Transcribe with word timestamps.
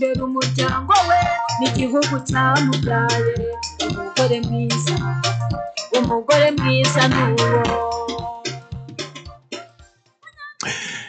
imbere 0.00 0.20
umuryango 0.28 0.92
we 1.08 1.20
n'igihugu 1.58 2.14
cyamubyaye. 2.28 3.34
Umugore 3.84 4.36
mwiza 4.46 4.94
umugore 5.98 6.46
mwiza 6.58 7.02
ni 7.12 7.22
uwo. 7.28 7.60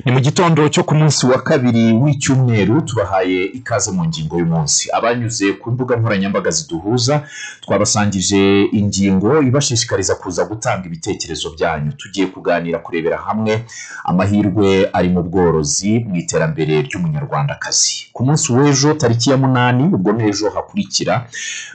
Ni 0.05 0.11
mu 0.11 0.19
gitondo 0.19 0.69
cyo 0.69 0.83
ku 0.83 0.95
munsi 0.95 1.25
wa 1.25 1.41
kabiri 1.41 1.93
w'icyumweru 1.93 2.81
tubahaye 2.81 3.43
ikaze 3.43 3.91
mu 3.91 4.05
ngingo 4.05 4.37
y'umunsi. 4.39 4.89
Abanyuze 4.97 5.53
ku 5.53 5.71
mbuga 5.71 5.95
nkoranyambaga 5.95 6.49
ziduhuza 6.51 7.23
twabasangije 7.61 8.65
ingingo 8.79 9.41
ibashishikariza 9.41 10.15
kuza 10.15 10.45
gutanga 10.45 10.85
ibitekerezo 10.87 11.49
byanyu. 11.55 11.91
Tugiye 11.97 12.27
kuganira 12.27 12.79
kurebera 12.79 13.17
hamwe 13.17 13.65
amahirwe 14.03 14.89
ari 14.93 15.09
mu 15.09 15.21
bworozi 15.23 15.99
mu 16.07 16.15
iterambere 16.15 16.81
ry'umunyarwandakazi. 16.81 18.09
Ku 18.13 18.25
munsi 18.25 18.53
w'ejo 18.53 18.93
tariki 18.93 19.29
ya 19.29 19.37
munani 19.37 19.83
ubwo 19.93 20.11
n'ejo 20.11 20.49
hakurikira 20.49 21.27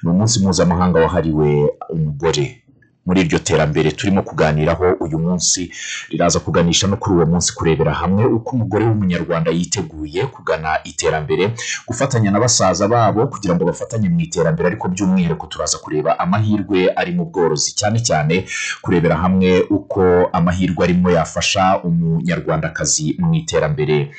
ni 0.02 0.10
umunsi 0.10 0.40
mpuzamahanga 0.42 0.98
wahariwe 1.00 1.70
umugore. 1.94 2.62
Muri 3.06 3.20
iryo 3.20 3.38
terambere 3.38 3.90
turimo 3.92 4.22
kuganiraho 4.22 4.84
uyu 5.00 5.18
munsi 5.18 5.70
riraza 6.10 6.40
kuganisha 6.40 6.86
no 6.86 6.96
kuri 6.96 7.16
uwo 7.16 7.26
munsi 7.26 7.54
kurebera 7.54 7.92
hamwe 7.94 8.24
uko 8.24 8.50
umugore 8.56 8.84
w'umunyarwanda 8.84 9.50
yiteguye 9.50 10.26
kugana 10.26 10.78
iterambere 10.84 11.54
gufatanya 11.86 12.30
na 12.30 12.40
basaza 12.40 12.88
babo 12.88 13.26
kugira 13.26 13.54
ngo 13.54 13.64
bafatanye 13.64 14.08
mu 14.08 14.20
iterambere 14.20 14.66
ariko 14.68 14.88
by'umwihariko 14.88 15.46
turaza 15.46 15.78
kureba 15.78 16.18
amahirwe 16.18 16.90
ari 16.96 17.12
mu 17.14 17.24
bworozi 17.24 17.74
cyane 17.74 17.98
cyane 18.02 18.44
kurebera 18.82 19.16
hamwe 19.16 19.62
uko 19.70 20.02
amahirwe 20.32 20.84
arimo 20.84 21.10
yafasha 21.10 21.80
umunyarwandakazi 21.84 23.16
mu 23.18 23.34
iterambere 23.34 24.10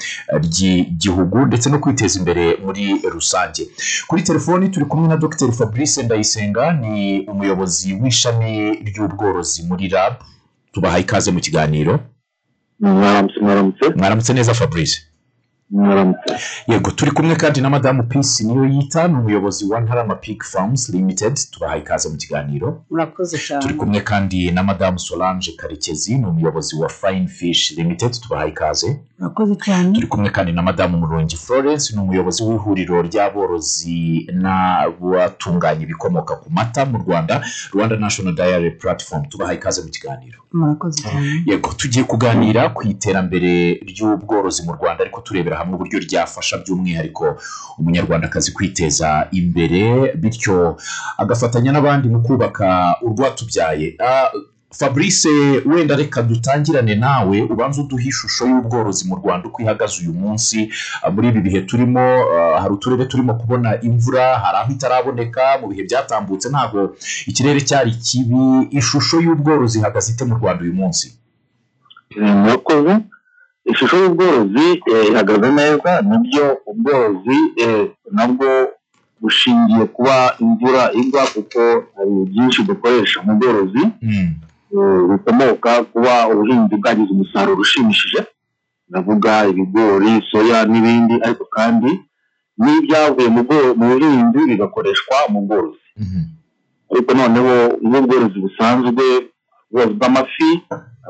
ry'igihugu 0.43 1.45
ndetse 1.45 1.69
no 1.69 1.79
kwiteza 1.79 2.19
imbere 2.19 2.57
muri 2.65 3.01
rusange. 3.13 3.67
Kuri 4.07 4.21
telefoni 4.21 4.69
turi 4.69 4.85
kumwe 4.85 5.07
na 5.07 5.17
dr. 5.17 5.51
Fabrice 5.51 6.03
ndayisenga 6.03 6.73
ni 6.73 7.25
umuyobozi 7.27 7.93
w'ishami 7.93 8.76
ry'ubworozi 8.85 9.63
muri 9.63 9.87
rab 9.89 10.13
tubahaye 10.71 11.01
ikaze 11.03 11.31
mu 11.31 11.39
kiganiro. 11.39 11.99
Mwaramutse 13.95 14.33
neza 14.33 14.53
fabrice. 14.53 15.01
Yego 16.67 16.91
turi 16.91 17.11
kumwe 17.11 17.35
kandi 17.35 17.61
na 17.61 17.69
madamu 17.69 18.03
pisi 18.03 18.43
niyo 18.47 18.65
yita 18.65 19.07
ni 19.07 19.13
umuyobozi 19.15 19.65
wa 19.65 19.79
ntarama 19.81 20.15
piki 20.15 20.43
famuzi 20.45 20.91
limitedi 20.91 21.41
tubahaye 21.51 21.81
ikaze 21.81 22.09
mu 22.09 22.15
kiganiro. 22.17 22.83
Murakoze 22.91 23.37
cyane 23.37 23.61
turi 23.61 23.73
kumwe 23.73 24.01
kandi 24.01 24.51
na 24.51 24.63
madamu 24.63 24.99
solange 24.99 25.51
karekezi 25.51 26.17
ni 26.17 26.25
umuyobozi 26.25 26.75
wa 26.75 26.89
fayini 26.89 27.27
fishi 27.27 27.75
limitedi 27.75 28.19
tubahaye 28.19 28.49
ikaze. 28.51 28.99
Murakoze 29.19 29.55
cyane 29.55 29.91
turi 29.93 30.07
kumwe 30.07 30.29
kandi 30.29 30.51
na 30.51 30.61
madamu 30.61 30.97
murungi 30.97 31.35
florence 31.37 31.95
ni 31.95 32.01
umuyobozi 32.01 32.43
w'ihuriro 32.43 33.01
ry'aborozi 33.01 34.27
n'abatunganya 34.33 35.81
ibikomoka 35.83 36.35
ku 36.35 36.49
mata 36.49 36.85
mu 36.85 36.97
rwanda 36.97 37.43
rwanda 37.73 37.95
national 37.95 38.33
diary 38.35 38.71
platform. 38.71 39.25
Tubahaye 39.25 39.57
ikaze 39.57 39.81
mu 39.81 39.89
kiganiro. 39.89 40.39
Murakoze 40.53 41.01
cyane 41.03 41.43
yego 41.45 41.73
tugiye 41.73 42.03
kuganira 42.05 42.69
ku 42.69 42.87
iterambere 42.87 43.73
ry'ubworozi 43.73 44.63
mu 44.63 44.71
rwanda 44.73 45.03
ariko 45.03 45.21
turebera 45.21 45.56
hamwe 45.57 45.73
uburyo 45.75 45.99
ryafasha 45.99 46.57
by'umwihariko 46.61 47.25
umunyarwandakazi 47.79 48.51
kwiteza 48.51 49.27
imbere 49.31 50.13
bityo 50.21 50.77
agafatanya 51.17 51.71
n'abandi 51.71 52.07
mu 52.09 52.19
kubaka 52.21 52.95
urwatubyaye 53.01 53.97
fabrice 54.71 55.29
wenda 55.65 55.95
reka 55.95 56.21
dutangirane 56.21 56.95
nawe 56.95 57.41
ubanza 57.41 57.81
uduhe 57.81 58.07
ishusho 58.09 58.45
y'ubworozi 58.47 59.07
mu 59.07 59.15
rwanda 59.15 59.47
uko 59.47 59.61
ihagaze 59.63 60.01
uyu 60.03 60.13
munsi. 60.13 60.69
Muri 61.13 61.27
ibi 61.29 61.41
bihe 61.41 61.61
turimo 61.61 62.03
hari 62.61 62.73
uturere 62.73 63.05
turimo 63.05 63.33
kubona 63.39 63.81
imvura 63.81 64.37
hari 64.43 64.57
aho 64.57 64.71
itaraboneka 64.71 65.43
mu 65.61 65.67
bihe 65.71 65.83
byatambutse 65.87 66.49
ntabwo 66.51 66.95
ikirere 67.27 67.61
cyari 67.63 67.91
kibi. 67.95 68.67
Ishusho 68.79 69.21
y'ubworozi 69.23 69.79
ihagaze 69.79 70.11
ite 70.11 70.23
mu 70.27 70.35
rwanda 70.35 70.61
uyu 70.63 70.73
munsi? 70.73 71.05
Murakoze 72.19 72.93
ishusho 73.71 73.95
y'ubworozi 74.03 74.67
eh, 74.91 75.07
ihagaze 75.09 75.49
neza 75.59 75.91
ni 76.07 76.17
byo 76.23 76.45
ubworozi 76.71 77.37
eh, 77.63 77.83
nabwo 78.11 78.47
bushingiye 79.21 79.85
kuba 79.85 80.15
imvura 80.39 80.83
igwa 80.93 81.23
kuko 81.33 81.61
hari 81.95 82.11
byinshi 82.31 82.63
dukoresha 82.63 83.21
mu 83.25 83.33
bworozi 83.39 83.83
Mm. 84.01 84.29
eh, 84.73 85.01
bikomoka 85.11 85.71
kuba 85.83 86.13
ubuhinzi 86.31 86.75
bwagize 86.75 87.11
umusaruro 87.11 87.61
ushimishije 87.61 88.21
ndavuga 88.89 89.45
ibigori 89.51 90.11
soya 90.31 90.65
n'ibindi 90.65 91.13
ariko 91.25 91.45
kandi 91.55 91.91
n'ibyavuye 92.57 93.27
mu 93.35 93.41
buhinzi 93.89 94.39
bigakoreshwa 94.49 95.15
mu 95.31 95.39
bworozi 95.45 95.87
Mhm. 96.03 96.21
ariko 96.91 97.09
noneho 97.17 97.53
nk'ubworozi 97.87 98.37
busanzwe 98.43 99.05
ubworozi 99.69 99.93
bw'amafi 99.99 100.49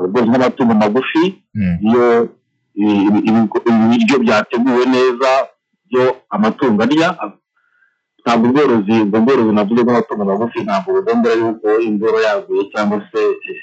ubworozi 0.06 0.30
bw'amatungo 0.32 0.74
magufi 0.74 1.24
Mm. 1.56 1.78
iyo 1.88 2.06
ibiryo 2.78 4.16
byateguwe 4.24 4.84
neza 4.94 5.30
byo 5.90 6.04
amatungo 6.30 6.84
arya 6.84 7.10
ntabwo 8.22 8.46
ubworozi 8.50 8.94
ubwo 9.04 9.18
bworozi 9.24 9.52
navuze 9.56 9.82
bw'amatungo 9.84 10.24
magufi 10.30 10.60
ntabwo 10.68 10.90
bugombera 10.96 11.36
yuko 11.42 11.68
imvura 11.88 12.18
yaguye 12.28 12.62
cyangwa 12.72 12.98
se 13.12 13.22
eh, 13.50 13.62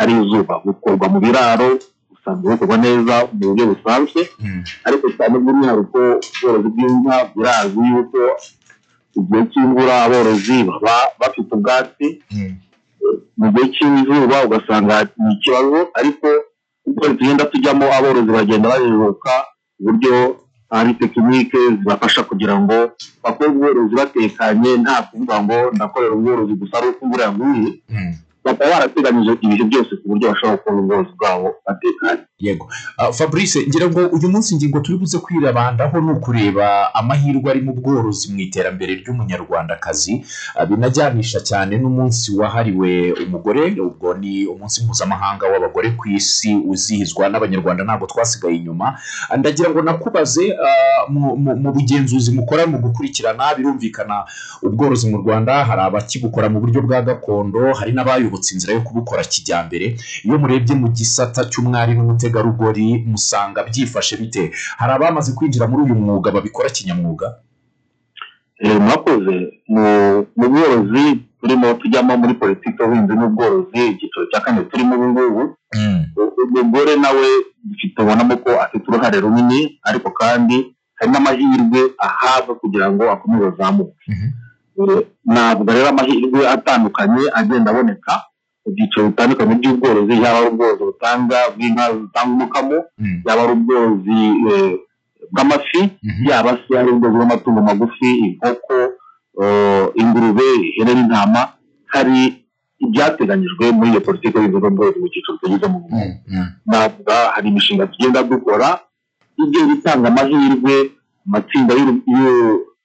ari 0.00 0.12
izuba 0.20 0.54
bukorwa 0.64 1.06
mu 1.12 1.18
biraro 1.24 1.68
busanzwe 2.10 2.46
bukorwa 2.52 2.76
neza 2.84 3.14
mu 3.32 3.44
buryo 3.50 3.64
busanzwe 3.72 4.20
Mm. 4.40 4.62
ariko 4.86 5.04
cyane 5.16 5.34
by'umwihariko 5.42 6.00
ubworozi 6.28 6.68
bw'inka 6.74 7.16
birazwi 7.34 7.82
yuko 7.92 8.20
igihe 9.18 9.42
cy'imvura 9.50 9.94
aborozi 10.04 10.56
baba 10.68 10.96
bafite 11.20 11.50
ubwatsi 11.56 12.06
Mm. 12.32 12.52
mu 13.38 13.46
gihe 13.52 13.66
cy'izuba 13.74 14.36
ugasanga 14.46 14.94
ni 15.18 15.32
ikibazo 15.34 15.78
ariko 15.98 16.28
uko 16.86 17.08
tugenda 17.08 17.44
tujyamo 17.44 17.84
aborozi 17.92 18.30
bagenda 18.30 18.68
bajijuka 18.68 19.32
uburyo 19.80 20.36
hari 20.70 20.94
tekinike 20.94 21.58
zibafasha 21.78 22.22
kugira 22.22 22.54
ngo 22.60 22.90
bakore 23.22 23.48
ubworozi 23.50 23.94
batekanye. 23.96 24.76
Nta 24.76 25.02
kuvuga 25.02 25.42
ngo 25.42 25.56
ndakorera 25.74 26.14
ubworozi 26.14 26.54
gusa 26.54 26.78
ari 26.78 26.86
uko 26.88 27.04
imvura 27.04 27.24
yaguye 27.24 27.70
Mm. 27.90 28.12
bakaba 28.44 28.70
barateganyije 28.70 29.32
ibihe 29.42 29.64
byose 29.70 29.92
ku 29.98 30.04
buryo 30.08 30.26
bashobora 30.30 30.56
gukora 30.56 30.76
ubworozi 30.80 31.12
bwabo 31.18 31.48
batekanye. 31.66 32.22
Yego. 32.38 32.68
Ah, 32.98 33.12
fabrice 33.12 33.66
ngira 33.68 33.88
ngo 33.90 34.06
uyu 34.06 34.28
munsi 34.28 34.54
ingingo 34.54 34.80
turi 34.80 34.98
buze 34.98 35.18
kwirabandaho 35.18 36.00
ni 36.00 36.10
ukureba 36.12 36.94
amahirwe 36.94 37.50
ari 37.50 37.60
mu 37.60 37.72
bworozi 37.72 38.32
mu 38.32 38.38
iterambere 38.40 38.94
ry'umunyarwandakazi. 38.94 40.24
Ah, 40.54 40.66
binajyanisha 40.66 41.40
cyane 41.40 41.78
n'umunsi 41.78 42.36
wahariwe 42.36 43.12
umugore 43.26 43.80
ubwo 43.80 44.14
ni 44.14 44.46
umunsi 44.46 44.84
mpuzamahanga 44.84 45.46
w'abagore 45.48 45.90
ku 45.96 46.08
isi 46.08 46.54
uzihizwa 46.68 47.28
n'abanyarwanda 47.28 47.84
ntabwo 47.84 48.06
twasigaye 48.06 48.56
inyuma. 48.56 48.98
Ah, 49.30 49.36
ndagira 49.36 49.70
ngo 49.70 49.82
nakubaze 49.82 50.52
mu- 51.08 51.72
bugenzuzi 51.72 52.32
mukora 52.36 52.66
mu 52.68 52.78
gukurikirana 52.84 53.54
birumvikana 53.56 54.24
ubworozi 54.62 55.08
mu 55.10 55.16
rwanda 55.24 55.64
hari 55.64 55.80
abakibukora 55.88 56.48
mu 56.52 56.60
buryo 56.60 56.82
bwa 56.84 57.00
gakondo 57.02 57.72
hari 57.72 57.92
n'abayobotse 57.96 58.52
inzira 58.54 58.74
yo 58.76 58.80
kubukora 58.84 59.24
kijyambere. 59.24 59.96
Iyo 60.24 60.36
murebye 60.38 60.74
mu 60.76 60.88
gisata 60.92 61.44
cy'umwari 61.48 61.94
n'umutegarugori 62.30 63.04
musanga 63.06 63.62
byifashe 63.64 64.16
bite? 64.16 64.52
Hari 64.78 64.92
abamaze 64.92 65.32
kwinjira 65.32 65.66
muri 65.66 65.82
uyu 65.82 65.94
mwuga 65.94 66.30
babikora 66.32 66.68
kinyamwuga? 66.70 67.38
Eh, 68.58 68.80
murakoze 68.80 69.60
mu 69.68 70.26
bworozi 70.36 71.20
turimo 71.40 71.74
tujyamo 71.74 72.16
muri 72.16 72.34
politiki 72.34 72.76
y'ubuhinzi 72.80 73.12
n'ubworozi 73.14 73.80
icyiciro 73.92 74.26
cya 74.32 74.40
kane 74.40 74.64
turimo 74.70 74.94
ubu 74.96 75.06
ngubu. 75.08 75.42
Umugore 76.56 76.96
nawe 76.96 77.26
dufite 77.64 78.02
ubonamo 78.02 78.36
ko 78.36 78.50
afite 78.64 78.84
uruhare 78.88 79.20
runini 79.20 79.78
ariko 79.84 80.10
kandi 80.10 80.56
hari 80.98 81.10
n'amahirwe 81.12 81.80
ahabwa 81.98 82.54
kugira 82.60 82.86
ngo 82.90 83.04
akomeze 83.12 83.44
azamuke. 83.52 84.04
Mhm. 84.08 84.28
Eh, 84.76 85.02
ntabwo 85.24 85.72
rero 85.72 85.88
amahirwe 85.88 86.48
atandukanye 86.48 87.22
agenda 87.34 87.70
aboneka. 87.70 88.12
Mu 88.66 88.72
byiciro 88.74 89.06
bitandukanye 89.08 89.54
by'ubworozi 89.60 90.14
yaba 90.22 90.38
ari 90.38 90.48
ubworozi 90.50 90.82
butanga 90.90 91.38
bw'inka 91.54 91.84
zitanga 91.94 92.32
umukamo 92.36 92.76
Mm. 92.98 93.18
yaba 93.26 93.40
ari 93.44 93.52
ubworozi 93.56 94.18
eh, 94.50 94.72
bw'amafi 95.32 95.80
Mhm. 96.02 96.22
yaba 96.28 96.50
se 96.66 96.72
ari 96.78 96.90
ubworozi 96.90 97.16
bw'amatungo 97.18 97.60
magufi 97.62 98.08
inkoko 98.26 98.74
eh, 99.42 99.84
ingurube 100.00 100.46
ihene 100.68 100.92
n'intama 100.94 101.40
hari 101.94 102.42
ibyateganyijwe 102.84 103.64
muri 103.76 103.88
iyo 103.90 104.00
politiki 104.00 104.28
y'ubuhinzi 104.36 104.58
n'ubworozi 104.60 104.98
mu 105.00 105.08
cyiciro 105.12 105.36
tugezemo 105.40 105.76
ubu 105.78 105.88
Mm. 105.96 106.12
Mm. 106.28 106.46
navuga 106.66 107.14
hari 107.34 107.48
imishinga 107.48 107.86
tugenda 107.86 108.22
dukora 108.22 108.68
igenda 109.42 109.72
itanga 109.74 110.08
amahirwe 110.08 110.74
amatsinda 111.26 111.72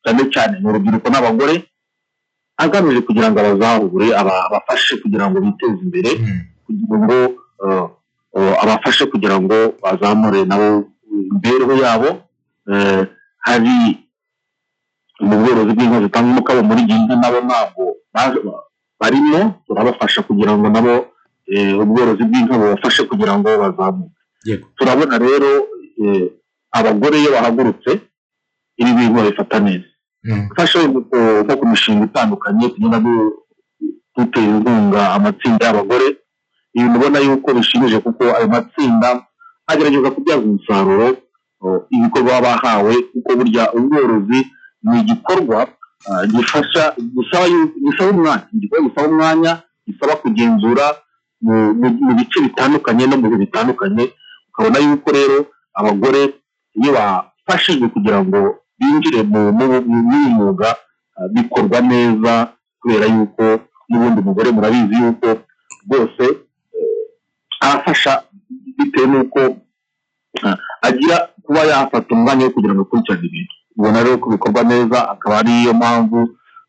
cyane 0.04 0.24
cyane 0.34 0.54
mu 0.62 0.70
rubyiruko 0.74 1.08
n'abagore 1.10 1.56
agamije 2.64 3.02
kugira 3.08 3.28
ngo 3.32 3.38
abazahure 3.40 4.08
aba- 4.20 4.44
abafashe 4.48 4.94
kugira 5.02 5.26
ngo 5.30 5.38
biteze 5.46 5.78
imbere 5.86 6.12
Mm. 6.20 6.40
kugira 6.66 6.96
ngo 7.04 7.18
eh, 7.66 7.86
eh, 8.38 8.54
abafashe 8.64 9.04
kugira 9.12 9.36
ngo 9.42 9.58
bazamure 9.84 10.40
nabo 10.50 10.68
imibereho 11.12 11.74
yabo. 11.84 12.10
Eh, 12.72 13.02
hari 13.46 13.76
mu 15.22 15.36
bworozi 15.42 15.72
bw'inka 15.76 15.98
zitanga 16.06 16.30
umukamo 16.34 16.62
muri 16.70 16.82
gihinga 16.90 17.16
nabo 17.22 17.38
ntabwo 17.46 17.84
barimo 19.02 19.40
turabafasha 19.68 20.22
kugira 20.28 20.52
ngo 20.58 20.66
nabo 20.70 20.94
ubworozi 21.84 22.24
bw'inka 22.30 22.54
bubafashe 22.58 23.02
kugira 23.10 23.34
ngo 23.38 23.50
bazamuke 23.62 24.18
turabona 24.78 25.16
rero 25.22 25.52
abagore 26.78 27.16
iyo 27.22 27.30
bahagurutse 27.36 27.92
ibi 28.80 28.92
bintu 28.98 29.14
babifata 29.20 29.58
neza. 29.60 29.91
Mm. 30.24 30.48
ufashe 30.52 30.80
nko- 30.88 31.44
nko 31.44 31.54
ku 31.60 31.66
mishinga 31.68 32.06
itandukanye 32.06 32.70
tugenda 32.70 33.00
du- 33.00 33.34
dutera 34.16 34.48
inkunga 34.48 35.02
amatsinda 35.16 35.66
y'abagore. 35.66 36.08
Ibintu 36.74 36.96
ubona 37.00 37.20
yuko 37.20 37.48
bishimije 37.54 37.98
kuko 38.06 38.24
ayo 38.38 38.48
matsinda 38.48 39.10
agerageza 39.68 40.12
kubyaza 40.12 40.44
umusaruro 40.46 41.08
ibikorwa 41.90 42.32
baba 42.42 42.42
bahawe 42.62 42.94
kuko 43.12 43.30
burya 43.38 43.64
ubworozi 43.74 44.40
ni 44.84 45.00
igikorwa 45.02 45.68
ah, 46.10 46.26
gifasha 46.26 46.94
gisaba 47.84 48.10
umwanya. 48.14 48.46
Igikorwa 48.54 48.86
gisaba 48.90 49.08
umwanya 49.10 49.52
gisaba 49.88 50.16
kugenzura 50.22 50.86
mu 51.42 52.14
bice 52.18 52.38
bitandukanye 52.46 53.08
no 53.10 53.18
mu 53.18 53.28
bihe 53.30 53.40
bitandukanye. 53.50 54.04
Ukabona 54.54 54.78
yuko 54.86 55.08
rero 55.12 55.38
abagore 55.74 56.22
iyo 56.78 56.92
bafashijwe 56.94 57.88
kugira 57.90 58.22
ngo 58.26 58.61
binjire 58.82 59.22
mu 59.24 59.40
mu- 59.58 59.68
mu- 59.86 60.04
muri 60.08 60.18
uyu 60.18 60.30
mwuga 60.38 60.70
ah, 61.18 61.28
bikorwa 61.34 61.78
neza 61.82 62.34
kubera 62.82 63.06
yuko 63.06 63.44
n'ubundi 63.90 64.20
mugore 64.26 64.50
murabizi 64.52 64.96
yuko 65.04 65.28
rwose 65.86 66.24
eh, 66.74 67.62
arafasha 67.62 68.24
bitewe 68.78 69.08
n'uko 69.08 69.40
ah, 70.46 70.58
agira 70.82 71.30
kuba 71.46 71.62
yafata 71.70 72.10
umwanya 72.16 72.46
wo 72.46 72.52
kugira 72.52 72.74
ngo 72.74 72.82
akurikirane 72.82 73.28
ibintu. 73.28 73.54
Ubona 73.78 74.04
rero 74.04 74.18
ko 74.18 74.28
bikorwa 74.30 74.62
neza 74.64 74.98
akaba 75.14 75.38
ariyo 75.40 75.74
mpamvu 75.74 76.20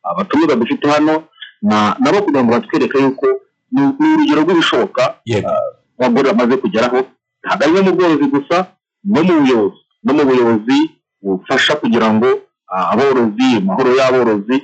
abatumirwa 0.02 0.56
dufite 0.56 0.86
hano 0.90 1.24
na- 1.62 1.96
nabo 2.00 2.22
kugira 2.22 2.42
ngo 2.44 2.50
batwereke 2.52 2.98
yuko 3.02 3.26
ni 3.72 3.80
urugero 4.14 4.40
rw'ibishoboka 4.42 5.02
yego 5.24 5.50
abagore 5.98 6.26
bamaze 6.32 6.56
kugeraho 6.56 6.98
ntabwo 7.44 7.62
ari 7.64 7.72
no 7.74 7.82
mu 7.82 7.92
bworozi 7.96 8.26
gusa 8.34 8.56
no 9.04 9.20
mu 9.26 9.32
buyobozi 9.40 9.78
no 10.04 10.12
mu 10.14 10.22
buyobozi 10.28 10.78
bufasha 11.22 11.72
kugira 11.76 12.08
ngo 12.14 12.28
ah, 12.72 12.90
aborozi 12.92 13.48
amahoro 13.58 13.90
y'aborozi 13.98 14.56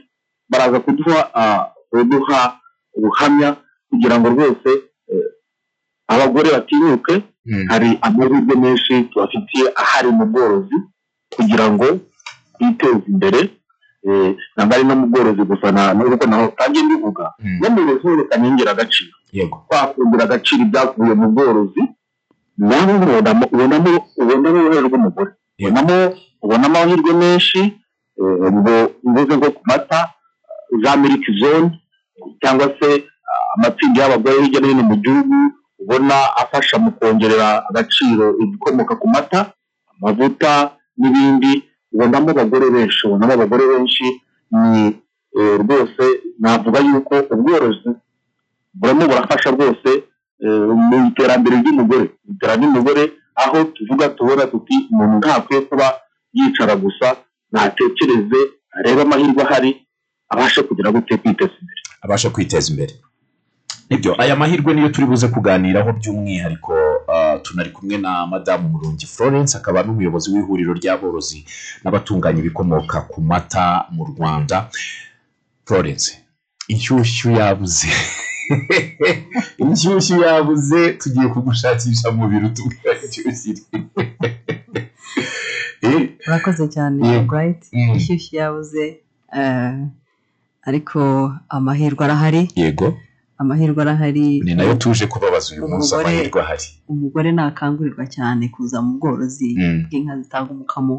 baraza 0.51 0.79
kuduha 0.81 1.21
ah, 1.35 1.65
kuduha 1.91 2.41
ubuhamya 2.97 3.57
kugira 3.91 4.15
ngo 4.19 4.27
rwose 4.35 4.71
eh, 5.11 5.29
abagore 6.09 6.49
batinyuke. 6.53 7.23
Mm. 7.49 7.67
hari 7.69 7.99
amahirwe 8.03 8.55
menshi 8.57 9.03
tubafitiye 9.03 9.73
ahari 9.75 10.09
mu 10.09 10.27
bworozi 10.27 10.77
kugira 11.37 11.71
ngo 11.73 11.87
biteze 12.59 13.05
imbere 13.09 13.41
eh, 14.05 14.37
ntabwo 14.55 14.73
ari 14.75 14.85
no 14.85 14.95
mu 15.01 15.07
bworozi 15.07 15.43
gusa 15.49 15.73
n'ubwo 15.73 16.27
naho 16.27 16.45
utangiye 16.53 16.85
mbivuga. 16.85 17.25
Mm. 17.41 17.59
no 17.61 17.69
mu 17.71 17.81
inyongeragaciro 18.37 19.15
yego. 19.33 19.65
Twakongera 19.69 20.25
agaciro 20.25 20.63
ibyavuye 20.63 21.15
mu 21.21 21.29
bworozi 21.33 21.83
nawe 22.59 22.93
ubonamo 23.55 24.59
uruhare 24.61 24.81
rw'umugore. 24.87 25.31
Ubonamo 25.59 25.97
ubonamo 26.43 26.79
amahirwe 26.79 27.13
menshi 27.23 27.61
eh, 28.21 28.53
ngo 28.53 28.75
mvuze 29.05 29.33
nko 29.37 29.51
ku 29.57 29.63
mata 29.71 30.01
eh, 30.01 30.83
za 30.83 30.97
miliki 30.97 31.31
zone 31.41 31.71
cyangwa 32.43 32.67
se 32.81 32.89
ah, 33.31 33.45
amatsinda 33.55 34.03
y'abagore 34.03 34.43
hirya 34.43 34.61
no 34.61 34.69
hino 34.69 34.83
mu 34.83 34.97
gihugu 34.97 35.37
ubona 35.79 36.17
afasha 36.43 36.79
mu 36.79 36.91
kongerera 36.93 37.49
agaciro 37.69 38.27
ibikomoka 38.43 38.95
ku 38.97 39.07
mata 39.09 39.53
amavuta 39.95 40.51
n'ibindi 40.99 41.53
ubonamo 41.95 42.31
abagore 42.31 42.67
benshi 42.71 43.01
ubonamo 43.07 43.33
abagore 43.33 43.65
benshi 43.73 44.07
ni 44.51 44.83
eh, 45.39 45.55
rwose 45.63 46.05
navuga 46.41 46.79
yuko 46.81 47.15
ubworozi 47.35 47.91
burimo 48.75 49.05
burafasha 49.11 49.51
rwose 49.51 49.91
eh, 50.45 50.67
mu 50.89 50.97
iterambere 51.09 51.57
ry'umugore. 51.63 52.05
Mu 52.25 52.31
iterambere 52.35 52.63
ry'umugore 52.71 53.03
aho 53.35 53.65
tuvuga 53.65 54.09
tubona 54.09 54.47
tuti 54.47 54.75
umuntu 54.91 55.15
ntakwiye 55.19 55.61
kuba 55.61 55.87
yicara 56.37 56.75
gusa 56.77 57.07
natekereze 57.53 58.41
arebe 58.77 59.03
amahirwe 59.03 59.43
ahari 59.43 59.71
abashe 60.33 60.63
kugira 60.63 60.93
gute 60.93 61.17
kwiteza 61.17 61.55
imbere. 61.61 61.81
Abasha 62.05 62.31
kwiteza 62.31 62.71
imbere. 62.73 62.95
Nibyo 63.91 64.23
aya 64.23 64.37
mahirwe 64.37 64.75
niyo 64.75 64.89
turi 64.89 65.07
buze 65.07 65.29
kuganiraho 65.29 65.91
by'umwihariko 65.99 66.73
ah, 67.13 67.39
tunari 67.43 67.71
kumwe 67.71 67.97
na 67.99 68.27
madamu 68.27 68.69
murungi 68.69 69.07
florence 69.07 69.57
akaba 69.57 69.83
n'umuyobozi 69.83 70.27
w'ihuriro 70.33 70.73
ry'aborozi 70.81 71.41
n'abatunganya 71.83 72.39
ibikomoka 72.41 72.97
ku 73.11 73.19
mata 73.21 73.67
mu 73.95 74.05
rwanda. 74.11 74.57
Florence 75.67 76.09
inshyushyu 76.73 77.31
yabuze. 77.39 77.89
Inshyushyu 79.63 80.17
yabuze 80.25 80.81
tugiye 81.01 81.27
kugushakisha 81.33 82.09
mu 82.17 82.25
biro 82.31 82.49
tubwira 82.57 82.93
inshyushyu 83.05 83.51
iri 83.51 83.63
urakoze 86.27 86.65
cyane 86.75 87.01
burayiti 87.29 87.69
Mm. 87.73 87.97
ishyushyu 87.97 88.33
yabuze 88.41 88.85
eh, 89.39 89.75
ariko 90.69 91.01
amahirwe 91.49 92.03
arahari. 92.05 92.43
Yego. 92.57 92.89
Amahirwe 93.39 93.81
arahari. 93.83 94.41
Ni 94.45 94.55
na 94.55 94.63
yo 94.69 94.75
tuje 94.75 95.07
kubabaza 95.07 95.55
uyu 95.55 95.69
munsi 95.69 95.95
amahirwe 95.95 96.41
ahari. 96.43 96.65
umugore 96.89 97.33
nakangurirwa 97.33 98.05
cyane 98.07 98.49
kuza 98.55 98.83
mu 98.83 98.99
bworozi 98.99 99.55
Mm. 99.59 99.87
bw'inka 99.89 100.13
zitanga 100.23 100.51
umukamo. 100.53 100.97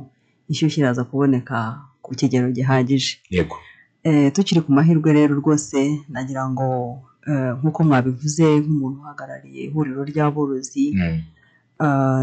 Inshyushyu 0.50 0.80
iraza 0.82 1.04
kuboneka 1.04 1.58
ku 2.02 2.16
kigero 2.16 2.48
gihagije. 2.52 3.18
Yego. 3.30 3.58
Eh, 4.04 4.32
tukiri 4.34 4.62
ku 4.64 4.72
mahirwe 4.72 5.10
rero 5.14 5.34
rwose 5.42 5.80
nagira 6.10 6.44
ngo 6.50 6.68
eh, 7.28 7.52
nk'uko 7.60 7.84
mwabivuze 7.84 8.46
nk'umuntu 8.64 8.98
uhagarariye 9.04 9.62
ihuriro 9.68 10.02
ry'aborozi 10.12 10.86
Mm. 10.96 11.20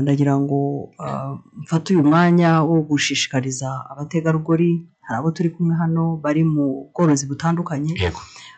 Ndagira 0.03 0.37
ngo 0.39 0.91
ah, 0.99 1.37
mfate 1.57 1.95
uyu 1.95 2.05
mwanya 2.05 2.63
wo 2.63 2.81
gushishikariza 2.83 3.69
abategarugori 3.91 4.87
hari 5.01 5.19
abo 5.19 5.31
turi 5.31 5.51
kumwe 5.51 5.75
hano 5.77 6.17
bari 6.23 6.45
mu 6.45 6.91
bworozi 6.95 7.27
butandukanye 7.27 7.93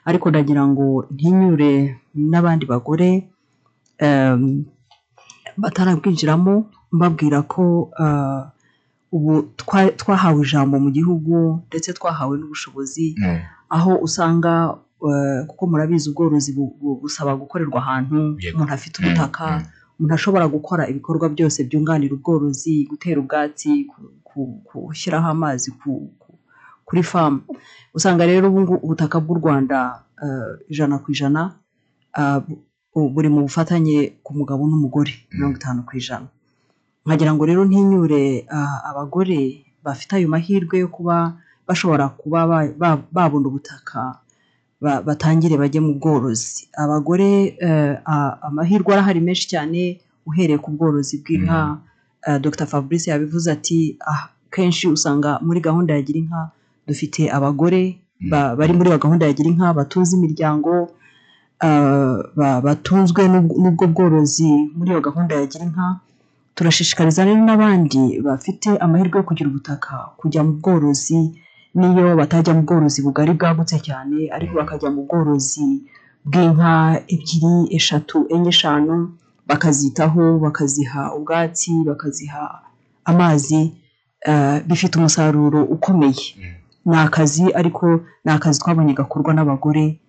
ariko 0.05 0.31
ndagira 0.31 0.67
ngo 0.67 1.07
ntinyure 1.15 1.97
n'abandi 2.15 2.67
bagore 2.67 3.31
batarabwinjiramo 5.57 6.67
mbabwira 6.93 7.43
ko 7.43 7.91
ah, 8.01 8.51
ubu 9.13 9.43
twa- 9.57 9.93
twahawe 9.97 10.43
ijambo 10.47 10.79
mu 10.83 10.91
gihugu 10.91 11.63
ndetse 11.69 11.93
twahawe 11.93 12.35
n'ubushobozi 12.39 13.15
Mm. 13.19 13.39
aho 13.71 13.97
usanga 14.03 14.75
eh, 15.09 15.47
kuko 15.47 15.67
murabizi 15.67 16.11
ubworozi 16.11 16.53
bu- 16.53 16.75
bu- 16.81 16.99
busaba 17.01 17.37
gukorerwa 17.37 17.79
ahantu 17.83 18.35
umuntu 18.55 18.73
afite 18.75 18.97
Mm, 18.99 19.07
ubutaka 19.07 19.47
mm. 19.51 19.63
Umuntu 19.99 20.15
ashobora 20.15 20.47
gukora 20.49 20.83
ibikorwa 20.91 21.27
byose 21.35 21.59
byunganira 21.69 22.15
ubworozi 22.15 22.87
gutera 22.91 23.19
ubwatsi 23.21 23.71
gushyiraho 24.69 25.29
amazi 25.35 25.71
ku- 25.75 26.11
ku- 26.19 26.39
kuri 26.87 27.03
famu 27.03 27.41
usanga 27.95 28.23
rero 28.27 28.47
ubu 28.49 28.75
ubutaka 28.85 29.17
bw'u 29.21 29.37
rwanda 29.41 29.79
eh, 30.23 30.53
ijana 30.71 30.99
ku 31.03 31.11
ijana 31.13 31.43
bu- 32.95 33.11
buri 33.15 33.29
mu 33.29 33.41
bufatanye 33.47 34.19
ku 34.25 34.31
mugabo 34.39 34.63
n'umugore 34.67 35.13
mirongo 35.33 35.57
itanu 35.59 35.83
ku 35.87 35.93
ijana. 36.01 36.27
Nkagira 37.07 37.31
ngo 37.35 37.45
rero 37.47 37.63
ntinyure 37.65 38.47
ah, 38.51 38.79
abagore 38.91 39.65
bafite 39.85 40.13
ayo 40.19 40.29
mahirwe 40.29 40.79
yo 40.83 40.89
kuba 40.89 41.39
bashobora 41.67 42.09
kuba 42.21 42.47
ba- 42.51 42.75
ba- 42.81 43.03
babona 43.13 43.47
ubutaka 43.49 44.19
batangire 44.81 45.57
bajye 45.59 45.81
mu 45.81 45.95
bworozi. 45.99 46.69
Abagore 46.77 47.57
eh, 47.61 47.99
amahirwe 48.43 48.95
arahari 48.95 49.21
menshi 49.21 49.49
cyane 49.49 50.01
uhereye 50.27 50.59
ku 50.59 50.71
bworozi 50.71 51.19
bw'inka. 51.23 51.79
Eh, 52.27 52.39
dr. 52.41 52.67
Fabrice 52.67 53.11
yabivuze 53.11 53.53
ati 53.53 53.97
ah, 54.07 54.29
kenshi 54.51 54.89
usanga 54.89 55.39
muri 55.43 55.61
gahunda 55.61 55.95
ya 55.95 56.03
gira 56.03 56.19
inka 56.19 56.51
dufite 56.87 57.31
abagore 57.31 57.99
ba- 58.31 58.57
bari 58.57 58.73
muri 58.73 58.91
gahunda 58.99 59.27
ya 59.27 59.33
gira 59.33 59.49
inka 59.51 59.75
batunze 59.75 60.17
imiryango 60.17 60.89
eh, 61.63 62.17
ba- 62.37 62.61
batunzwe 62.61 63.29
n'ubwo 63.29 63.87
bworozi 63.87 64.51
muri 64.77 64.91
iyo 64.91 65.01
gahunda 65.01 65.35
ya 65.39 65.47
gira 65.47 65.65
inka 65.65 65.87
turashishikariza 66.55 67.25
rero 67.25 67.39
n'abandi 67.45 68.19
bafite 68.21 68.69
amahirwe 68.83 69.17
yo 69.21 69.27
kugira 69.27 69.49
ubutaka 69.51 69.95
kujya 70.19 70.43
mu 70.47 70.53
bworozi 70.59 71.19
n'iyo 71.75 72.17
batajya 72.17 72.55
mu 72.55 72.63
bworozi 72.63 73.03
bugari 73.03 73.33
bwagutse 73.39 73.77
cyane 73.87 74.29
ariko 74.37 74.53
bakajya 74.61 74.89
mu 74.91 75.03
bworozi 75.07 75.67
bw'inka 76.25 76.73
ebyiri 77.15 77.55
eshatu 77.77 78.27
enye 78.35 78.49
eshanu 78.55 78.95
bakazitaho 79.49 80.39
bakaziha 80.45 81.03
ubwatsi 81.17 81.73
bakaziha 81.89 82.45
amazi 83.05 83.61
eh, 84.29 84.57
bifite 84.67 84.95
umusaruro 84.99 85.61
ukomeye. 85.65 86.27
Ni 86.89 86.97
akazi 86.97 87.45
ariko 87.61 88.01
ni 88.25 88.31
akazi 88.33 88.59
twabonye 88.61 88.93
gakorwa 88.95 89.33
n'abagore 89.35 90.01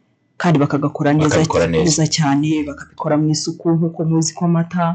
kandi 0.42 0.60
bakagakora 0.60 1.13
neza. 1.13 1.36
cyane 2.08 2.50
bakabikora 2.68 3.16
mu 3.20 3.28
isuku 3.36 3.68
nk'uko 3.75 4.00
muzi 4.10 4.32
ko 4.34 4.46
amata 4.46 4.86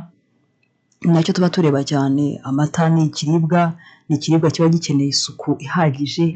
na 1.05 1.23
cyo 1.23 1.33
tuba 1.33 1.51
tureba 1.51 1.85
cyane 1.85 2.41
amata 2.45 2.89
ni 2.89 3.05
ikiribwa 3.07 3.73
ni 4.09 4.17
ikiribwa 4.17 4.51
kiba 4.51 4.69
gikeneye 4.69 5.09
isuku 5.11 5.57
ihagije. 5.61 6.27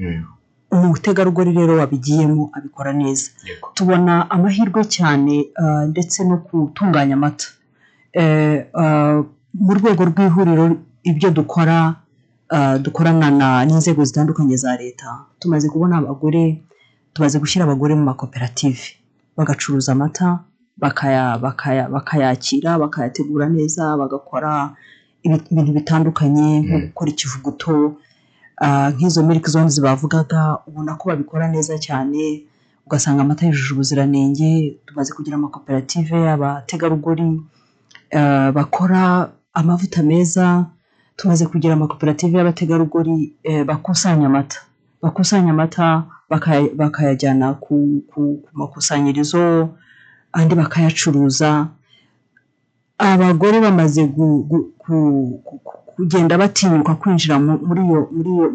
Umutegarugori 0.70 1.52
rero 1.52 1.76
wabigiyemo 1.80 2.50
abikora 2.52 2.92
neza. 2.92 3.30
Tubona 3.75 4.30
amahirwe 4.30 4.84
cyane 4.84 5.48
ah, 5.56 5.87
ndetse 5.88 6.25
no 6.28 6.37
gutunganya 6.44 7.14
amata. 7.16 7.46
Eh, 8.12 8.66
ah, 8.75 9.22
mu 9.54 9.72
rwego 9.75 10.04
rw'ihuriro 10.10 10.76
ibyo 11.04 11.30
dukora 11.30 11.94
dukorana 12.84 13.30
na- 13.30 13.64
n'inzego 13.64 14.04
zitandukanye 14.04 14.56
za 14.56 14.76
leta. 14.76 15.25
Tumaze 15.40 15.68
kubona 15.68 15.96
abagore 16.04 16.62
tumaze 17.12 17.38
gushyira 17.38 17.64
abagore 17.64 17.94
mu 17.94 18.04
makoperative. 18.04 18.80
Bagacuruza 19.37 19.92
amata 19.92 20.38
bakayakira 20.78 22.78
bakayategura 22.78 23.49
neza 23.49 23.97
bagakora 23.97 24.75
ibi- 25.23 25.47
ibintu 25.50 25.73
bitandukanye 25.78 26.49
nko 26.64 26.76
Mm. 26.78 26.85
gukora 26.87 27.11
ikivuguto 27.11 27.97
ah, 28.61 28.90
nk'izo 28.90 29.23
milk 29.23 29.47
zones 29.49 29.80
bavugaga 29.80 30.58
ubona 30.66 30.94
ko 30.99 31.08
babikora 31.11 31.47
neza 31.49 31.78
cyane 31.78 32.42
ugasanga 32.87 33.23
amata 33.23 33.47
yujuje 33.47 33.73
ubuziranenge 33.75 34.50
tumaze 34.87 35.12
kugira 35.14 35.37
amakoperative 35.37 36.11
y'abategarugori 36.26 37.40
ah, 38.18 38.50
bakora 38.52 39.30
amavuta 39.54 40.02
meza 40.02 40.66
tumaze 41.16 41.47
kugira 41.47 41.75
amakoperative 41.75 42.38
y'abategarugori 42.38 43.32
eh, 43.42 43.64
bakusanya 43.66 44.26
amata 44.26 44.58
bakusanya 45.02 45.50
amata 45.50 46.04
bakaya- 46.30 46.75
bakayajyana 46.75 47.54
ku 47.62 48.02
makusanyirizo 48.52 49.68
andi 50.32 50.54
bakayacuruza. 50.54 51.66
Abagore 52.99 53.61
bamaze 53.61 54.02
kugenda 55.97 56.38
batinyuka 56.38 56.94
kwinjira 57.00 57.38
mu- 57.38 57.61
muri 57.66 57.80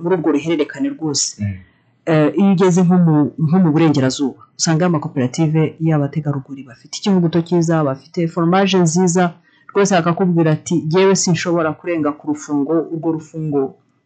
urwo 0.06 0.32
ruhererekane 0.36 0.90
rwose. 0.96 1.44
Mm. 1.44 1.58
Eh, 2.06 2.34
iyo 2.40 2.52
ugeze 2.52 2.82
nko 2.84 3.58
mu 3.64 3.72
burengerazuba 3.74 4.40
usanga 4.60 4.86
amakoperative 4.86 5.76
y'abategarugori 5.80 6.64
bafite 6.68 6.94
ikivuguto 7.00 7.40
cyiza 7.48 7.80
bafite 7.84 8.28
foromaje 8.28 8.76
nziza 8.86 9.24
rwose 9.72 9.96
akakubwira 9.96 10.52
ati 10.52 10.76
yewe 10.94 11.16
sinshobora 11.16 11.72
kurenga 11.80 12.12
ku 12.12 12.24
rufungo 12.36 12.74
urwo 12.94 13.10
rufungo 13.18 13.62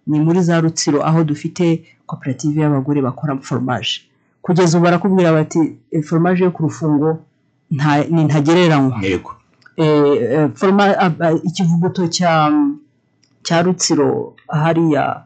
ni 0.07 0.19
muri 0.25 0.39
za 0.47 0.61
rutsiro 0.61 0.99
aho 1.07 1.23
dufite 1.25 1.65
koperative 2.05 2.61
y'abagore 2.61 3.01
bakora 3.01 3.33
foromaje. 3.41 4.01
Kugeza 4.45 4.77
ubu 4.77 4.85
barakubwira 4.85 5.33
bati 5.33 5.59
"Eh, 5.91 6.03
foromaje 6.05 6.43
yo 6.45 6.51
ku 6.53 6.61
rufungo 6.69 7.07
ntagereranywa 7.71 8.99
yego. 9.03 9.31
Eh, 9.77 10.17
eh, 10.33 10.49
foroma- 10.55 10.97
ah, 10.99 11.11
ah, 11.19 11.33
ikivuguto 11.43 12.07
cya 13.43 13.61
rutsiro 13.63 14.35
hariya 14.47 15.23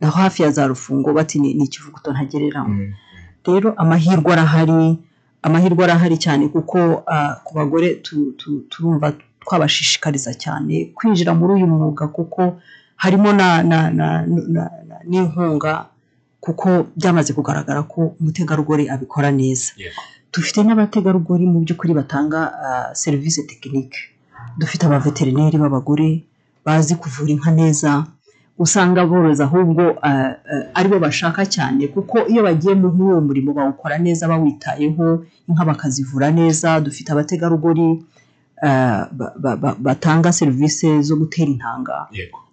naho 0.00 0.16
hafi 0.20 0.42
ya 0.42 0.50
za 0.50 0.66
rufungo 0.66 1.12
bati 1.12 1.38
ni 1.40 1.50
ikivuguto 1.50 2.12
ntagereranywa 2.12 2.68
Mm. 2.68 2.92
rero 3.46 3.72
amahirwe 3.76 4.32
arahari 4.32 4.98
amahirwe 5.42 5.84
arahari 5.84 6.16
cyane 6.18 6.48
kuko 6.48 7.02
ah, 7.06 7.34
ku 7.44 7.54
bagore 7.54 7.94
tu- 8.02 8.32
tu- 8.38 8.64
turumva 8.70 9.12
twabashishikariza 9.42 10.34
cyane 10.34 10.90
kwinjira 10.94 11.34
muri 11.34 11.52
uyu 11.54 11.66
mwuga 11.66 12.06
kuko 12.08 12.60
harimo 12.96 13.32
n'inkunga 15.08 15.86
kuko 16.40 16.86
byamaze 16.96 17.32
kugaragara 17.32 17.82
ko 17.86 18.14
umutegarugori 18.20 18.88
abikora 18.90 19.30
neza. 19.30 19.72
Dufite 20.32 20.60
n'abategarugori 20.64 21.44
mu 21.46 21.60
by'ukuri 21.64 21.92
batanga 21.94 22.40
ah, 22.66 22.88
serivisi 22.94 23.46
tekinike 23.46 23.98
dufite 24.58 24.82
abaveterineri 24.86 25.56
b'abagore 25.58 26.24
bazi 26.64 26.94
kuvura 26.96 27.30
inka 27.32 27.50
neza 27.50 28.06
usanga 28.58 29.04
boroza 29.06 29.44
ahubwo 29.44 29.82
ah, 30.02 30.32
ari 30.74 30.88
bo 30.88 30.98
bashaka 30.98 31.42
cyane 31.46 31.88
kuko 31.88 32.16
iyo 32.32 32.42
bagiye 32.46 32.74
muri 32.74 32.96
uwo 33.02 33.20
murimo 33.20 33.50
bawukora 33.52 33.98
neza 33.98 34.28
bawitayeho 34.28 35.24
inka 35.48 35.64
bakazivura 35.64 36.30
neza. 36.30 36.80
Dufite 36.80 37.08
abategarugori 37.12 37.88
ah, 38.62 39.08
ba- 39.12 39.34
ba- 39.42 39.56
ba- 39.56 39.76
batanga 39.78 40.32
serivisi 40.32 41.02
zo 41.02 41.16
gutera 41.16 41.50
intanga. 41.50 42.08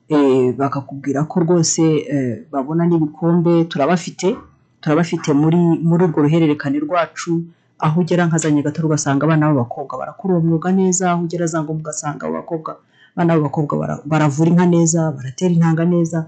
Eh, 0.09 0.55
bakakubwira 0.57 1.23
ko 1.29 1.39
rwose 1.45 1.83
eh, 2.13 2.41
babona 2.51 2.83
n'ibikombe 2.89 3.65
turabafite 3.69 4.35
turabafite 4.81 5.29
muri 5.37 5.57
muri 5.87 6.03
urwo 6.09 6.21
ruhererekane 6.25 6.79
rwacu 6.81 7.43
aho 7.79 8.01
ugera 8.01 8.25
nka 8.27 8.37
za 8.37 8.51
nyagatare 8.51 8.85
ugasanga 8.87 9.23
abana 9.25 9.47
b'abakobwa 9.49 9.93
barakora 9.99 10.33
uwo 10.33 10.41
mwuga 10.43 10.71
neza 10.71 11.11
aho 11.11 11.23
ugera 11.23 11.45
za 11.47 11.63
ngoma 11.63 11.79
ugasanga 11.79 12.21
abo 12.27 12.33
bakobwa 12.39 12.71
abana 13.15 13.31
b'abakobwa 13.35 13.73
bara- 13.81 14.01
baravura 14.05 14.49
inka 14.51 14.65
neza 14.65 14.99
baratera 15.15 15.51
intanga 15.53 15.83
neza 15.85 16.19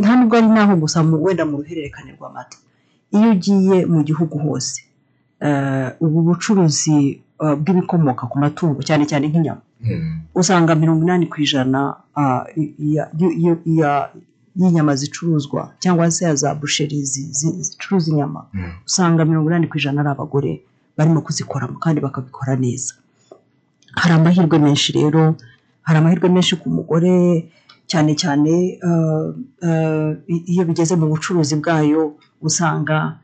nta 0.00 0.12
nubwo 0.18 0.34
ari 0.36 0.48
naho 0.48 0.74
gusa 0.76 0.98
wenda 1.24 1.44
mu 1.46 1.56
ruhererekane 1.62 2.10
rw'amata 2.18 2.56
iyo 3.14 3.30
ugiye 3.34 3.86
mu 3.86 4.00
gihugu 4.02 4.36
hose 4.44 4.82
eh, 5.40 5.88
ubu 6.00 6.18
bucuruzi 6.26 7.22
eh, 7.42 7.54
bw'ibikomoka 7.60 8.26
ku 8.26 8.36
matungo 8.42 8.80
cyane 8.82 9.04
cyane 9.06 9.26
nk'inyama 9.30 9.62
Mm. 9.84 10.20
usanga 10.34 10.72
mirongo 10.74 11.04
inani 11.04 11.26
ku 11.28 11.36
ijana 11.44 11.80
y'inyama 14.56 14.94
zicuruzwa 14.96 15.72
cyangwa 15.82 16.10
se 16.10 16.24
ya 16.24 16.34
za 16.34 16.54
busheri 16.54 17.02
zi- 17.04 17.30
zi- 17.38 17.62
zicuruza 17.62 18.10
inyama 18.12 18.46
Mm. 18.54 18.70
usanga 18.86 19.24
mirongo 19.24 19.48
inani 19.50 19.66
ku 19.66 19.76
ijana 19.78 20.00
ari 20.00 20.10
abagore 20.10 20.52
barimo 20.96 21.20
kuzikoramo 21.26 21.78
kandi 21.78 21.98
bakabikora 22.00 22.56
neza 22.56 22.94
hari 24.00 24.14
amahirwe 24.14 24.58
menshi 24.58 24.92
rero 24.92 25.34
hari 25.82 25.98
amahirwe 25.98 26.28
menshi 26.28 26.56
ku 26.56 26.70
mugore 26.70 27.50
cyane 27.86 28.14
cyane 28.14 28.78
ah, 28.88 29.28
ah, 29.66 30.12
iyo 30.52 30.62
bigeze 30.64 30.94
mu 30.96 31.06
bucuruzi 31.12 31.56
bwayo 31.60 32.14
usanga 32.42 33.18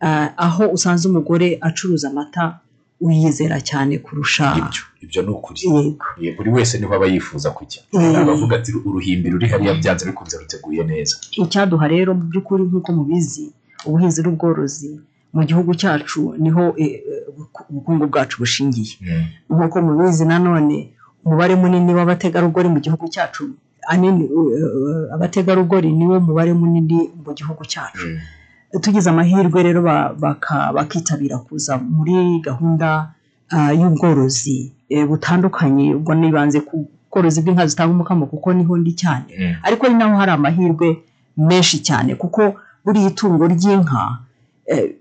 ah, 0.00 0.28
aho 0.36 0.64
usanze 0.76 1.08
umugore 1.08 1.58
acuruza 1.60 2.08
amata 2.12 2.60
uyizera 3.06 3.60
cyane 3.68 3.98
kurusha 4.04 4.44
ibyo. 4.60 4.82
Ibyo 5.04 5.20
ni 5.22 5.30
ukuri. 5.36 5.60
Buri 6.36 6.50
wese 6.56 6.78
ni 6.80 6.86
ho 6.88 6.94
aba 6.96 7.06
yifuza 7.12 7.50
kujya. 7.52 7.80
Abavuga 8.20 8.56
ati 8.56 8.70
uruhimbi 8.88 9.28
ruri 9.32 9.46
hariya 9.52 9.74
byanze 9.80 10.02
bikunze 10.08 10.34
ruteguye 10.40 10.82
neza. 10.90 11.14
Icyaduha 11.42 11.84
rero 11.94 12.10
mu 12.18 12.24
by'ukuri 12.30 12.62
nk'uko 12.68 12.90
mubizi 12.96 13.44
ubuhinzi 13.86 14.20
n'ubworozi 14.24 14.90
mu 15.34 15.42
gihugu 15.48 15.70
cyacu 15.80 16.20
ni 16.42 16.50
ho 16.54 16.62
eh, 16.82 17.02
ubuku- 17.30 17.64
ubukungu 17.70 18.04
bwacu 18.10 18.34
bushingiye. 18.42 18.94
Mm. 19.00 19.24
nk'uko 19.52 19.76
mubizi 19.86 20.24
nanone 20.24 20.78
umubare 21.24 21.54
munini 21.60 21.92
w'abategarugori 21.98 22.68
mu 22.74 22.78
gihugu 22.84 23.04
cyacu 23.14 23.42
eh, 23.92 25.14
abategarugori 25.14 25.92
niwo 25.92 26.16
mubare 26.20 26.52
munini 26.60 26.98
mu 27.24 27.30
gihugu 27.38 27.62
cyacu. 27.72 28.06
Mm. 28.06 28.18
Tugize 28.80 29.10
amahirwe 29.10 29.62
rero 29.62 29.82
bakitabira 30.74 31.38
kuza 31.38 31.78
muri 31.78 32.40
gahunda 32.40 33.10
ah, 33.50 33.72
y'ubworozi 33.72 34.72
eh, 34.88 35.06
butandukanye 35.08 35.94
ubwo 35.94 36.14
nibanze 36.14 36.60
ku 36.60 36.88
bworozi 37.10 37.40
bw'inka 37.42 37.66
zitanga 37.66 37.92
umukamo 37.94 38.26
kuko 38.26 38.52
ni 38.52 38.64
ho 38.64 38.76
ndi 38.76 38.92
cyane 38.92 39.24
Mm. 39.38 39.54
ariko 39.62 39.88
ni 39.88 39.94
naho 39.94 40.16
hari 40.16 40.32
amahirwe 40.34 40.98
menshi 41.36 41.78
cyane 41.82 42.14
kuko 42.18 42.54
buriya 42.84 43.08
itungo 43.14 43.46
ry'inka 43.46 44.18
eh, 44.66 44.94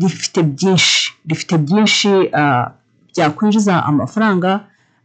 rifite 0.00 0.42
byinshi 0.42 1.12
rifite 1.28 1.54
byinshi 1.58 2.10
ah, 2.32 2.70
byakwinjiza 3.12 3.84
amafaranga 3.84 4.60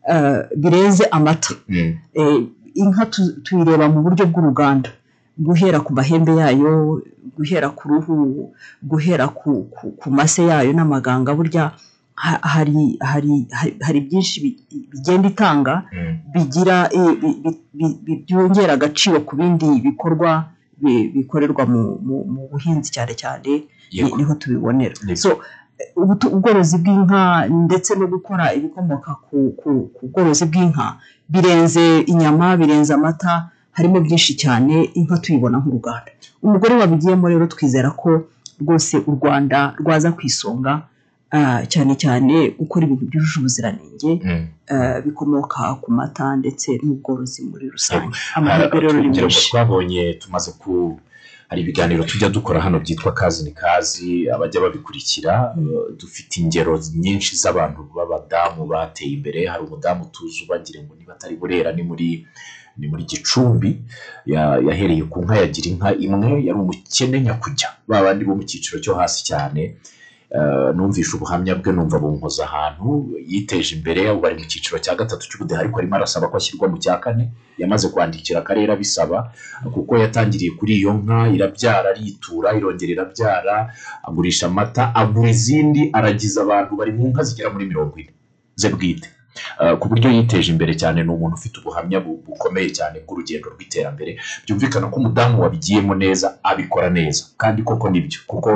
ah, 0.10 0.39
birenze 0.56 1.03
amata 1.12 1.53
Mm. 1.70 1.94
Eh, 2.13 2.39
inka 2.74 3.06
tu- 3.06 3.42
tuyireba 3.44 3.89
mu 3.89 4.01
buryo 4.01 4.25
bw'uruganda 4.32 4.89
guhera 5.37 5.79
ku 5.81 5.93
mahembe 5.93 6.35
yayo 6.35 7.01
guhera 7.37 7.69
ku 7.73 7.83
ruhu 7.89 8.15
guhera 8.83 9.27
ku, 9.27 9.67
mase 10.11 10.43
yayo 10.45 10.71
n'amaganga 10.73 11.33
burya 11.33 11.71
ha- 12.15 12.41
hari 12.43 12.97
hari 13.01 13.47
hari- 13.51 13.77
byinshi 14.07 14.35
bi- 14.43 14.57
bigenda 14.91 15.27
itanga 15.33 15.83
Mm. 15.89 16.13
bigira 16.33 16.89
bi- 17.21 17.37
bi- 17.43 17.59
bi- 17.73 17.97
bi- 18.05 18.21
byongera 18.27 18.73
agaciro 18.77 19.17
ku 19.25 19.33
bindi 19.35 19.81
bikorwa 19.81 20.45
bi- 20.81 21.09
bikorerwa 21.15 21.63
mu, 21.65 21.81
buhinzi 22.51 22.91
cyane 22.93 23.13
cyane 23.17 23.51
ni 24.17 24.23
ho 24.23 24.33
tubibonera. 24.37 24.93
Ubworozi 25.97 26.77
bw'inka 26.77 27.49
ndetse 27.49 27.95
no 27.97 28.05
gukora 28.07 28.53
ibikomoka 28.53 29.11
ku 29.25 29.53
bworozi 30.13 30.45
bw'inka 30.45 30.97
birenze 31.29 32.05
inyama 32.11 32.57
birenze 32.57 32.93
amata 32.93 33.49
harimo 33.77 33.98
byinshi 34.06 34.32
cyane 34.44 34.74
inka 35.00 35.18
tuyibona 35.18 35.58
nk'uruganda. 35.60 36.12
Umugore 36.46 36.74
wabigiyemo 36.80 37.25
rero 37.30 37.46
twizera 37.53 37.89
ko 37.92 38.10
rwose 38.62 38.96
u 39.10 39.12
rwanda 39.18 39.58
rwaza 39.82 40.12
ku 40.15 40.22
isonga 40.30 40.74
ah, 41.36 41.62
cyane 41.72 41.94
cyane 42.03 42.34
gukora 42.60 42.86
ibintu 42.86 43.06
byujuje 43.10 43.39
ubuziranenge 43.39 44.12
Mm. 44.24 44.46
eh, 44.72 44.98
bikomoka 45.06 45.62
ku 45.82 45.89
mata 45.98 46.36
ndetse 46.42 46.70
n'ubworozi 46.84 47.42
muri 47.50 47.65
rusange. 47.74 48.13
Amahirwe 48.38 48.77
rero 48.80 48.94
ni 49.01 49.10
menshi. 49.10 49.50
twabonye 49.50 50.03
tumaze 50.22 50.51
ku 50.62 51.00
hari 51.50 51.62
ibiganiro 51.62 52.03
tujya 52.03 52.30
dukora 52.30 52.60
hano 52.65 52.77
byitwa 52.84 53.12
kazi 53.13 53.44
ni 53.46 53.51
kazi 53.51 54.30
abajya 54.30 54.62
babikurikira 54.62 55.34
eh, 55.58 55.96
dufite 56.00 56.34
ingero 56.42 56.74
nyinshi 57.03 57.36
z'abantu 57.42 57.80
b'abadamu 57.96 58.65
bateye 58.72 59.12
imbere. 59.18 59.39
Hari 59.51 59.63
umudamu 59.65 60.06
tuzi 60.13 60.44
ubagira 60.46 60.84
ngo 60.84 60.94
niba 61.00 61.13
atari 61.18 61.36
burera 61.42 61.72
ni 61.74 61.84
muri 61.84 62.27
ni 62.77 62.88
muri 62.88 63.03
gicumbi 63.03 63.82
ya- 64.25 64.60
yahereye 64.68 65.03
ku 65.12 65.22
nka 65.24 65.36
yagira 65.42 65.68
inka 65.72 65.89
imwe 66.06 66.30
yari 66.48 66.58
umukene 66.60 67.22
nyakujya. 67.22 67.70
Ba 67.88 68.01
bandi 68.03 68.25
bo 68.25 68.36
mu 68.36 68.44
cyiciro 68.44 68.80
cyo 68.84 68.94
hasi 68.96 69.24
cyane 69.24 69.77
Eh, 70.34 70.74
numvishe 70.75 71.13
ubuhamya 71.13 71.53
bwe 71.62 71.70
numva 71.72 72.00
bunkoza 72.01 72.44
ahantu 72.50 73.13
yiteje 73.27 73.75
imbere 73.77 74.10
ubu 74.10 74.25
ari 74.25 74.36
mu 74.42 74.46
cyiciro 74.50 74.80
cya 74.82 74.96
gatatu 74.98 75.30
cy'ubudehe 75.30 75.60
ariko 75.62 75.77
arimo 75.77 75.94
arasaba 75.96 76.25
ko 76.27 76.38
ashyirwa 76.42 76.65
mu 76.74 76.77
cya 76.82 76.98
kane. 76.98 77.30
Yamaze 77.62 77.89
kwandikira 77.94 78.39
akarere 78.42 78.74
abisaba 78.74 79.30
kuko 79.74 79.94
yatangiriye 79.98 80.51
kuri 80.58 80.74
iyo 80.82 80.94
nka 80.98 81.30
irabyara 81.38 81.89
aritura 81.94 82.50
irongera 82.58 82.92
irabyara 82.98 83.56
agurisha 84.08 84.48
amata 84.50 84.89
agura 84.98 85.30
izindi 85.30 85.89
aragiza 85.94 86.42
abantu 86.42 86.72
bari 86.82 86.92
mu 86.98 87.08
nka 87.13 87.22
zigera 87.24 87.53
muri 87.53 87.65
mirongo 87.70 87.94
ine. 88.01 88.10
Ze 88.58 88.70
bwite. 88.74 89.08
Ku 89.79 89.85
buryo 89.89 90.09
yiteje 90.11 90.51
imbere 90.51 90.73
cyane 90.75 91.03
ni 91.03 91.09
umuntu 91.11 91.35
ufite 91.35 91.55
ubuhamya 91.59 91.99
bu- 91.99 92.21
bukomeye 92.27 92.69
cyane 92.69 92.99
bw'urugendo 93.05 93.49
rw'iterambere 93.53 94.17
byumvikana 94.45 94.87
ko 94.87 94.95
umudamu 94.99 95.41
wabigiyemo 95.43 95.95
neza 95.95 96.37
abikora 96.43 96.89
neza. 96.89 97.23
Kandi 97.37 97.63
koko 97.63 97.89
ni 97.89 98.01
byo 98.01 98.19
kuko 98.27 98.49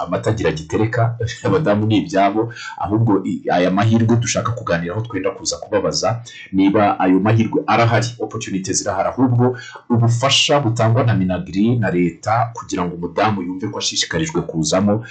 amata 0.00 0.30
agira 0.30 0.52
gitereka 0.52 1.16
abadamu 1.46 1.86
ni 1.86 1.96
ibyabo 1.98 2.52
ahubwo 2.78 3.22
aya 3.52 3.70
mahirwe 3.70 4.16
dushaka 4.16 4.52
kuganiraho 4.52 5.00
twenda 5.00 5.30
kuza 5.30 5.56
kubabaza 5.56 6.22
niba 6.52 6.98
ayo 7.00 7.20
mahirwe 7.20 7.62
arahari. 7.66 8.08
Opportunity 8.18 8.72
zirahari. 8.72 9.08
Ahubwo 9.08 9.56
ubufasha 9.90 10.60
butangwa 10.60 11.04
na 11.04 11.14
minagiri 11.14 11.76
na 11.76 11.90
leta 11.90 12.50
kugira 12.54 12.84
ngo 12.84 12.94
umudamu 12.94 13.42
yumve 13.42 13.68
ko 13.68 13.78
ashishikarijwe 13.78 14.40
kuzamo 14.42 15.04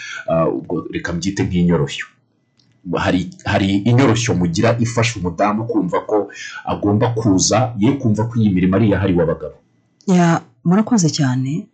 ubwo 0.58 0.88
reka 0.91 1.13
mbyite 1.13 1.43
nk'inyoroshyo 1.43 2.05
hari 3.04 3.30
hari 3.46 3.70
inyoroshyo 3.90 4.36
mugira 4.36 4.75
ifasha 4.80 5.20
umudamu 5.20 5.63
kumva 5.66 5.98
ko 6.10 6.28
agomba 6.66 7.08
kuza 7.16 7.72
ye 7.78 7.92
kumva 8.02 8.24
ko 8.28 8.34
iyi 8.40 8.50
mirimo 8.56 8.75
ari 8.75 8.86
iyahariwe 8.92 9.24
abagabo. 9.24 9.56
Ya, 10.08 10.42
murakoze 10.68 11.10
cyane. 11.10 11.68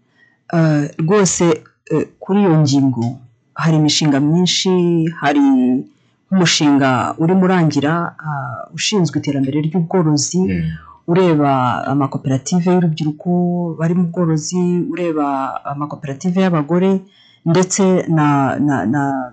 Eh, 0.53 0.83
rwose 1.01 1.45
eh, 1.91 2.05
kuri 2.19 2.39
iyo 2.45 2.57
ngingo 2.61 3.05
hari 3.53 3.77
imishinga 3.77 4.19
myinshi 4.19 4.69
hari 5.21 5.39
nk'umushinga 6.29 6.89
urimo 7.17 7.43
urangira 7.45 7.93
ah, 8.27 8.69
ushinzwe 8.77 9.15
iterambere 9.19 9.61
ry'ubworozi 9.65 10.41
ureba 11.09 11.49
amakoperative 11.91 12.65
y'urubyiruko 12.73 13.29
bari 13.79 13.93
mu 13.97 14.05
bworozi 14.13 14.61
ureba 14.93 15.25
amakoperative 15.65 16.37
y'abagore 16.41 17.01
ndetse 17.45 18.05
na- 18.09 18.55
na- 18.67 18.85
na- 18.85 19.31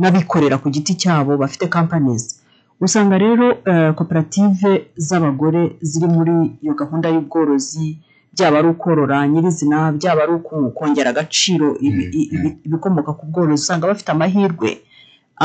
n'abikorera 0.00 0.56
ku 0.62 0.68
giti 0.74 0.92
cyabo 1.02 1.32
bafite 1.42 1.66
kampanizi 1.68 2.36
usanga 2.80 3.16
rero 3.18 3.46
eh, 3.70 3.90
koperative 3.98 4.70
z'abagore 5.06 5.62
ziri 5.80 6.06
muri 6.16 6.34
iyo 6.62 6.74
gahunda 6.80 7.08
y'ubworozi 7.14 7.86
byaba 8.34 8.58
ari 8.60 8.68
ukorora 8.68 9.16
nyirizina 9.28 9.78
byaba 9.96 10.20
ari 10.24 10.32
uku- 10.38 10.70
kongera 10.76 11.10
agaciro 11.10 11.68
Mm, 11.80 11.86
ibi- 12.34 12.56
ibikomoka 12.66 13.10
ku 13.18 13.24
bworozi 13.30 13.62
usanga 13.64 13.86
bafite 13.90 14.08
amahirwe. 14.12 14.70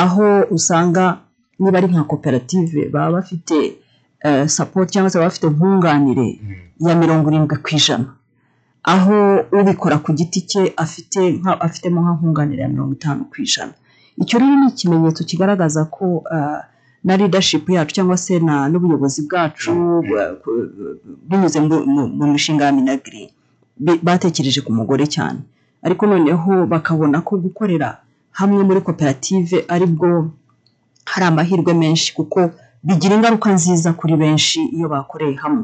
Aho 0.04 0.28
usanga 0.56 1.04
niba 1.60 1.78
ari 1.80 1.88
nka 1.88 2.04
koperative 2.12 2.90
baba 2.94 3.12
bafite 3.18 3.58
eh, 4.26 4.48
support 4.48 4.88
cyangwa 4.92 5.10
se 5.10 5.18
baba 5.18 5.30
bafite 5.32 5.48
nkunganire 5.50 6.28
ya 6.80 6.94
mirongo 7.02 7.26
irindwi 7.32 7.58
ku 7.64 7.70
ijana. 7.80 8.10
Aho 8.84 9.16
ubikora 9.60 9.96
ku 10.04 10.10
giti 10.18 10.40
cye 10.50 10.74
afitemo 11.64 12.00
nka 12.04 12.12
nkunganire 12.18 12.62
ya 12.62 12.70
mirongo 12.70 12.94
itanu 13.00 13.22
ku 13.32 13.36
ijana. 13.46 13.74
Icyo 14.18 14.40
rero 14.40 14.56
ni 14.60 14.68
ikimenyetso 14.70 15.24
kigaragaza 15.24 15.86
ko 15.86 16.24
ah, 16.32 16.62
na 17.04 17.18
leadership 17.18 17.70
yacu 17.70 17.94
cyangwa 17.96 18.18
se 18.18 18.40
n'ubuyobozi 18.40 19.22
bwacu 19.28 19.72
bwa- 20.08 20.34
ku- 20.42 20.70
binyuze 21.30 21.60
mu- 21.60 22.28
mishinga 22.34 22.66
ya 22.66 22.72
minagiri 22.72 23.34
batekereje 24.04 24.62
ku 24.62 24.72
mugore 24.74 25.08
cyane. 25.08 25.40
Ariko 25.82 26.06
noneho 26.06 26.66
bakabona 26.70 27.22
ko 27.26 27.38
gukorera 27.42 27.98
hamwe 28.38 28.62
muri 28.64 28.82
koperative 28.86 29.66
ari 29.68 29.86
bwo 29.90 30.30
hari 31.06 31.26
amahirwe 31.26 31.74
menshi 31.74 32.14
kuko 32.14 32.52
bigira 32.86 33.16
ingaruka 33.18 33.50
nziza 33.54 33.94
kuri 33.98 34.14
benshi 34.16 34.60
iyo 34.70 34.86
bakoreye 34.90 35.36
hamwe. 35.42 35.64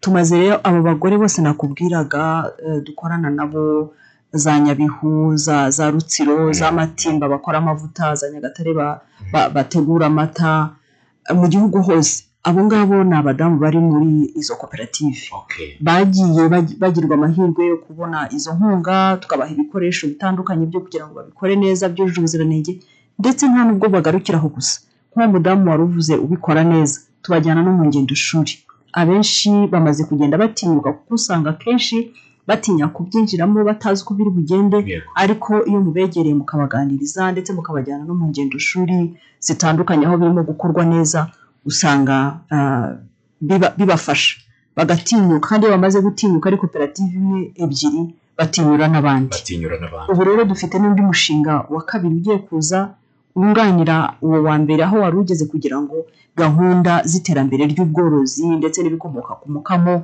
Tumaze 0.00 0.38
rero 0.38 0.56
abo 0.62 0.78
bagore 0.86 1.18
bose 1.18 1.42
nakubwiraga 1.42 2.52
eh, 2.66 2.78
dukorana 2.86 3.30
nabo 3.34 3.90
za 4.32 4.60
nyabihu 4.60 5.36
za 5.36 5.90
rutsiro 5.90 6.52
za 6.52 6.72
matimba 6.72 7.28
bakora 7.28 7.58
amavuta 7.58 8.14
za 8.14 8.30
nyagatare 8.30 8.72
ba- 8.74 9.00
ba- 9.32 9.48
bategura 9.50 10.06
amata 10.06 10.70
mu 11.34 11.46
gihugu 11.48 11.82
hose. 11.82 12.24
Abo 12.44 12.64
ngabo 12.64 13.04
ni 13.04 13.14
abadamu 13.16 13.58
bari 13.58 13.78
muri 13.78 14.32
izo 14.40 14.56
koperative. 14.56 15.18
Bagiye 15.80 16.48
bagi- 16.48 16.76
bagirwa 16.78 17.14
amahirwe 17.16 17.66
yo 17.66 17.76
kubona 17.76 18.28
izo 18.32 18.54
nkunga 18.54 19.16
tukabaha 19.20 19.50
ibikoresho 19.52 20.06
bitandukanye 20.06 20.66
byo 20.70 20.80
kugira 20.80 21.04
ngo 21.06 21.14
babikore 21.14 21.56
neza 21.56 21.88
byujuje 21.88 22.18
ubuziranenge 22.20 22.72
ndetse 23.18 23.42
nta 23.48 23.64
nubwo 23.64 23.88
bagarukiraho 23.88 24.48
gusa. 24.48 24.80
Nk'uwo 25.12 25.28
mudamu 25.34 25.70
wari 25.70 25.82
uvuze 25.82 26.14
ubikora 26.16 26.62
neza 26.64 27.00
tubajyana 27.22 27.60
no 27.62 27.72
mu 27.76 27.84
ngendo 27.90 28.14
shuri. 28.14 28.52
Abenshi 28.92 29.50
bamaze 29.72 30.04
kugenda 30.08 30.38
batinyuka 30.38 30.92
kuko 30.96 31.14
usanga 31.18 31.50
akenshi 31.50 31.96
batinya 32.48 32.86
kubyinjiramo 32.94 33.60
batazi 33.70 34.00
uko 34.02 34.12
biri 34.16 34.30
bugende 34.36 34.78
ariko 35.22 35.52
iyo 35.68 35.78
mubegereye 35.84 36.34
mukabaganiriza 36.40 37.22
ndetse 37.32 37.50
mukabajyana 37.52 38.04
no 38.08 38.14
mu 38.18 38.26
ngendo 38.32 38.56
shuri 38.58 38.98
zitandukanye 39.46 40.04
aho 40.08 40.16
birimo 40.20 40.42
gukorwa 40.50 40.82
neza 40.92 41.20
usanga 41.70 42.16
ah, 42.54 42.88
biba- 43.48 43.74
bibafasha. 43.78 44.36
Bagatinyuka 44.76 45.48
kandi 45.48 45.62
iyo 45.66 45.74
bamaze 45.76 45.98
gutinyuka 46.00 46.46
ari 46.48 46.56
koperative 46.62 47.12
imwe 47.20 47.40
ebyiri 47.62 48.02
batinyura 48.38 48.86
n'abandi. 48.88 49.30
Ubu 50.10 50.22
rero 50.24 50.42
dufite 50.50 50.74
n'undi 50.78 51.02
mushinga 51.02 51.54
wa 51.74 51.82
kabiri 51.88 52.14
ugiye 52.18 52.38
kuza 52.46 52.78
wunganira 53.36 53.96
uwo 54.22 54.38
wa 54.46 54.54
mbere 54.58 54.82
aho 54.86 54.96
wari 55.02 55.16
ugeze 55.16 55.44
kugira 55.52 55.76
ngo 55.82 55.96
gahunda 56.36 57.02
z'iterambere 57.10 57.62
ry'ubworozi 57.72 58.46
ndetse 58.60 58.78
n'ibikomoka 58.82 59.32
ku 59.40 59.46
mukamo 59.54 59.94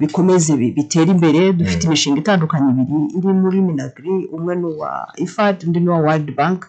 bikomeze 0.00 0.56
bi- 0.56 0.72
bitere 0.76 1.10
imbere 1.10 1.52
dufite 1.52 1.84
Mm. 1.84 1.88
imishinga 1.88 2.18
itandukanye 2.20 2.70
ibiri 2.72 2.98
iri 3.18 3.32
muri 3.42 3.58
minagiri 3.60 4.14
umwe 4.36 4.52
ni 4.56 4.66
uwa 4.66 4.90
ifad 5.16 5.56
undi 5.66 5.80
ni 5.80 5.88
uwa 5.88 5.98
world 5.98 6.34
bank 6.36 6.60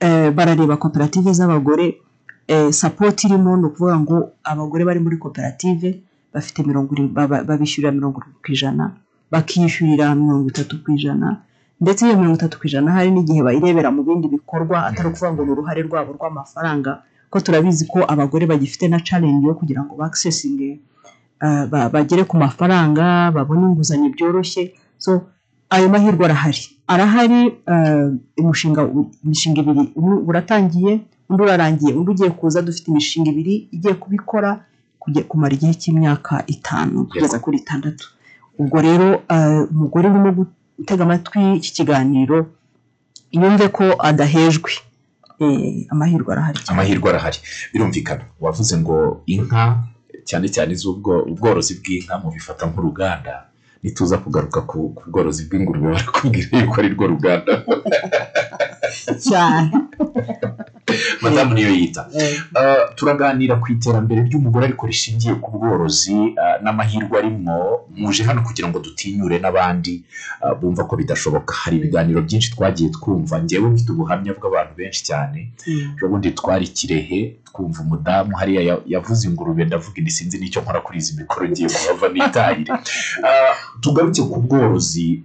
Eh, 0.00 0.30
barareba 0.36 0.76
koperative 0.76 1.32
z'abagore 1.32 1.96
eh, 2.48 2.70
support 2.72 3.24
irimo 3.24 3.56
ni 3.56 3.64
ukuvuga 3.66 3.96
ngo 4.00 4.16
abagore 4.44 4.84
bari 4.84 5.00
muri 5.00 5.16
koperative 5.16 6.00
bafite 6.34 6.58
mirongo 6.68 6.92
babishyurira 7.48 7.92
mirongo 7.96 8.20
irindwi 8.20 8.40
ku 8.44 8.52
ijana 8.52 8.84
bakishyurira 9.32 10.14
mirongo 10.14 10.48
itatu 10.52 10.84
ku 10.84 10.92
ijana 10.92 11.40
ndetse 11.80 12.04
iyo 12.06 12.16
mirongo 12.20 12.36
itatu 12.36 12.58
ku 12.60 12.66
ijana 12.68 12.92
hari 12.92 13.10
n'igihe 13.10 13.40
bayirebera 13.42 13.88
mu 13.90 14.02
bindi 14.04 14.28
bikorwa 14.28 14.84
atari 14.86 15.08
ukuvuga 15.08 15.32
ngo 15.32 15.42
ni 15.44 15.50
uruhare 15.56 15.80
rwabo 15.88 16.10
rw'amafaranga 16.12 16.92
ko 17.32 17.40
turabizi 17.40 17.84
ko 17.88 18.04
abagore 18.04 18.44
bagifite 18.46 18.88
na 18.92 19.00
challenge 19.00 19.46
yo 19.48 19.54
kugira 19.56 19.80
ngo 19.80 19.96
bakisesinge 19.96 20.76
bagere 21.92 22.24
ku 22.24 22.36
mafaranga 22.36 23.30
babone 23.34 23.62
inguzanyo 23.66 24.08
byoroshye. 24.14 24.74
So 24.98 25.10
ayo 25.70 25.88
mahirwe 25.88 26.24
arahari. 26.24 26.62
Arahari 26.86 27.40
eh, 27.72 28.10
umushinga 28.38 28.80
imishinga 29.24 29.60
ibiri. 29.60 29.92
Uratangiye 30.28 31.00
undi 31.28 31.42
urarangiye. 31.42 31.92
Undi 31.94 32.10
ugiye 32.10 32.30
kuza 32.30 32.62
dufite 32.62 32.86
imishinga 32.90 33.30
ibiri 33.30 33.68
igiye 33.72 33.94
kubikora 33.94 34.64
kumara 35.28 35.54
igihe 35.54 35.74
cy'imyaka 35.74 36.42
itanu 36.46 37.06
kugeza 37.06 37.38
kuri 37.38 37.56
itandatu. 37.62 38.08
Ubwo 38.58 38.80
rero 38.80 39.22
eh, 39.28 39.68
umugore 39.70 40.08
urimo 40.08 40.30
gutega 40.78 41.04
amatwi 41.04 41.56
iki 41.60 41.70
kiganiro 41.72 42.46
yumve 43.32 43.68
ko 43.68 43.84
adahejwe. 43.98 44.70
Eh, 45.40 45.84
amahirwe 45.92 46.32
arahari 46.32 46.60
amahirwe 46.68 47.10
arahari. 47.10 47.38
Birumvikana. 47.72 48.24
Wavuze 48.40 48.76
ngo 48.78 49.20
inka 49.26 49.84
cyane 50.28 50.46
cyane 50.54 50.70
iz'ubworozi 50.76 51.72
bw'inka 51.80 52.18
mubifata 52.22 52.66
nk'uruganda 52.66 53.34
nituza 53.82 54.18
kugaruka 54.18 54.60
ku 54.70 54.78
bworozi 55.06 55.42
bw'ingurube 55.46 55.86
barakubwira 55.94 56.48
yuko 56.58 56.76
ari 56.80 56.88
rwo 56.94 57.06
ruganda. 57.12 57.52
Cyane. 59.28 59.70
Madamu 61.22 61.54
niyo 61.54 61.70
yita. 61.70 62.08
Eh, 62.14 62.36
Uh, 62.56 62.94
turaganira 62.94 63.56
ku 63.60 63.72
iterambere 63.72 64.22
ry'umugore 64.22 64.64
ariko 64.66 64.86
rishingiye 64.86 65.34
ku 65.34 65.50
bworozi 65.58 66.14
uh, 66.14 66.56
n'amahirwe 66.62 67.18
arimo. 67.18 67.84
Muje 67.96 68.22
hano 68.24 68.40
kugira 68.42 68.68
ngo 68.68 68.78
dutinyure 68.78 69.36
n'abandi 69.38 70.04
uh, 70.42 70.54
bumva 70.58 70.84
ko 70.88 70.96
bidashoboka. 70.96 71.54
Hari 71.54 71.76
ibiganiro 71.76 72.22
byinshi 72.22 72.50
twagiye 72.54 72.88
twumva. 72.90 73.42
Ngewe 73.42 73.68
mfite 73.70 73.90
ubuhamya 73.92 74.32
bw'abantu 74.38 74.72
benshi 74.76 75.04
cyane. 75.04 75.52
Mm, 75.66 76.00
ubundi 76.02 76.30
twari 76.30 76.66
kirehe 76.68 77.20
tukumva 77.56 77.80
umudamu 77.82 78.36
hariya 78.36 78.62
ya- 78.62 78.80
yavuze 78.86 79.28
ingurube 79.28 79.64
ndavuga 79.64 79.96
indi 79.98 80.10
sinzi 80.10 80.36
n'icyo 80.38 80.60
nkora 80.62 80.80
kuri 80.84 80.98
izi 80.98 81.12
mikoro 81.20 81.48
ngiye 81.48 81.68
kuhava 81.68 82.08
nitahire. 82.12 82.72
Ah, 83.24 83.54
tugaruke 83.80 84.22
ku 84.22 84.40
bworozi 84.44 85.24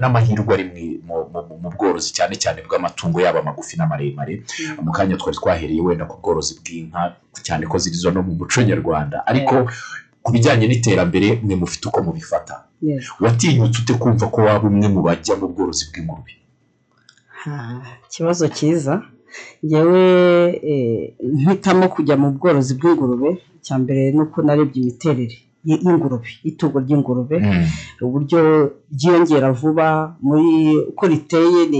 n'amahirwe 0.00 0.54
ari 0.54 0.64
mu- 1.04 1.70
bworozi 1.76 2.10
cyane 2.16 2.34
cyane 2.42 2.62
bw'amatungo 2.64 3.20
yaba 3.20 3.42
magufi 3.44 3.76
n'amaremare. 3.76 4.42
Mu 4.82 4.92
kanya 4.92 5.16
twari 5.20 5.36
twahereye 5.36 5.80
wenda 5.84 6.04
ku 6.08 6.16
bworozi 6.22 6.52
bw'inka 6.60 7.16
cyane 7.44 7.66
ko 7.68 7.76
ziri 7.78 7.96
zo 8.00 8.10
no 8.10 8.22
mu 8.24 8.32
muco 8.40 8.62
nyarwanda. 8.64 9.16
Ariko 9.28 9.68
ku 10.24 10.32
bijyanye 10.32 10.66
n'iterambere 10.68 11.28
mwe 11.44 11.54
mufite 11.60 11.84
uko 11.88 12.00
mubifata. 12.02 12.64
Watinyutse 13.20 13.78
ute 13.84 13.94
kumva 14.00 14.26
ko 14.32 14.38
waba 14.48 14.68
umwe 14.68 14.88
mu 14.88 15.00
bajya 15.04 15.36
mu 15.36 15.46
bworozi 15.52 15.84
bw'ingurube? 15.92 16.32
Ikibazo 18.08 18.48
cyiza. 18.48 19.02
Ngewe 19.64 20.02
eh, 20.70 21.12
mpitamo 21.42 21.88
kujya 21.88 22.16
mu 22.16 22.28
bworozi 22.34 22.74
bw'ingurube 22.78 23.30
icya 23.60 23.78
mbere 23.78 24.12
ni 24.12 24.20
uko 24.22 24.42
narebye 24.42 24.78
imiterere 24.82 25.36
y'ingurube 25.64 26.28
y'itungo 26.44 26.76
ry'ingurube 26.84 27.36
uburyo 28.00 28.40
ryiyongera 28.94 29.52
vuba 29.52 30.16
muri 30.26 30.48
uko 30.90 31.02
riteye 31.06 31.60
ni 31.70 31.78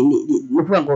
ukuvuga 0.53 0.79
ngo 0.85 0.95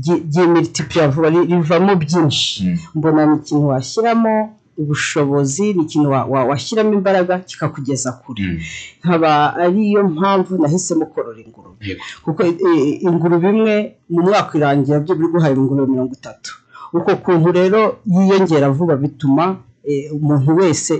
ryi- 0.00 0.22
ryimilitipura 0.30 1.08
vuba 1.08 1.28
ri- 1.34 1.46
rivamo 1.50 1.92
byinshi 1.96 2.64
Mm. 2.64 2.76
mbona 2.94 3.20
ni 3.26 3.36
ikintu 3.36 3.66
washyiramo 3.72 4.34
ubushobozi 4.80 5.72
ni 5.74 5.82
ikintu 5.84 6.08
wa- 6.10 6.24
wa- 6.32 6.44
washyiramo 6.50 6.92
imbaraga 6.98 7.38
kikakugeza 7.48 8.12
kure. 8.12 8.42
Mm. 8.42 8.58
nkaba 9.04 9.30
ariyo 9.56 10.00
mpamvu 10.08 10.52
nahisemo 10.62 11.06
korora 11.12 11.40
ingurube. 11.44 11.76
Kuko 12.24 12.40
eh, 12.44 13.02
ingurube 13.02 13.48
imwe 13.50 13.74
mu 14.10 14.20
mwaka 14.26 14.52
irangira 14.58 15.00
byo 15.04 15.14
biri 15.14 15.28
guhaye 15.32 15.54
ingurube 15.54 15.92
mirongo 15.92 16.12
itatu. 16.20 16.50
Uko 16.92 17.10
kuntu 17.24 17.48
rero 17.52 17.80
yiyongera 18.06 18.70
vuba 18.70 18.96
bituma 18.96 19.44
eh, 19.84 20.12
umuntu 20.16 20.50
wese 20.56 20.94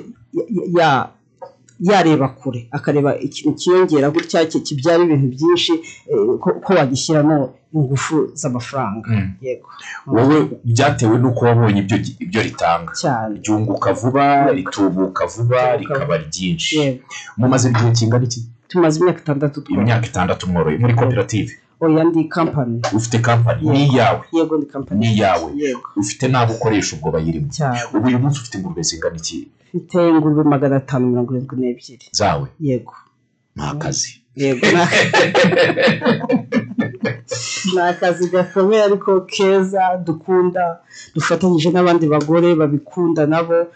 ya- 0.78 1.08
yareba 1.80 2.28
kure 2.28 2.68
akareba 2.70 3.18
ikintu 3.18 3.54
kiyongera 3.60 4.10
gutya 4.10 4.44
ki- 4.50 4.60
kibyara 4.60 5.04
ibintu 5.04 5.26
byinshi 5.36 5.72
eh, 6.10 6.38
ko 6.64 6.70
wagishyiramo 6.74 7.54
ingufu 7.74 8.30
z'amafaranga. 8.34 9.08
Mm. 9.10 9.32
yego. 9.40 9.68
Wowe 10.06 10.38
byatewe 10.64 11.18
n'uko 11.18 11.44
wabonye 11.44 11.80
ibyo 12.20 12.42
ritanga. 12.42 12.92
Ryunguka 13.42 13.92
vuba 13.92 14.52
ritubuka 14.52 15.26
vuba 15.26 15.76
rikaba 15.76 16.16
ryinshi. 16.18 17.00
Mumaze 17.36 17.68
igihe 17.70 17.90
kingana 17.92 18.24
iki? 18.24 18.40
Tumaze 18.68 19.00
imyaka 19.00 19.20
itandatu 19.20 19.62
imyaka 19.68 20.06
itandatu 20.06 20.50
mworoye. 20.50 20.78
Muri 20.78 20.94
koperative? 20.94 21.50
Oya 21.80 22.04
ndi 22.04 22.24
kampani 22.24 22.82
ufite 22.92 23.18
kampani 23.18 23.68
ni 23.70 23.86
iyawe? 23.86 24.20
Yego 24.32 24.56
ndi 24.56 24.66
kampani 24.66 25.00
Ni 25.00 25.14
iyawe. 25.14 25.50
ufite 25.96 26.28
n'abo 26.28 26.52
ukoresha 26.54 26.96
ubwo 26.96 27.10
bayirimo 27.10 27.48
ubu 27.94 28.06
uyu 28.08 28.18
munsi 28.18 28.38
ufite 28.40 28.58
ingurube 28.58 28.82
zingana 28.82 29.16
iki? 29.16 29.48
Mfite 29.74 30.08
ingurube 30.08 30.42
magana 30.42 30.76
atanu 30.76 31.06
mirongo 31.08 31.30
irindwi 31.34 31.56
n'ebyiri. 31.60 32.06
Zawe? 32.12 32.46
Yego. 32.60 32.94
Ni 33.56 33.62
akazi 33.62 34.20
yego. 34.36 34.66
Ni 37.74 37.80
akazi 37.80 38.28
gakomeye 38.30 38.82
ariko 38.82 39.20
keza 39.20 39.96
dukunda 40.06 40.78
dufatanyije 41.14 41.70
n'abandi 41.70 42.06
bagore 42.08 42.54
babikunda 42.54 43.26
nabo. 43.26 43.66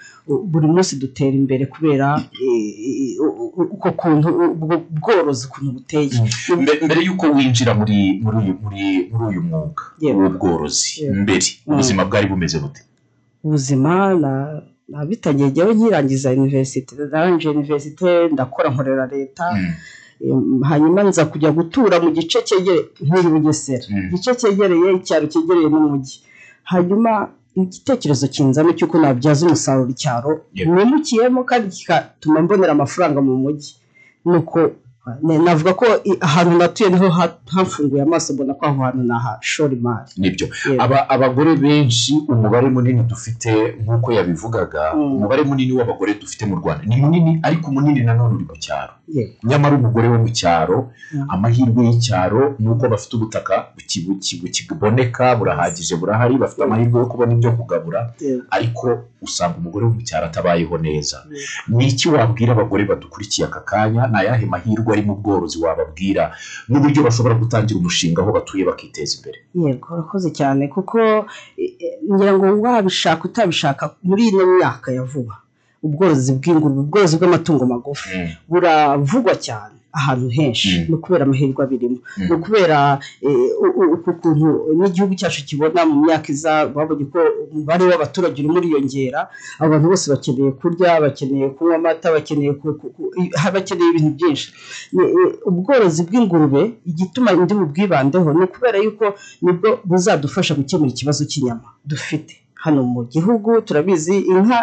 Buri 0.51 0.67
munsi 0.67 0.97
dutera 0.97 1.37
imbere 1.37 1.67
kubera 1.67 2.23
uko 3.75 3.89
kuntu 3.93 4.29
ubwo 4.55 4.75
bworozi 4.91 5.47
ukuntu 5.47 5.71
buteye. 5.77 6.11
Mbe- 6.61 6.81
mbere 6.85 7.01
y'uko 7.07 7.27
winjira 7.37 7.75
muri 7.75 7.99
muri 8.23 8.37
uyu 8.43 8.55
muri 8.63 8.85
muri 9.13 9.25
uyu 9.31 9.43
mwuga 9.43 9.83
w'ubworozi 10.17 11.11
mbere 11.23 11.47
Mm. 11.67 11.73
ubuzima 11.75 12.03
bwari 12.09 12.27
bumeze 12.27 12.59
bute? 12.59 12.81
Ubuzima 13.45 13.93
nabitangiye 14.89 15.51
jyawe 15.55 15.73
nkirangiza 15.75 16.33
iniverisite 16.37 16.93
narangije 17.13 17.51
iniverisite 17.51 18.29
ndakora 18.33 18.69
nkorera 18.71 19.07
leta. 19.15 19.45
Mm. 19.55 19.73
Em, 20.31 20.63
hanyuma 20.71 21.01
nza 21.09 21.25
kujya 21.33 21.51
gutura 21.59 21.97
mu 22.05 22.11
gice 22.17 22.39
cyegereye 22.49 22.85
nk'iri 23.05 23.29
bugesera. 23.35 23.87
Mm. 23.91 24.07
igice 24.09 24.31
cyegereye 24.41 24.89
icyaro 24.99 25.25
cyegereye 25.33 25.69
n'umujyi 25.73 26.17
hanyuma 26.71 27.11
igitekerezo 27.63 28.27
kinzamo 28.35 28.71
cy'uko 28.79 28.97
nabyaza 28.99 29.47
umusaruro 29.47 29.91
icyaro. 29.97 30.31
Nimukiyemo 30.75 31.41
kandi 31.51 31.67
kigatuma 31.77 32.43
mbonera 32.43 32.73
amafaranga 32.77 33.19
mu 33.27 33.35
mujyi 33.45 33.73
nuko 34.25 34.59
navuga 35.23 35.75
ko 35.75 35.85
ahantu 36.21 36.59
natuye 36.59 36.91
ni 36.91 36.97
ho 36.97 37.09
ha- 37.11 37.37
hafunguye 37.47 38.03
amaso 38.03 38.33
mbona 38.33 38.55
ko 38.55 38.67
aho 38.67 38.83
hantu 38.83 39.03
nahashora 39.03 39.73
imari 39.73 40.11
ni 40.17 40.31
byo. 40.31 40.49
Abagore 41.09 41.57
benshi 41.57 42.13
umubare 42.29 42.69
munini 42.71 43.03
dufite 43.03 43.77
nk'uko 43.83 44.13
yabivugaga 44.13 44.95
Mm. 44.95 45.17
umubare 45.17 45.43
munini 45.45 45.73
w'abagore 45.73 46.15
dufite 46.15 46.47
mu 46.47 46.57
rwanda 46.57 46.85
ni 46.87 46.97
munini 46.97 47.39
ariko 47.43 47.71
munini 47.71 48.01
nanone 48.01 48.35
uri 48.35 48.45
mu 48.45 48.57
cyaro. 48.57 48.93
Nyamara 49.45 49.77
umugore 49.77 50.09
wo 50.09 50.19
mu 50.19 50.29
cyaro 50.33 50.89
Mm. 51.13 51.27
amahirwe 51.31 51.85
y'icyaro 51.87 52.55
ni 52.59 52.69
uko 52.69 52.89
bafite 52.89 53.13
ubutaka 53.17 53.55
buki- 53.77 54.01
buki- 54.07 54.41
bukiboneka 54.41 55.37
burahagije 55.37 55.97
burahari 55.97 56.39
bafite 56.39 56.63
amahirwe 56.65 57.01
yo 57.01 57.07
kubona 57.07 57.33
ibyo 57.37 57.53
kugabura 57.53 58.15
ariko 58.51 59.05
usanga 59.23 59.57
umugore 59.61 59.85
wo 59.87 59.93
mu 59.93 60.03
cyaro 60.03 60.27
atabayeho 60.27 60.79
neza. 60.79 61.25
Ni 61.69 61.87
iki 61.93 62.09
wabwira 62.09 62.53
abagore 62.53 62.85
badukurikiye 62.85 63.47
aka 63.47 63.61
kanya? 63.61 64.07
Ni 64.09 64.17
ayahe 64.19 64.47
mahirwe 64.47 64.94
ari 64.95 65.03
mu 65.09 65.15
bworozi 65.21 65.57
wababwira 65.63 66.33
n'uburyo 66.71 67.01
bashobora 67.07 67.35
gutangira 67.35 67.79
umushinga 67.79 68.23
aho 68.23 68.31
batuye 68.33 68.63
bakiteza 68.65 69.13
imbere. 69.19 69.39
Yego 69.55 69.87
urakoze 69.95 70.29
cyane 70.39 70.63
kuko 70.75 70.97
ngira 72.13 72.33
ngo 72.39 72.47
wabishaka 72.65 73.23
utabishaka 73.29 73.83
muri 74.03 74.23
ino 74.29 74.45
myaka 74.59 74.89
ya 74.97 75.03
vuba 75.03 75.35
ubworozi 75.85 76.33
bw'ingurube 76.39 76.81
ubworozi 76.81 77.15
bw'amatungo 77.19 77.65
magufi 77.67 78.09
buravugwa 78.49 79.35
cyane. 79.47 79.77
Ahantu 79.99 80.29
henshi. 80.37 80.69
Mm. 80.79 80.85
ni 80.89 80.95
ukubera 80.95 81.23
amahirwe 81.25 81.61
abirimo. 81.65 81.99
Mm. 82.17 82.25
ni 82.29 82.33
ukubera 82.37 82.79
eh, 83.23 83.95
uku 83.95 84.11
kuntu 84.21 84.47
n'igihugu 84.79 85.15
cyacu 85.21 85.41
kibona 85.49 85.81
mu 85.89 85.95
myaka 86.05 86.29
iza 86.35 86.53
babonye 86.75 87.05
ko 87.13 87.21
umubare 87.53 87.83
w'abaturage 87.91 88.37
urimo 88.43 88.59
uriyongera. 88.61 89.21
Abantu 89.65 89.85
bose 89.91 90.05
bakeneye 90.13 90.51
kurya 90.61 91.01
bakeneye 91.05 91.47
kunywa 91.57 91.77
amata 91.79 92.07
bakeneye 92.17 92.53
bakeneye 93.55 93.89
ibintu 93.91 94.11
byinshi. 94.17 94.47
Eh, 95.01 95.49
ubworozi 95.49 96.01
bw'ingurube 96.07 96.63
igituma 96.91 97.33
ndi 97.33 97.55
bubwibandeho 97.55 98.29
ni 98.37 98.43
ukubera 98.47 98.79
yuko 98.85 99.05
ni 99.43 99.53
bwo 99.57 99.69
buzadufasha 99.89 100.55
gukemura 100.59 100.91
ikibazo 100.91 101.23
cy'inyama 101.31 101.69
dufite. 101.91 102.35
Hano 102.65 102.83
mu 102.83 103.01
gihugu 103.13 103.61
turabizi 103.67 104.17
inka 104.33 104.61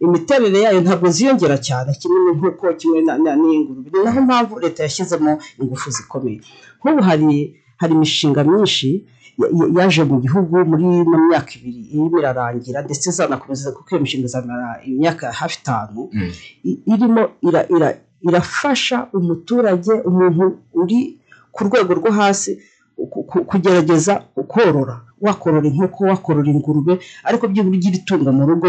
imiterere 0.00 0.58
yayo 0.64 0.80
ntabwo 0.80 1.08
ziyongera 1.16 1.56
cyane. 1.58 1.90
Kimwe 2.00 2.18
nk'uko 2.36 2.64
kimwe 2.78 2.98
n'iy'ingurube 3.40 3.88
ni 3.92 4.04
naho 4.04 4.20
mpamvu 4.26 4.54
leta 4.64 4.82
yashyizemo 4.82 5.32
ingufu 5.60 5.90
zikomeye. 5.96 6.40
Nk'ubu 6.80 7.02
hari 7.08 7.28
hari 7.80 7.92
imishinga 7.94 8.40
myinshi 8.44 8.90
ya- 9.40 9.50
ya- 9.58 9.70
yaje 9.82 10.02
mu 10.10 10.16
gihugu 10.24 10.54
muri 10.70 10.84
ino 11.02 11.16
myaka 11.28 11.50
ibiri 11.58 11.80
irimo 11.94 12.16
irarangira 12.22 12.78
ndetse 12.86 13.04
izanakomeza 13.10 13.72
kuko 13.74 13.88
iyo 13.90 14.00
mishinga 14.02 14.26
izamara 14.30 14.68
imyaka 14.86 15.24
hafi 15.38 15.56
itanu 15.62 16.00
Mm. 16.12 16.30
i- 16.70 16.80
irimo 16.92 17.22
ira- 17.46 17.66
ira- 17.74 17.96
irafasha 18.28 18.96
umuturage 19.18 19.92
umuntu 20.08 20.44
uri 20.80 21.00
ku 21.54 21.60
rwego 21.66 21.90
rwo 21.98 22.10
hasi 22.18 22.50
ku- 23.12 23.24
ku- 23.30 23.44
kugerageza 23.50 24.14
korora. 24.52 24.96
Wakorora 25.26 25.66
inkoko 25.70 26.00
wakorora 26.10 26.48
ingurube 26.54 26.94
ariko 27.28 27.44
byibura 27.50 27.76
ugira 27.78 27.96
itungo 28.00 28.28
mu 28.36 28.42
rugo 28.48 28.66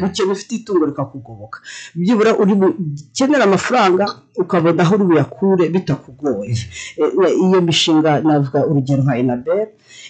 gukena 0.00 0.32
ufite 0.36 0.52
itungo 0.58 0.84
rikakugoboka. 0.90 1.58
Byibura 2.00 2.30
uri 2.42 2.54
bukenera 2.60 3.44
amafaranga 3.44 4.04
ukabona 4.42 4.82
aho 4.82 4.92
uri 4.96 5.04
buyakure 5.08 5.64
bitakugoye. 5.74 6.54
E, 7.00 7.02
e, 7.24 7.28
iyo 7.44 7.58
mishinga 7.66 8.10
navuga 8.26 8.58
urugero 8.70 9.02
nka 9.04 9.14
inabel. 9.22 9.66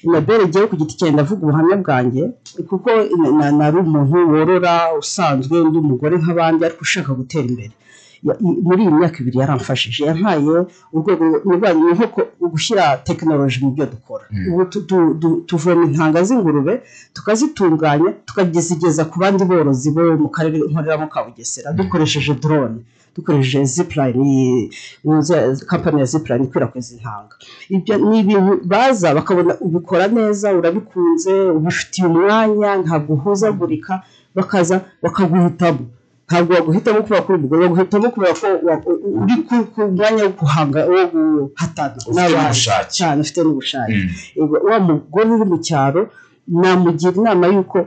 Inabel 0.07 0.40
igiye 0.46 0.66
ku 0.70 0.74
giti 0.81 0.94
cyanjye 0.98 1.14
ndavuga 1.14 1.42
ubuhamya 1.42 1.76
bwanjye 1.83 2.22
kuko 2.68 2.88
na- 3.20 3.33
na- 3.38 3.52
nari 3.59 3.76
umuntu 3.85 4.14
worora 4.33 4.74
usanzwe 5.02 5.55
undi 5.66 5.78
mugore 5.88 6.14
nk'abandi 6.22 6.61
ariko 6.64 6.81
ushaka 6.87 7.11
gutera 7.18 7.46
imbere. 7.52 7.74
Muri 8.66 8.80
iyi 8.85 8.92
myaka 8.98 9.16
ibiri 9.22 9.38
yaramfashije. 9.42 10.00
Yampaye 10.08 10.54
urwego 10.94 11.24
nirwanya 11.46 11.80
ni 11.85 11.92
nko 11.96 12.06
gushyira 12.52 12.85
tekinoloji 13.06 13.58
mu 13.64 13.70
byo 13.74 13.87
dukora. 13.92 14.24
Mm. 14.30 14.46
ubu 14.52 14.64
tu- 14.72 14.85
tu- 14.90 15.14
tu- 15.20 15.40
tuvoma 15.48 15.82
intanga 15.88 16.20
z'ingurube 16.26 16.74
tukazitunganya 17.16 18.11
tukazigeza 18.26 19.02
ku 19.11 19.16
bandi 19.22 19.42
borozi 19.50 19.88
bo 19.94 20.02
mu 20.22 20.28
karere 20.35 20.58
nkoreramo 20.70 21.06
ka 21.12 21.20
bugesera 21.26 21.68
dukoresheje 21.78 22.35
drone 22.42 22.78
dukoresheje 23.16 23.64
zipline 23.74 24.16
iyi- 24.24 24.68
iyi 25.04 25.66
kampani 25.70 26.00
ya 26.00 26.06
zipline 26.12 26.44
ikwirakwiza 26.46 26.90
intanga. 26.96 27.35
Ibyo 27.74 27.94
ni 28.08 28.18
ibintu 28.22 28.52
baza 28.72 29.08
bakabona 29.18 29.52
ubikora 29.66 30.04
neza 30.16 30.46
urabikunze 30.58 31.32
ubifitiye 31.58 32.06
umwanya 32.11 32.70
ntabwo 32.82 33.11
uhuzagurika 33.18 33.92
bakaza 34.37 34.76
bakaguhitamo 35.02 35.85
ntabwo 36.33 36.51
baguhitamo 36.57 37.03
kubera 37.05 37.23
ko 37.25 37.29
uri 37.33 37.38
umugore 37.40 37.61
baguhitamo 37.68 38.07
kubera 38.14 38.35
ko 38.40 38.47
uri 39.23 39.35
ku 39.49 39.81
mwanya 39.97 40.23
wo 40.27 40.33
guhanga 40.40 40.81
wo 40.92 41.03
guhatana. 41.12 41.97
N'ubushake. 42.14 42.90
cyane 42.99 43.18
ufite 43.25 43.40
n'ubushake. 43.45 43.95
Mm. 43.95 44.49
Wa 44.71 44.77
mugore 44.87 45.29
uri 45.37 45.45
mu 45.53 45.59
cyaro 45.66 46.03
namugira 46.61 47.12
inama 47.21 47.45
y'uko 47.55 47.79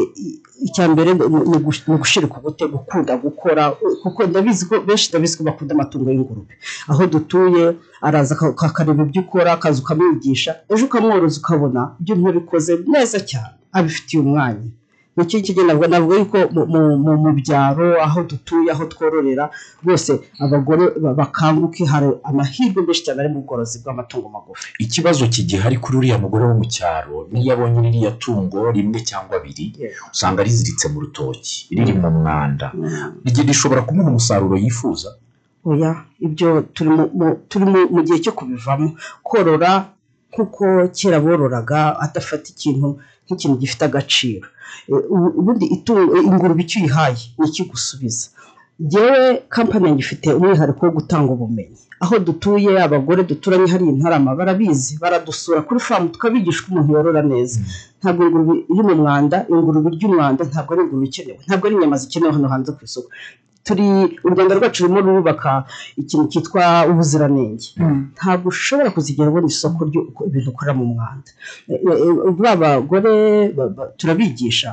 i- 0.00 0.40
icya 0.66 0.84
mbere 0.92 1.10
ni 1.14 1.20
ni 1.50 1.56
ugush- 1.58 1.84
ni 1.88 1.94
ugushirika 1.94 2.36
ubute 2.40 2.64
gukunda 2.74 3.12
gukora 3.24 3.62
kuko 4.02 4.20
ndabizi 4.26 4.62
ko 4.68 4.74
benshi 4.86 5.06
ndabizi 5.10 5.34
ko 5.38 5.42
bakunda 5.48 5.72
amatungo 5.74 6.08
y'ingurube. 6.10 6.54
Aho 6.90 7.02
dutuye 7.12 7.64
araza 8.06 8.34
aka- 8.36 8.66
akareba 8.68 9.02
ibyo 9.06 9.20
ukora 9.24 9.52
akaza 9.56 9.78
ukamwigisha 9.82 10.50
ejo 10.72 10.84
ukamworoza 10.88 11.36
ukabona 11.42 11.80
ibyo 12.00 12.14
ntibikoze 12.16 12.72
neza 12.92 13.18
cyane. 13.30 13.54
Abifitiye 13.76 14.18
umwanya. 14.24 14.68
Kigenda 15.20 15.62
nabwo 15.76 15.86
navuga 15.86 16.16
yuko 16.16 16.38
mu- 16.54 16.66
mu- 16.72 16.96
mu- 17.04 17.18
mu 17.24 17.30
byaro 17.40 18.00
aho 18.06 18.22
dutuye 18.24 18.70
aho 18.72 18.84
twororera 18.92 19.44
rwose 19.84 20.12
abagore 20.40 20.84
ba- 21.02 21.14
bakanguke 21.14 21.84
hari 21.92 22.08
amahirwe 22.24 22.80
menshi 22.86 23.04
cyane 23.04 23.18
ari 23.22 23.28
mu 23.34 23.40
bworozi 23.44 23.76
bw'amatungo 23.84 24.28
magufi. 24.32 24.72
Ikibazo 24.84 25.26
kigihari 25.28 25.76
kuri 25.82 25.96
uriya 26.00 26.16
mugore 26.18 26.44
wo 26.48 26.54
mu 26.60 26.64
cyaro 26.74 27.28
niyo 27.30 27.52
abonye 27.54 27.78
ririya 27.92 28.10
tungo 28.22 28.70
rimwe 28.72 28.98
cyangwa 29.08 29.36
abiri 29.36 29.66
usanga 30.12 30.40
riziritse 30.42 30.88
mu 30.92 30.98
rutoki 31.04 31.56
riri 31.76 31.92
mu 31.92 32.08
mwanda. 32.10 32.72
Rigi- 33.24 33.44
rishobora 33.48 33.82
kumuha 33.84 34.08
umusaruro 34.08 34.56
yifuza? 34.56 35.10
Oya 35.68 35.92
ibyo 36.26 36.48
turi 36.74 36.90
mu- 36.96 37.10
mu- 37.18 37.36
mu- 37.72 37.88
mu 37.94 38.00
gihe 38.02 38.18
cyo 38.24 38.32
kubivamo. 38.32 38.96
Korora 39.22 39.92
nk'uko 40.32 40.88
kera 40.96 41.20
bororaga 41.20 42.00
adafata 42.04 42.48
ikintu 42.54 42.88
nk'ikintu 43.28 43.56
gifite 43.62 43.84
agaciro. 43.84 44.48
Ubundi 45.38 45.66
itungo 45.76 46.16
ingurube 46.20 46.62
icyo 46.64 46.76
uyihaye 46.80 47.16
ni 47.38 47.46
ikigusubiza 47.48 48.26
ngewe 48.86 49.42
kampani 49.54 49.84
yanjye 49.86 50.02
ifite 50.06 50.28
umwihariko 50.38 50.80
wo 50.86 50.92
gutanga 50.98 51.30
ubumenyi. 51.36 51.78
Aho 52.02 52.14
dutuye 52.26 52.72
abagore 52.86 53.20
duturanye 53.30 53.66
hariya 53.72 53.92
intarama. 53.94 54.30
Barabizi 54.38 54.92
baradusura 55.02 55.60
kuri 55.66 55.80
famu 55.86 56.08
tukabigisha 56.14 56.60
uko 56.62 56.68
umuntu 56.74 56.90
yorora 56.96 57.22
neza. 57.32 57.58
Ntabwo 58.00 58.20
ingurube 58.26 58.54
iri 58.72 58.82
mu 58.88 58.94
mwanda 59.02 59.36
ingurube 59.50 59.88
irya 59.94 60.06
umwanda 60.10 60.40
ntabwo 60.50 60.70
ari 60.74 60.82
ingurube 60.84 61.06
ikenewe. 61.10 61.38
Ntabwo 61.46 61.64
ari 61.66 61.74
inyama 61.76 61.96
zikenewe 62.02 62.32
hano 62.36 62.48
hanze 62.52 62.70
ku 62.76 62.80
isoko. 62.88 63.08
Turi 63.66 63.86
u 64.26 64.28
rwanda 64.32 64.52
rwacu 64.58 64.82
rurimo 64.82 65.00
rurubaka 65.06 65.50
ikintu 66.02 66.24
cyitwa 66.30 66.62
ubuziranenge. 66.90 67.66
Ntabwo 68.16 68.46
ushobora 68.54 68.90
kuzigera 68.94 69.30
ubona 69.30 69.46
isoko 69.54 69.80
ry'ibintu 69.88 70.48
ukora 70.50 70.72
mu 70.78 70.84
mwanda. 70.92 71.30
Ba 72.42 72.52
bagore 72.62 73.12
ba- 73.56 73.70
ba- 73.76 73.88
turabigisha. 73.98 74.70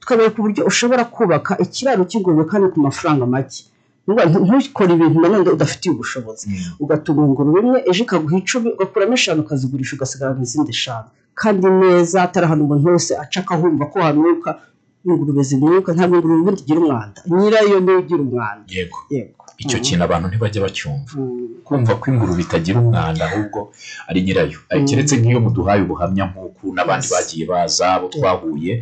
Tukabereka 0.00 0.36
uburyo 0.38 0.62
ushobora 0.70 1.02
kubaka 1.14 1.52
ikiraro 1.64 2.02
cy'ingurube 2.10 2.44
kandi 2.50 2.66
ku 2.72 2.78
mafaranga 2.86 3.26
make. 3.34 3.60
Ntukore 4.46 4.90
ibintu 4.96 5.16
nanone 5.20 5.50
udafitiye 5.56 5.90
ubushobozi. 5.94 6.44
Ugatunga 6.82 7.22
ingurube 7.28 7.58
imwe 7.64 7.78
ejo 7.90 8.00
ikaguha 8.04 8.36
icumi 8.42 8.68
ugakuramo 8.74 9.14
eshanu 9.18 9.40
ukazigurisha 9.44 9.92
ugasigarana 9.96 10.42
izindi 10.46 10.70
eshanu. 10.76 11.08
Kandi 11.40 11.66
neza 11.80 12.16
atari 12.26 12.44
ahantu 12.46 12.62
umuntu 12.64 12.86
wese 12.92 13.12
aca 13.22 13.38
akahumva 13.42 13.84
ko 13.92 13.96
hanuka 14.06 14.50
ingurube 15.06 15.42
zinuka 15.48 15.88
ntabwo 15.94 16.14
ingurube 16.16 16.40
ubundi 16.42 16.60
igira 16.62 16.80
umwanda. 16.82 17.18
Nyirayo 17.36 17.76
niyo 17.84 17.98
igira 18.02 18.22
umwanda. 18.26 18.64
Yego. 18.76 18.98
Yego. 19.14 19.44
Icyo 19.62 19.76
Mhm. 19.78 19.84
kintu 19.84 20.02
abantu 20.04 20.26
ntibajya 20.28 20.60
bacyumva. 20.64 21.12
Mm. 21.16 21.48
kumva 21.70 21.94
ko 22.02 22.10
ingurube 22.10 22.42
itagira 22.42 22.80
umwanda 22.82 23.22
ahubwo 23.30 23.70
ari 24.10 24.18
nyirayo. 24.26 24.58
Eh, 24.70 24.80
Mm. 24.82 24.86
keretse 24.90 25.14
nk'iyo 25.22 25.38
muduhaye 25.44 25.80
ubuhamya 25.86 26.24
nk'uku 26.34 26.64
n'abandi 26.74 27.06
bagiye 27.14 27.44
baza 27.50 27.86
abo 27.94 28.06
twahuye 28.14 28.72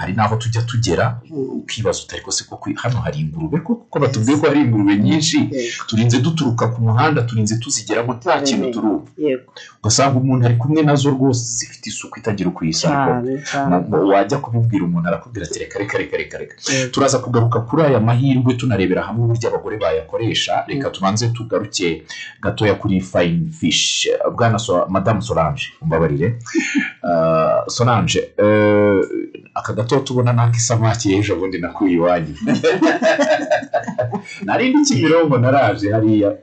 hari 0.00 0.12
n'aho 0.14 0.34
tujya 0.42 0.62
tugera 0.62 1.04
ukibaza 1.60 1.98
utari 2.06 2.22
ko 2.22 2.30
se 2.30 2.44
koko 2.46 2.70
hano 2.82 2.98
hari 3.04 3.18
ingurube? 3.26 3.58
Koko 3.66 3.82
ko 3.90 3.96
batubwiye 3.98 4.36
ko 4.38 4.46
hari 4.46 4.60
ingurube 4.62 4.94
nyinshi. 4.96 5.38
Turinze 5.90 6.16
duturuka 6.22 6.64
ku 6.72 6.78
muhanda 6.86 7.22
turinze 7.26 7.58
tuzigeramo 7.58 8.12
nta 8.14 8.38
kintu 8.46 8.70
turumva. 8.74 9.10
Ugasanga 9.82 10.14
umuntu 10.22 10.42
ari 10.46 10.54
kumwe 10.62 10.80
na 10.86 10.94
zo 10.94 11.10
rwose 11.10 11.42
zifite 11.58 11.86
isuku 11.90 12.18
itagira 12.22 12.48
uko 12.54 12.62
mu- 13.90 14.06
wajya 14.14 14.38
kubibwira 14.38 14.84
umuntu 14.86 15.08
arakubwira 15.10 15.46
ati 15.50 15.58
reka 15.58 15.78
reka 15.82 15.98
reka 15.98 16.38
reka 16.38 16.54
turaza 16.94 17.18
kugaruka 17.18 17.58
kuri 17.66 17.82
aya 17.90 17.98
mahirwe 18.00 18.54
tunarebera 18.54 19.02
hamwe 19.02 19.24
uburyo 19.26 19.48
abagore 19.50 19.76
bayakoresha 20.26 20.64
reka 20.66 20.90
tubanze 20.90 21.28
tugaruke 21.28 22.02
gatoya 22.42 22.74
kuri 22.74 23.00
fayini 23.00 23.50
fishi 23.50 24.10
bwana 24.36 24.58
so, 24.58 24.86
madamu 24.88 25.22
solange 25.22 25.62
umbabarire. 25.82 26.38
Uh, 27.06 27.62
solange 27.68 28.18
uh, 28.38 29.00
aka 29.54 29.72
gato 29.72 30.00
tubona 30.00 30.32
n'ak'isamaki 30.32 31.14
ejo 31.14 31.36
bundi 31.36 31.58
nakuye 31.58 31.94
iwanyu. 31.94 32.34
Nari 34.44 34.74
ndi 34.74 34.84
kimirongo 34.84 35.38
naraje 35.38 35.92
hariya. 35.92 36.36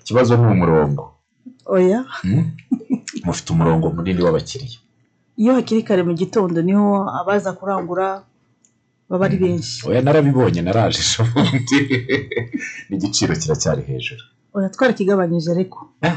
Ikibazo 0.00 0.36
ni 0.36 0.46
umurongo. 0.46 1.12
Oya. 1.66 2.04
Hmm? 2.22 2.50
mufite 3.24 3.52
umurongo 3.52 3.90
munini 3.90 4.22
w'abakiriya. 4.22 4.78
Iyo 5.36 5.54
hakiri 5.54 5.82
kare 5.82 6.02
mu 6.02 6.14
gitondo 6.14 6.62
ni 6.62 6.72
ho 6.72 7.10
abaza 7.20 7.52
kurangura 7.52 8.22
baba 9.12 9.24
ari 9.28 9.36
benshi. 9.36 9.84
Oya 9.88 10.00
narabibonye 10.02 10.60
naraje 10.62 11.00
ejo 11.04 11.22
bundi 11.32 11.78
n'igiciro 12.88 13.32
kiracyari 13.40 13.82
hejuru. 13.88 14.24
Oya 14.54 14.68
twarakigabanyije 14.74 15.48
ariko. 15.56 15.78
Eh, 16.06 16.16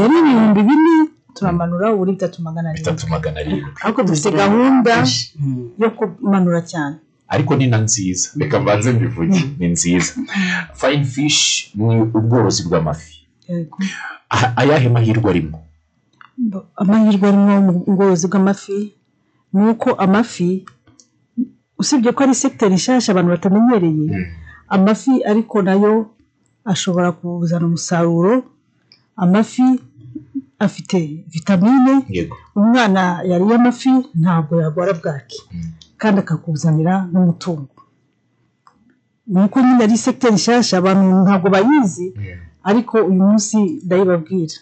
yari 0.00 0.14
ibihumbi 0.22 0.60
bine 0.68 0.94
turamanura 1.34 1.92
ubu 1.94 2.04
ni 2.06 2.12
bitatu 2.12 2.42
magana 2.42 2.70
arindwi. 2.70 2.84
Bitatu 2.84 3.04
magana 3.14 3.36
arindwi. 3.40 3.70
Ariko 3.84 4.02
dufite 4.02 4.30
gahunda 4.42 4.94
yo 5.82 5.90
kumanura 5.96 6.60
cyane. 6.72 6.96
Ariko 7.34 7.56
ni 7.56 7.66
na 7.66 7.78
nziza. 7.86 8.28
Reka 8.40 8.60
mbanze 8.60 8.92
mbivuge. 8.92 9.42
Ni 9.58 9.68
nziza. 9.74 10.12
Fayini 10.78 11.04
fishi 11.04 11.72
ni 11.74 12.00
ubworozi 12.18 12.62
bw'amafi. 12.66 13.14
Ah, 14.30 14.52
ayahe 14.60 14.88
mahirwe 14.88 15.30
arimo? 15.30 15.58
Amahirwe 16.76 17.28
arimo 17.28 17.54
mu 17.66 17.72
bworozi 17.94 18.26
bw'amafi 18.30 18.78
ni 19.52 19.62
uko 19.70 19.88
amafi 20.04 20.64
usibye 21.78 22.12
ko 22.12 22.22
ari 22.24 22.34
sekiteri 22.34 22.74
nshyashya 22.74 23.10
abantu 23.12 23.30
batamenyereye. 23.30 24.08
Mm. 24.12 24.26
amafi 24.68 25.12
ariko 25.30 25.62
na 25.62 25.72
yo 25.82 25.92
ashobora 26.64 27.12
kuzana 27.12 27.66
umusaruro. 27.66 28.34
Amafi 29.16 29.64
afite 30.58 30.98
vitamine. 31.34 31.94
Umwana 32.56 33.02
yariye 33.30 33.54
amafi 33.54 33.90
ntabwo 34.20 34.52
yarwara 34.62 34.92
bwaki. 35.00 35.40
Mm. 35.52 35.72
kandi 36.00 36.18
akakuzanira 36.20 36.94
n'umutungo. 37.12 37.74
Ni 39.26 39.40
uko 39.44 39.60
nyine 39.60 39.84
ari 39.84 39.96
sekiteri 39.98 40.34
nshyashya 40.34 40.78
abantu 40.78 41.04
ntabwo 41.24 41.48
bayizi 41.54 42.06
ariko 42.70 42.94
uyu 42.98 43.22
munsi 43.22 43.56
ndayibabwira. 43.84 44.54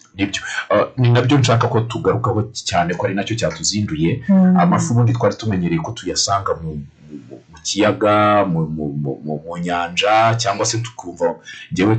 Ah, 0.71 0.85
ni 0.97 1.09
na 1.11 1.21
byo 1.21 1.37
nshaka 1.37 1.67
ko 1.67 1.79
tugarukaho 1.81 2.39
cyane 2.69 2.93
ko 2.97 3.01
ari 3.05 3.15
na 3.15 3.23
cyo 3.27 3.35
cyatuzinduye. 3.39 4.23
Amafi 4.61 4.87
ubundi 4.91 5.13
twari 5.13 5.35
tumenyereye 5.35 5.81
ko 5.81 5.91
tuyasanga 5.91 6.51
mu, 6.61 6.69
mu, 7.07 7.37
kiyaga 7.63 8.45
mu, 8.45 9.57
nyanja 9.63 10.35
cyangwa 10.41 10.65
se 10.65 10.77
tukumva 10.77 11.35
ngewe 11.73 11.95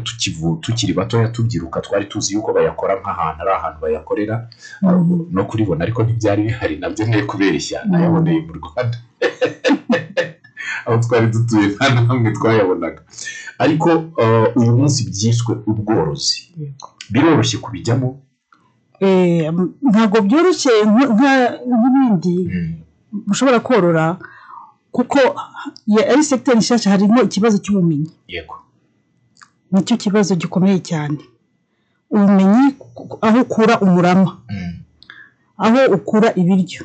tukiri 0.61 0.92
batoya 0.92 1.29
tubyiruka 1.29 1.81
twari 1.81 2.05
tuzi 2.05 2.35
yuko 2.35 2.53
bayakora 2.53 3.01
nk'ahantu 3.01 3.40
ari 3.42 3.53
ahantu 3.59 3.79
bayakorera. 3.81 4.37
Mhm. 4.83 5.27
no 5.31 5.44
kuribona 5.44 5.85
ariko 5.85 6.03
ntibyari 6.03 6.42
bihari 6.42 6.77
na 6.77 6.88
byo 6.90 7.03
ntiye 7.07 7.23
kubeshya 7.31 7.79
nayaboneye 7.88 8.40
mu 8.47 8.53
rwanda. 8.59 8.97
Aho 10.87 10.97
twari 11.05 11.27
dutuye 11.27 11.66
nta 11.75 11.87
na 11.94 12.01
hamwe 12.09 12.33
twayabonaga. 12.37 13.01
Ariko 13.59 13.88
ah, 14.23 14.47
uyu 14.59 14.73
munsi 14.79 15.01
byiswe 15.11 15.53
ubworozi. 15.71 16.38
Biroroshye 17.12 17.57
kubijyamo? 17.59 18.09
Eh, 19.01 19.53
ntabwo 19.90 20.18
byoroshye 20.27 20.73
nk'ibindi. 20.85 22.37
Ushobora 23.31 23.61
korora 23.61 24.05
kuko 24.92 25.18
ari 26.11 26.22
sekiteri 26.24 26.59
nshyashya 26.59 26.90
harimo 26.92 27.22
ikibazo 27.22 27.59
cy'ubumenyi. 27.59 28.11
Yego. 28.29 28.55
Nicyo 29.72 29.96
kibazo 29.96 30.35
gikomeye 30.35 30.79
cyane. 30.81 31.18
Ubumenyi 32.11 32.74
aho 33.20 33.38
ukura 33.44 33.74
umurama. 33.81 34.31
Mm. 34.51 34.74
aho 35.64 35.81
ukura 35.96 36.29
ibiryo. 36.40 36.83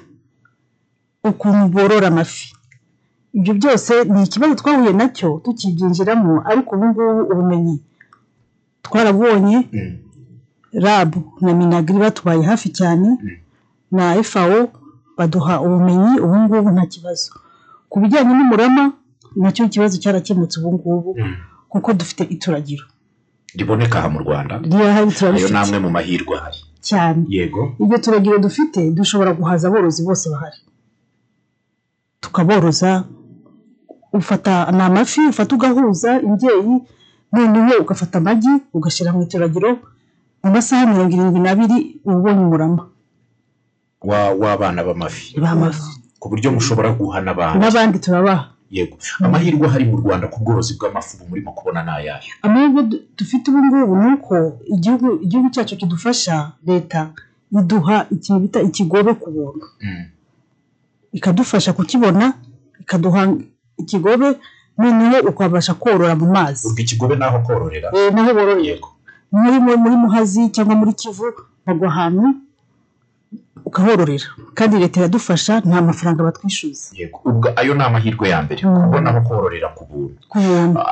Ukuntu 1.24 1.68
borora 1.74 2.08
amafi. 2.08 2.54
Ibyo 3.34 3.54
byose 3.54 4.04
ni 4.04 4.24
ikibazo 4.24 4.56
twahuye 4.56 4.94
na 4.94 5.08
cyo 5.10 5.42
tukibyinjiramo 5.44 6.44
ariko 6.46 6.76
ubu 6.76 6.86
ngubu 6.88 7.22
ubumenyi 7.34 7.76
twarabonye 8.84 9.58
Mm. 9.74 9.98
rabu 10.74 11.20
na 11.42 11.54
minagiri 11.54 12.00
batubaye 12.00 12.42
hafi 12.44 12.70
cyane. 12.70 13.08
Na 13.92 14.16
efawo 14.16 14.60
baduha 15.18 15.62
ubumenyi 15.62 16.20
ubu 16.20 16.36
ngubu 16.40 16.70
nta 16.72 16.86
kibazo. 16.86 17.32
Ku 17.94 18.00
bijyanye 18.02 18.34
n'umurama 18.34 18.84
na 19.38 19.50
cyo 19.54 19.66
ikibazo 19.70 19.96
cyarakemutse 20.02 20.56
ubu 20.60 20.70
ngubu 20.74 21.12
Mm. 21.18 21.36
kuko 21.70 21.94
dufite 21.94 22.24
ituragiro. 22.34 22.86
Riboneka 23.58 24.00
aha 24.02 24.10
mu 24.10 24.20
rwanda? 24.26 24.54
Ayo 24.58 25.50
ni 25.50 25.58
amwe 25.62 25.78
mu 25.86 25.90
mahirwe 25.94 26.34
ahari. 26.38 26.58
Cyane. 26.88 27.22
Yego. 27.30 27.62
Iryo 27.82 27.98
turagiro 28.04 28.38
dufite 28.42 28.80
dushobora 28.98 29.32
guhaza 29.38 29.68
aborozi 29.70 30.02
bose 30.08 30.26
bahari. 30.34 30.58
Tukaboroza 32.20 33.04
ufata 34.14 34.72
ni 34.72 34.82
amafi 34.82 35.22
ufata 35.30 35.56
ugahuza 35.56 36.22
imbyeyi 36.22 36.76
noneho 37.32 37.82
ugafata 37.82 38.18
amagi 38.18 38.54
ugashyira 38.74 39.14
mu 39.14 39.22
ituragiro 39.26 39.70
mu 40.44 40.50
masaha 40.54 40.86
mirongo 40.90 41.14
irindwi 41.16 41.40
n'abiri 41.42 41.78
uba 42.06 42.16
ubonye 42.20 42.42
umurama. 42.46 42.84
Wa- 44.10 44.34
w'abana 44.42 44.80
b'amafi. 44.88 45.40
B'amafi. 45.40 45.90
Ku 46.24 46.30
buryo 46.32 46.52
mushobora 46.56 46.90
guha 46.96 47.20
n'abandi 47.22 47.60
n'abandi 47.60 47.98
turabaha 48.00 48.46
yego. 48.72 48.96
Amahirwe 49.26 49.68
ahari 49.68 49.86
mu 49.92 49.98
rwanda 50.02 50.26
ku 50.32 50.40
bworozi 50.44 50.74
bw'amafi 50.80 51.12
ubu 51.20 51.26
murimo 51.30 51.52
kubona 51.52 51.84
ni 51.84 51.92
ayahe 52.00 52.30
amahirwe 52.46 52.82
du- 52.90 53.02
dufite 53.18 53.46
ubu 53.52 53.60
ngubu 53.66 53.94
ni 54.02 54.08
uko 54.16 54.34
igihugu 55.24 55.50
cyacu 55.54 55.76
kidufasha 55.78 56.36
leta 56.66 57.12
iduha 57.60 57.98
ikintu 58.16 58.40
bita 58.44 58.60
ikigobe 58.68 59.12
ku 59.22 59.28
buntu. 59.36 59.68
Mm. 59.84 60.06
ikadufasha 61.12 61.74
kukibona 61.74 62.34
ikaduha 62.82 63.22
ikigobe 63.78 64.28
noneho 64.78 65.18
ukabasha 65.30 65.74
korora 65.74 66.16
mu 66.16 66.26
mazi. 66.34 66.68
Ubwo 66.68 66.82
ikigobe 66.82 67.16
naho 67.16 67.40
kororera? 67.46 67.88
Eh, 67.94 68.10
naho 68.14 68.34
bororera. 68.34 68.88
Muri 69.32 69.96
muhazi 70.04 70.50
cyangwa 70.50 70.76
muri 70.76 70.94
kivu 70.94 71.26
bagwa 71.66 71.88
ahantu 71.94 72.26
ukahororera 73.66 74.26
kandi 74.58 74.78
leta 74.80 75.00
iradufasha 75.00 75.54
nta 75.66 75.82
mafaranga 75.82 76.24
batwishyuza. 76.24 76.86
Ubwo 77.30 77.48
ayo 77.60 77.74
ni 77.74 77.84
amahirwe 77.84 78.30
ya 78.30 78.40
mbere 78.46 78.62
Mm. 78.64 78.76
kubona 78.84 79.10
aho 79.10 79.22
kororera 79.28 79.68
ku 79.78 79.84
buntu. 79.90 80.20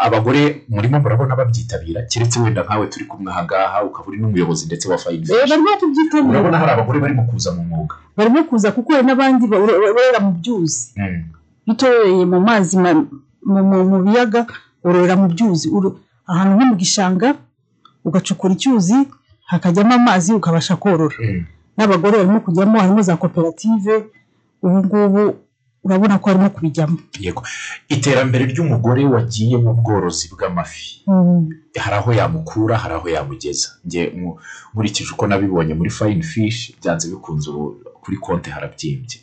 Abagore 0.06 0.42
murimo 0.70 0.98
murabona 1.04 1.36
babyitabira 1.36 2.02
keretse 2.10 2.40
wenda 2.40 2.64
nkawe 2.64 2.88
turi 2.92 3.06
kumwe 3.06 3.32
aha 3.32 3.44
ngaha 3.46 3.78
ukaba 3.88 4.08
uri 4.08 4.18
n'umuyobozi 4.22 4.66
ndetse 4.66 4.86
wa 4.92 4.98
fayini 4.98 5.26
Eh, 5.30 5.50
barimo 5.50 5.70
kubyitabira 5.80 6.30
urabona 6.40 6.58
hari 6.62 6.72
abagore 6.72 6.98
barimo 7.04 7.24
kuza 7.30 7.50
mu 7.56 7.64
mwuga. 7.70 7.96
Barimo 8.18 8.44
kuza 8.50 8.72
kuko 8.72 8.90
hari 8.94 9.06
n'abandi 9.08 9.44
borora 9.52 10.20
mu 10.26 10.32
byuzi. 10.40 10.84
Mm. 10.98 11.24
bitororeye 11.68 12.24
mu 12.26 12.40
mazi 12.48 12.74
ma- 12.84 13.06
mu- 13.46 14.04
biyaga 14.06 14.42
wororera 14.84 15.16
mu 15.22 15.28
byuzi. 15.34 15.68
Ahantu 16.32 16.52
nko 16.56 16.66
mu 16.72 16.76
gishanga 16.82 17.28
ugacukura 18.08 18.54
icyuzi 18.56 18.98
hakajyamo 19.52 19.94
amazi 20.00 20.34
ukabasha 20.34 20.76
korora. 20.80 21.16
Mm. 21.20 21.44
N'abagore 21.78 22.18
barimo 22.18 22.40
kujyamo 22.40 22.80
harimo 22.80 23.02
za 23.02 23.18
koperative 23.18 23.94
ubu 24.64 24.78
ngubu 24.86 25.22
urabona 25.84 26.20
ko 26.20 26.26
harimo 26.30 26.50
kubijyamo. 26.50 26.98
Yego. 27.20 27.42
Iterambere 27.90 28.46
ry'umugore 28.46 29.06
wagiye 29.06 29.58
mu 29.58 29.74
bworozi 29.74 30.30
bw'amafi. 30.34 31.02
Hari 31.84 31.96
aho 31.96 32.14
yamukura 32.14 32.78
hari 32.78 32.94
aho 32.96 33.10
yamugeza. 33.10 33.70
Nkurikije 34.74 35.10
uko 35.14 35.28
nabibonye 35.28 35.74
muri 35.74 35.90
fayini 35.90 36.24
fishi 36.24 36.76
byanze 36.82 37.10
bikunze 37.10 37.50
ubu 37.50 37.76
kuri 38.02 38.18
konti 38.18 38.50
harabyimbye. 38.50 39.18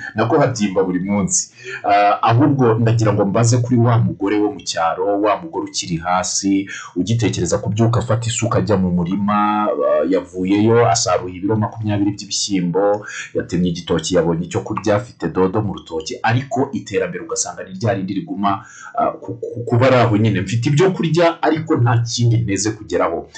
Nako 0.14 0.38
habyimba 0.38 0.84
buri 0.84 1.00
munsi. 1.00 1.50
Ah, 1.84 2.22
ahubwo 2.22 2.74
ndagira 2.74 3.12
ngo 3.12 3.24
mbaze 3.24 3.58
kuri 3.58 3.76
wa 3.76 3.98
mugore 3.98 4.38
wo 4.38 4.52
mu 4.52 4.60
cyaro 4.60 5.20
wa 5.20 5.36
mugore 5.42 5.66
ukiri 5.66 5.96
hasi 5.96 6.70
ugitekereza 6.96 7.58
kubyuka 7.58 8.00
afata 8.00 8.26
isuka 8.26 8.58
ajya 8.58 8.76
mu 8.76 8.90
murima 8.90 9.66
ah, 9.66 10.04
yavuyeyo 10.08 10.88
asaruye 10.90 11.36
ibiro 11.36 11.56
makumyabiri 11.56 12.10
by'ibishyimbo 12.10 13.06
yatemye 13.34 13.68
igitoki 13.70 14.14
yabonye 14.14 14.44
icyo 14.46 14.60
kurya 14.60 14.96
afite 14.96 15.28
dodo 15.28 15.62
mu 15.62 15.74
rutoki 15.74 16.18
ariko 16.22 16.70
iterambere 16.72 17.24
ugasanga 17.24 17.64
ni 17.64 17.72
rya 17.78 17.94
rindi 17.94 18.14
riguma 18.14 18.64
ah, 18.98 19.10
ku- 19.10 19.34
ku- 19.42 19.64
kuba 19.66 19.86
ari 19.86 19.96
aho 19.96 20.16
nyine. 20.16 20.40
Mfite 20.40 20.66
ibyo 20.68 20.90
kurya 20.90 21.42
ariko 21.42 21.76
nta 21.76 21.98
kindi 21.98 22.36
nteze 22.36 22.70
kugeraho. 22.70 23.28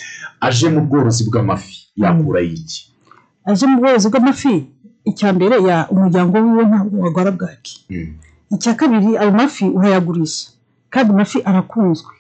Aje 0.41 0.69
mu 0.69 0.81
bworozi 0.87 1.25
bw'amafi 1.25 1.77
yakura 1.97 2.41
iki? 2.41 2.93
Aje 3.49 3.65
mu 3.71 3.77
bworozi 3.81 4.07
bw'amafi 4.13 4.55
icya 5.11 5.29
mbere 5.37 5.57
ya 5.69 5.77
umuryango 5.93 6.35
wiwe 6.45 6.63
ntabwo 6.71 6.95
wagwara 7.05 7.31
bwaki. 7.37 7.75
Mm. 7.91 8.13
icya 8.55 8.73
kabiri 8.81 9.11
ayo 9.21 9.33
mafi 9.41 9.65
urayagurisha 9.77 10.47
kandi 10.93 11.09
amafi 11.13 11.39
arakunzwe. 11.49 12.13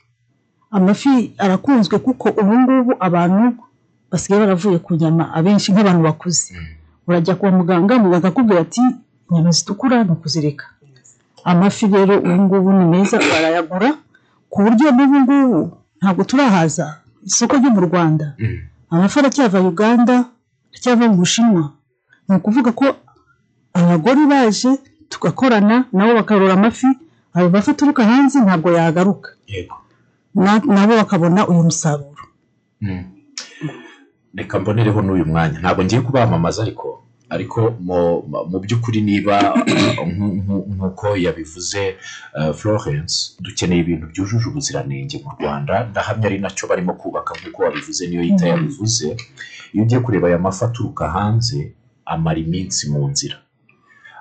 Amafi 0.76 1.12
arakunzwe 1.44 1.96
kuko 2.06 2.26
ubu 2.40 2.54
ngubu 2.60 2.92
abantu 3.06 3.46
basigaye 4.10 4.40
baravuye 4.44 4.78
ku 4.84 4.90
nyama 5.00 5.24
abenshi 5.36 5.72
nk'abantu 5.72 6.02
bakuze. 6.08 6.52
Urajya 7.08 7.34
kwa 7.38 7.50
muganga 7.58 7.94
muganga 8.02 8.16
akakubwira 8.20 8.60
ati 8.66 8.84
inyama 9.30 9.50
zitukura 9.56 10.04
ni 10.04 10.10
ukuzireka. 10.12 10.66
Amafi 11.50 11.84
rero 11.94 12.14
ubu 12.20 12.42
ngubu 12.44 12.68
ni 12.76 12.84
meza 12.92 13.16
barayagura 13.30 13.88
ku 14.52 14.58
buryo 14.64 14.86
n'ubu 14.96 15.16
ngubu 15.24 15.60
ntabwo 16.00 16.22
turahaza 16.28 16.86
isoko 17.28 17.52
ryo 17.60 17.70
mu 17.76 17.80
rwanda. 17.88 18.26
Mm. 18.38 18.58
amafi 18.92 19.16
aracyava 19.20 19.58
uganda 19.60 20.16
aracyava 20.72 21.04
mu 21.08 21.16
bushinwa. 21.22 21.72
Ni 22.28 22.36
ukuvuga 22.36 22.70
ko 22.72 22.86
abagore 23.74 24.26
baje 24.26 24.70
tugakorana 25.08 25.84
nabo 25.92 26.14
bakarora 26.14 26.54
amafi 26.54 26.86
ayo 27.34 27.50
mafi 27.50 27.70
aturuka 27.70 28.04
hanze 28.04 28.38
ntabwo 28.40 28.68
yagaruka. 28.76 29.30
Nabo 30.74 30.92
bakabona 30.96 31.48
uyu 31.48 31.62
musaruro. 31.68 32.24
Mm. 32.80 33.04
reka 34.34 34.58
mbonereho 34.58 35.02
n'uyu 35.02 35.26
mwanya. 35.26 35.58
Ntabwo 35.60 35.84
ngiye 35.84 36.00
kubamamaza 36.00 36.62
ariko 36.62 37.02
ariko 37.30 37.76
mu- 37.80 38.22
by'ukuri 38.64 39.00
niba 39.00 39.36
nku- 40.10 40.34
nku- 40.42 40.66
nk'uko 40.74 41.06
yabivuze 41.16 41.82
eh, 42.38 42.52
Florence 42.54 43.14
dukeneye 43.40 43.80
ibintu 43.80 44.06
byujuje 44.12 44.46
ubuziranenge 44.48 45.16
mu 45.24 45.30
Rwanda. 45.38 45.74
Ndahamya 45.90 46.26
ari 46.26 46.38
na 46.38 46.50
cyo 46.50 46.64
barimo 46.70 46.92
kubaka 46.94 47.34
nk'uko 47.38 47.62
wabivuze 47.62 48.06
niyo 48.06 48.22
yita 48.22 48.46
yabivuze. 48.48 49.16
Iyo 49.72 49.82
ugiye 49.84 50.00
kureba 50.00 50.28
aya 50.28 50.38
mafi 50.38 50.64
aturuka 50.64 51.04
hanze 51.10 51.72
amara 52.04 52.38
iminsi 52.40 52.88
mu 52.90 53.08
nzira. 53.12 53.36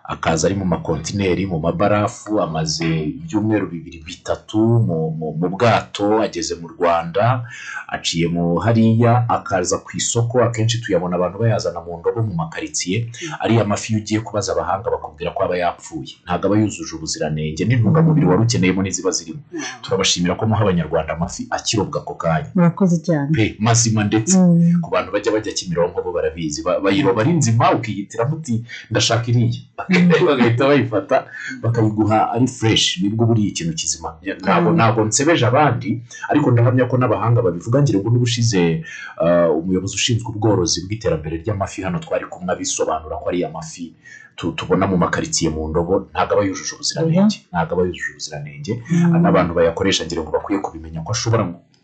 Akaza 0.08 0.48
ari 0.48 0.56
mu 0.56 0.66
makontineri 0.66 1.46
mu 1.46 1.60
mabarafu 1.60 2.42
amaze 2.42 2.88
ibyumweru 3.20 3.68
bibiri 3.68 4.00
bitatu 4.06 4.58
mu, 4.60 5.32
bwato 5.52 6.22
ageze 6.22 6.56
mu 6.56 6.68
rwanda 6.68 7.44
aciye 7.88 8.28
mu 8.28 8.56
hariya 8.60 9.26
akaza 9.30 9.78
ku 9.84 9.90
isoko 9.98 10.44
akenshi 10.44 10.80
tuyabona 10.82 11.16
abantu 11.16 11.38
bayazana 11.44 11.80
mu 11.84 12.00
ndobo 12.00 12.24
mu 12.24 12.34
makaritsiye 12.36 12.98
ariya 13.44 13.64
mafi 13.68 13.88
iyo 13.94 14.00
ugiye 14.02 14.20
kubaza 14.24 14.52
abahanga 14.56 14.88
bakubwira 14.92 15.32
ko 15.36 15.44
aba 15.44 15.58
yapfuye. 15.58 16.14
Ntabwo 16.26 16.46
aba 16.48 16.56
yujuje 16.60 16.94
ubuziranenge 16.96 17.66
n'intungamubiri 17.66 18.26
wari 18.28 18.42
ukeneyemo 18.44 18.82
n'iziba 18.84 19.12
zirimo. 19.12 19.40
Turabashimira 19.82 20.36
ko 20.36 20.44
muha 20.48 20.62
abanyarwanda 20.64 21.14
amafi 21.16 21.48
akirobwa 21.50 22.02
ako 22.02 22.14
kanya. 22.16 22.50
Murakoze 22.56 22.98
cyane. 23.04 23.32
Pe 23.36 23.56
mazima 23.60 24.04
ndetse. 24.04 24.38
Mm. 24.38 24.82
ku 24.82 24.88
bantu 24.92 25.12
bajya 25.12 25.32
bajya 25.36 25.52
kimironko 25.54 26.00
bo 26.04 26.12
barabizi. 26.16 26.64
Ba- 26.64 26.80
bayiroba 26.80 27.22
ari 27.22 27.34
nzima 27.34 27.72
ukihitiramo 27.76 28.36
uti 28.36 28.64
ndashaka 28.92 29.28
iriya. 29.32 29.62
bagahita 30.28 30.64
bayifata 30.68 31.18
bakayiguha 31.62 32.32
ari 32.32 32.48
fureshi 32.48 33.04
ni 33.04 33.10
bwo 33.10 33.26
buriya 33.26 33.50
ikintu 33.50 33.74
kizima. 33.74 34.10
Ntabwo 34.42 34.70
ntabwo 34.78 35.00
nsebeje 35.06 35.46
abandi 35.46 35.90
ariko 36.30 36.52
ndahamya 36.52 36.86
ko 36.86 36.96
n'abahanga 36.98 37.42
babivuga 37.42 37.82
ngira 37.82 38.00
ngo 38.00 38.10
n'ubushize 38.10 38.84
ah, 39.24 39.50
umuyobozi 39.52 39.96
ushinzwe 39.96 40.28
ubworozi 40.32 40.86
bw'iterambere 40.86 41.38
ry'amafi 41.44 41.82
hano 41.84 42.00
twari 42.00 42.26
kumwe 42.26 42.54
abisobanura 42.54 43.16
ko 43.22 43.26
ari 43.30 43.46
amafi 43.46 43.94
tu- 44.38 44.52
tubona 44.58 44.88
mu 44.88 44.98
makaritsiye 44.98 45.50
mu 45.50 45.68
ndobo 45.70 45.94
ntabwo 46.14 46.34
aba 46.34 46.44
yujuje 46.46 46.74
ubuziranenge. 46.76 47.38
Ntabwo 47.52 47.72
aba 47.74 47.84
yujuje 47.90 48.12
ubuziranenge. 48.14 48.74
N'abantu 49.22 49.52
bayakoresha 49.58 50.06
ngira 50.06 50.22
ngo 50.22 50.32
bakwiye 50.32 50.60
kubimenya 50.62 51.02
ko 51.02 51.12
ashobora 51.12 51.44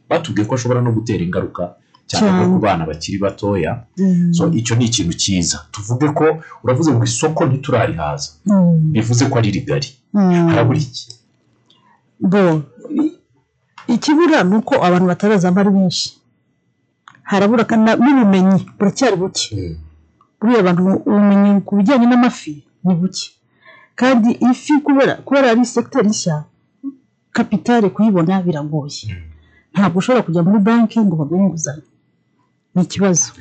batubwiye 0.10 0.46
ko 0.48 0.54
ashobora 0.56 0.82
no 0.82 0.92
gutera 0.94 1.24
ingaruka 1.24 1.76
cyane 2.18 2.46
ku 2.52 2.58
bana 2.66 2.86
bakiri 2.90 3.18
batoya. 3.26 3.72
Mm. 3.98 4.34
so 4.34 4.44
icyo 4.60 4.74
ni 4.76 4.86
ikintu 4.86 5.14
cyiza. 5.22 5.58
Tuvuge 5.72 6.08
ko 6.18 6.26
uravuze 6.64 6.90
ngo 6.92 7.04
isoko 7.04 7.46
ntiturarihaza. 7.46 8.30
Mm. 8.46 8.92
bivuze 8.94 9.24
ko 9.30 9.36
ari 9.40 9.50
rigari. 9.52 9.90
Mm. 10.14 10.48
harabura 10.50 10.80
iki? 10.80 11.08
Ikibura 13.88 14.44
ni 14.44 14.56
uko 14.56 14.74
abantu 14.86 15.06
batarazamo 15.12 15.60
ari 15.60 15.72
benshi 15.78 16.10
harabura 17.24 17.64
n'ubumenyi 18.04 18.58
buracyari 18.78 19.16
buke. 19.22 19.78
Buriya 20.40 20.60
abantu 20.64 20.82
ubumenyi 21.10 21.52
ku 21.66 21.72
bijyanye 21.78 22.06
n'amafi 22.08 22.54
ni 22.84 22.94
buke. 23.00 23.28
Kandi 24.00 24.30
ifi 24.50 24.74
kubera 24.86 25.14
kubera 25.26 25.46
ari 25.52 25.66
segiteri 25.66 26.10
nshya 26.14 26.36
kapitale 27.36 27.88
kuyibona 27.94 28.42
biragoye. 28.46 29.04
Ntabwo 29.74 29.98
ushobora 30.00 30.26
kujya 30.26 30.42
muri 30.46 30.60
banki 30.68 30.98
ngo 31.00 31.16
baguhe 31.20 31.42
inguzanyo. 31.44 31.88
Ni 32.76 32.82
ikibazo 32.84 33.32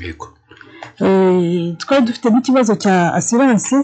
Eh, 1.00 1.76
twari 1.78 2.02
dufite 2.06 2.28
n'ikibazo 2.30 2.72
cya 2.76 3.14
asiranse 3.14 3.76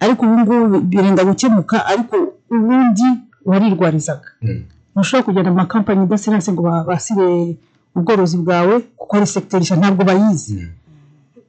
ariko 0.00 0.20
ubu 0.26 0.36
ngubu 0.40 0.80
birenda 0.80 1.24
gukemuka 1.24 1.86
ariko 1.86 2.16
ubundi 2.50 3.06
warirwarizaga. 3.44 4.28
Mm. 4.42 4.62
ntushobora 4.94 5.24
kugenda 5.26 5.50
mu 5.50 5.56
makampani 5.62 6.06
d'asiranse 6.10 6.52
ngo 6.52 6.62
ba- 6.62 6.84
basire 6.88 7.56
ubworozi 7.96 8.36
bwawe 8.44 8.74
kuko 8.98 9.12
ari 9.16 9.26
segiteri 9.26 9.62
nshya 9.62 9.76
ntabwo 9.80 10.02
bayizi. 10.04 10.54
Mm. 10.54 10.68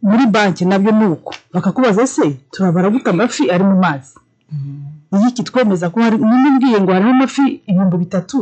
muri 0.09 0.25
banki 0.33 0.65
na 0.65 0.79
byo 0.79 0.91
ni 0.91 1.05
uko. 1.13 1.31
Bakakubaza 1.53 2.07
se 2.07 2.25
turabara 2.51 2.89
gute 2.89 3.09
amafi 3.09 3.43
ari 3.53 3.63
mu 3.63 3.75
mazi? 3.83 4.15
Ni 5.11 5.17
iki 5.27 5.31
kitwemeza 5.43 5.89
ko 5.91 5.97
hari 6.01 6.17
nimubwiye 6.17 6.77
ngo 6.81 6.91
harimo 6.93 7.11
amafi 7.11 7.45
ibihumbi 7.69 7.97
bitatu? 8.03 8.37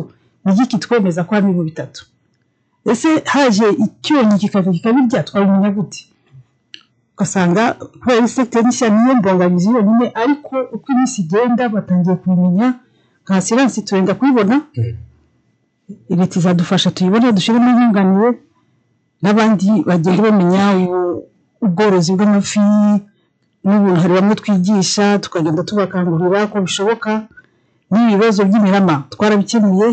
Ni 0.45 0.53
iki 0.53 0.66
kitwemeza 0.72 1.24
ko 1.26 1.36
harimo 1.36 1.49
ibihumbi 1.51 1.72
bitatu? 1.72 2.06
Ese 2.91 3.09
haje 3.34 3.67
icyonyi 3.86 4.36
kikaza 4.41 4.71
kikabirya 4.71 5.23
twabimenya 5.27 5.69
gute 5.77 6.01
ugasanga 7.13 7.63
kubera 8.01 8.27
segiteri 8.27 8.67
nshya 8.71 8.88
niyo 8.89 9.13
mbogamizi 9.19 9.69
yonyine 9.75 10.05
ariko 10.21 10.53
uko 10.75 10.86
iminsi 10.93 11.17
igenda 11.21 11.63
batangiye 11.73 12.15
kubimenya 12.21 12.67
nka 13.23 13.41
siransi 13.45 13.82
turenda 13.88 14.13
kuyibona 14.19 14.55
Mm. 14.77 16.17
leta 16.19 16.36
izadufasha 16.39 16.91
tuyibone 16.95 17.32
dushyiremo 17.36 17.69
inyunganiwe 17.73 18.30
n'abandi 19.21 19.67
bagenda 19.89 20.21
bamenya 20.25 20.63
ubworozi 21.65 22.11
bw'amafi 22.15 22.61
n'ubu 23.65 23.89
hari 24.01 24.13
bamwe 24.17 24.34
twigisha 24.39 25.05
tukagenda 25.23 25.61
tubakangurira 25.67 26.47
ko 26.51 26.55
bishoboka 26.65 27.11
n'ibibazo 27.91 28.39
by'imirama 28.47 28.95
twarabikemuye 29.13 29.88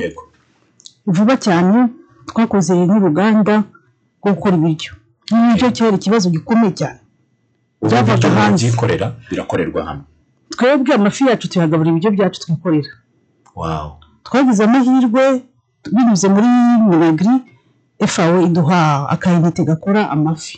vuba 1.14 1.34
cyane. 1.44 1.78
Twakoze 2.28 2.72
n'uruganda 2.86 3.54
rwo 4.20 4.30
gukora 4.34 4.54
ibiryo. 4.56 4.92
N'ibiryo 5.30 5.68
cyari 5.76 5.96
ikibazo 5.96 6.26
gikomeye 6.34 6.72
cyane. 6.80 6.98
Byavaga 7.82 8.28
hanze. 8.36 8.66
mubyikorera 8.66 9.06
birakorerwa 9.30 9.80
hano 9.88 10.02
twebwe 10.52 10.94
amafi 10.94 11.22
yacu 11.28 11.46
tuyagaburira 11.50 11.90
ibiryo 11.92 12.10
byacu 12.16 12.38
twikorera 12.42 12.90
twagize 14.26 14.62
amahirwe 14.64 15.24
binyuze 15.94 16.26
muri 16.34 16.48
minagiri 16.90 17.34
efawe 18.04 18.38
iduha 18.48 19.08
akayinite 19.14 19.62
gakora 19.64 20.10
amafi. 20.14 20.56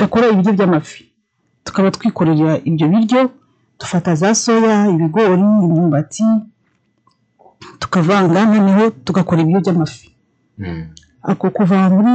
Gakora 0.00 0.28
ibiryo 0.32 0.52
by'amafi. 0.56 1.02
Tukaba 1.64 1.88
twikorera 1.90 2.58
ibyo 2.68 2.86
biryo 2.92 3.20
dufata 3.80 4.14
za 4.14 4.34
soya 4.34 4.88
ibigori 4.94 5.40
imyumbati 5.66 6.24
tukavanga 7.78 8.44
noneho 8.46 8.90
tugakora 9.04 9.40
ibiryo 9.42 9.60
by'amafi. 9.64 10.13
Ako 11.22 11.50
kuva 11.50 11.90
muri 11.90 12.12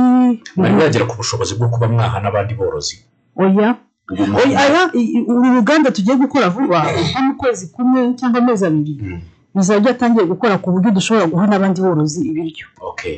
mwari 0.55 0.73
mwagera 0.75 1.05
ku 1.05 1.15
bushobozi 1.17 1.55
bwo 1.57 1.67
kuba 1.69 1.87
mwaha 1.87 2.19
n'abandi 2.21 2.53
borozi. 2.53 2.95
Oya. 3.35 3.75
Oya 4.09 4.89
uru 5.27 5.55
ruganda 5.57 5.91
tugiye 5.91 6.15
gukora 6.17 6.49
vuba 6.49 6.79
nko 7.09 7.19
mu 7.25 7.33
kwezi 7.37 7.67
kumwe 7.73 8.13
cyangwa 8.17 8.39
amezi 8.41 8.65
abiri. 8.65 8.95
Mm. 9.01 9.21
bizaba 9.55 9.79
byatangiye 9.79 10.25
gukora 10.29 10.57
ku 10.61 10.71
buryo 10.71 10.89
dushobora 10.93 11.25
guha 11.27 11.45
n'abandi 11.49 11.81
borozi 11.81 12.19
ibiryo. 12.29 12.65
Okay 12.91 13.17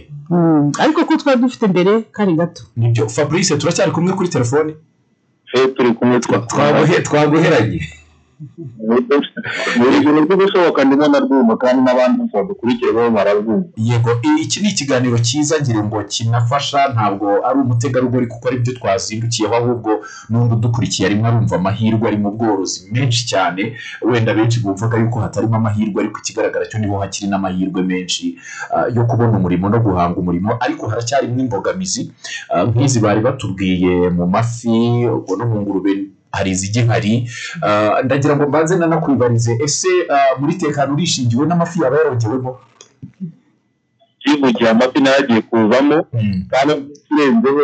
ariko 0.80 1.06
ko 1.06 1.14
twari 1.20 1.40
dufite 1.44 1.68
mbere 1.68 1.92
kari 2.16 2.34
gato. 2.40 2.64
Nibyo. 2.76 3.08
Fabrice 3.10 3.58
turacyari 3.58 3.92
kumwe 3.92 4.14
kuri 4.16 4.30
telefoni? 4.30 4.74
Twe 5.48 5.68
turi 5.76 5.92
kumwe 5.94 6.18
Twaguhe- 6.24 7.02
twaguheranye. 7.04 7.80
Yego 13.78 14.10
iki 14.44 14.60
ni 14.62 14.70
ikiganiro 14.70 15.18
cyiza 15.20 15.56
ngira 15.62 15.84
ngo 15.84 16.04
kinafasha 16.04 16.80
ntabwo 16.94 17.28
ari 17.48 17.60
umutegarugori 17.60 18.28
kuko 18.28 18.48
ari 18.48 18.58
byo 18.64 18.74
twazindukiyeho 18.74 19.56
ahubwo 19.56 19.92
n'undi 20.30 20.54
udukurikiye 20.56 21.06
arimo 21.08 21.28
arumva 21.28 21.56
amahirwe 21.56 22.08
ari 22.08 22.18
mu 22.18 22.32
bworozi 22.32 22.89
menshi 22.92 23.22
cyane. 23.32 23.62
Wenda 24.02 24.34
benshi 24.34 24.60
bumvaga 24.60 24.98
yuko 24.98 25.20
hatarimo 25.20 25.56
amahirwe 25.56 25.98
ariko 26.04 26.20
ikigaragara 26.20 26.66
cyo 26.70 26.80
ni 26.80 26.88
ho 26.88 26.98
hakiri 27.00 27.28
n'amahirwe 27.30 27.82
menshi 27.84 28.38
ah, 28.76 28.88
yo 28.96 29.04
kubona 29.06 29.38
umurimo 29.38 29.70
no 29.70 29.80
guhanga 29.80 30.18
umurimo. 30.20 30.58
Ariko 30.60 30.88
haracyarimo 30.88 31.39
imbogamizi 31.39 32.12
ah, 32.50 32.64
nk'izi 32.66 33.00
bari 33.00 33.22
batubwiye 33.22 34.10
mu 34.10 34.26
mafi 34.28 35.06
ubwo 35.18 35.36
no 35.38 35.46
mu 35.50 35.62
ngurube 35.62 35.94
hari 36.32 36.50
izigihari 36.52 37.30
Ah, 37.62 38.02
ndagira 38.04 38.36
ngo 38.36 38.48
mbanze 38.48 38.78
nanakwibarize 38.78 39.52
ese 39.64 39.90
ah, 40.14 40.40
muri 40.40 40.54
tekano 40.56 40.94
urishingiwe 40.94 41.46
n'amafi 41.48 41.82
yaba 41.84 41.98
yarongewemo 41.98 42.52
ikintu 44.26 44.52
gihe 44.58 44.70
amafi 44.70 45.00
na 45.02 45.10
yo 45.10 45.18
agiye 45.20 45.42
kuzamo 45.42 45.98
kandi 46.52 46.74
kirenzeho 47.08 47.64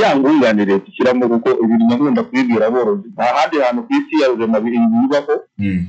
ya 0.00 0.16
ngunganire 0.16 0.78
dushyiramo 0.84 1.28
kuko 1.28 1.48
ibintu 1.64 1.84
nkunda 1.94 2.22
kubibwira 2.22 2.66
aborozi. 2.66 3.08
Nta 3.14 3.24
handi 3.36 3.56
hantu 3.64 3.82
ku 3.86 3.90
isi 3.98 4.14
ya 4.22 4.28
rurema 4.28 4.58
bibaho 4.60 5.34
Mm. 5.58 5.86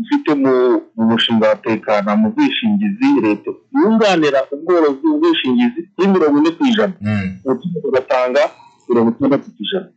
dufite 0.00 0.30
mu 0.42 0.52
mu 0.96 1.02
mushinga 1.10 1.48
wa 1.48 1.56
tekana 1.56 2.16
mu 2.20 2.28
bwishingizi 2.34 3.08
leta 3.22 3.50
yunganira 3.72 4.40
ubworozi 4.52 5.04
ubwishingizi 5.14 5.80
kuri 5.94 6.08
mirongo 6.08 6.36
ine 6.40 6.50
ku 6.56 6.62
ijana. 6.70 6.92
Mm. 7.00 7.28
umuturage 7.44 7.86
ugatanga 7.88 8.42
mirongo 8.88 9.08
itandatu 9.14 9.46
ku 9.54 9.60
ijana. 9.64 9.88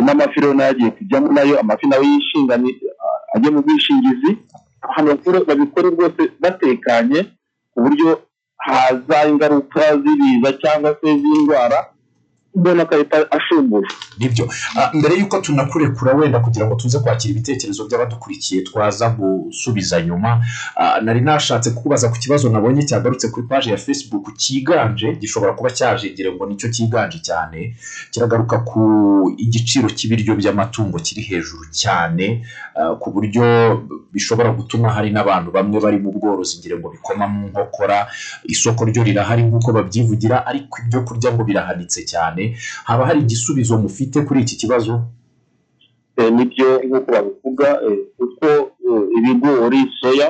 N'amafi 0.00 0.40
rero 0.40 0.54
na 0.54 0.64
yo 0.64 0.70
agiye 0.70 0.90
kujyamo 0.90 1.28
na 1.32 1.40
yo 1.42 1.60
amafi 1.60 1.86
nawe 1.86 2.04
yishinganye 2.06 2.70
ah, 3.04 3.36
ajye 3.36 3.50
mu 3.50 3.60
bwishingizi. 3.62 4.30
Bakora- 5.06 5.44
babikore 5.44 5.88
rwose 5.90 6.22
batekanye 6.40 7.20
ku 7.72 7.78
buryo 7.82 8.20
haza 8.56 9.28
ingaruka 9.28 9.82
z'ibiza 10.02 10.52
cyangwa 10.62 10.96
se 11.00 11.08
z'indwara 11.20 11.78
umuntu 12.54 12.82
agahita 12.82 13.16
ashumbusha 13.36 13.96
ni 14.18 14.28
byo. 14.28 14.44
Ah, 14.76 14.90
mbere 14.94 15.14
y'uko 15.18 15.38
tunakurekura 15.40 16.12
wenda 16.14 16.40
kugira 16.40 16.66
ngo 16.66 16.74
tuze 16.74 16.98
kwakira 16.98 17.30
ibitekerezo 17.32 17.86
by'abadukurikiye 17.88 18.62
twaza 18.62 19.08
gusubiza 19.10 20.02
nyuma. 20.02 20.44
Ah, 20.76 21.00
nari 21.00 21.20
nashatse 21.20 21.70
kukubaza 21.70 22.08
ku 22.12 22.16
kibazo 22.20 22.48
nabonye 22.52 22.82
cyagarutse 22.84 23.28
kuri 23.32 23.46
paji 23.48 23.70
ya 23.70 23.76
facebook 23.76 24.36
cyiganje 24.36 25.16
gishobora 25.16 25.52
kuba 25.56 25.70
cyajegere 25.70 26.32
ngo 26.32 26.46
ni 26.46 26.56
cyo 26.60 26.68
cyiganje 26.70 27.18
cyane. 27.24 27.74
Kiragaruka 28.12 28.58
ku 28.68 28.80
igiciro 29.38 29.88
cy'ibiryo 29.88 30.36
by'amatungo 30.36 30.98
kiri 31.00 31.22
hejuru 31.24 31.64
cyane 31.72 32.44
ah, 32.76 32.94
ku 33.00 33.10
buryo 33.10 33.42
bishobora 34.12 34.50
gutuma 34.52 34.92
hari 34.92 35.08
n'abantu 35.10 35.50
bamwe 35.56 35.80
bari 35.80 35.98
mu 35.98 36.12
bworozi 36.12 36.58
ngira 36.60 36.76
ngo 36.76 36.88
bikoma 36.92 37.24
mu 37.32 37.48
nkokora. 37.48 38.06
Isoko 38.44 38.84
ryo 38.84 39.02
rirahari 39.02 39.42
nk'uko 39.48 39.72
babyivugira 39.72 40.44
ariko 40.46 40.78
ibyo 40.84 41.00
kurya 41.08 41.32
ngo 41.32 41.42
birahanitse 41.48 42.04
cyane. 42.04 42.41
Haba 42.88 43.06
hari 43.06 43.20
igisubizo 43.20 43.78
mufite 43.78 44.18
kuri 44.26 44.40
iki 44.44 44.56
kibazo? 44.56 44.94
Eh, 46.16 46.30
ni 46.32 46.44
byo 46.50 46.68
nk'uko 46.86 47.08
babivuga 47.12 47.68
eh, 47.86 47.98
kuko 48.16 48.46
eh, 48.88 49.18
ibigori 49.18 49.80
soya 50.00 50.28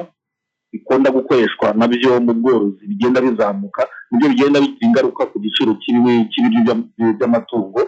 bikunda 0.72 1.10
gukoreshwa 1.10 1.72
na 1.78 1.84
byo 1.88 2.20
mu 2.26 2.32
bworozi 2.34 2.82
bigenda 2.90 3.20
bizamuka 3.20 3.82
ni 4.10 4.18
byo 4.18 4.28
bigenda 4.32 4.60
bigira 4.60 4.86
ingaruka 4.86 5.22
ku 5.30 5.36
giciro 5.44 5.72
cy'ibi- 5.82 6.26
cy'ibiryo 6.30 6.60
by'am- 6.64 6.88
by'amatungo. 7.18 7.80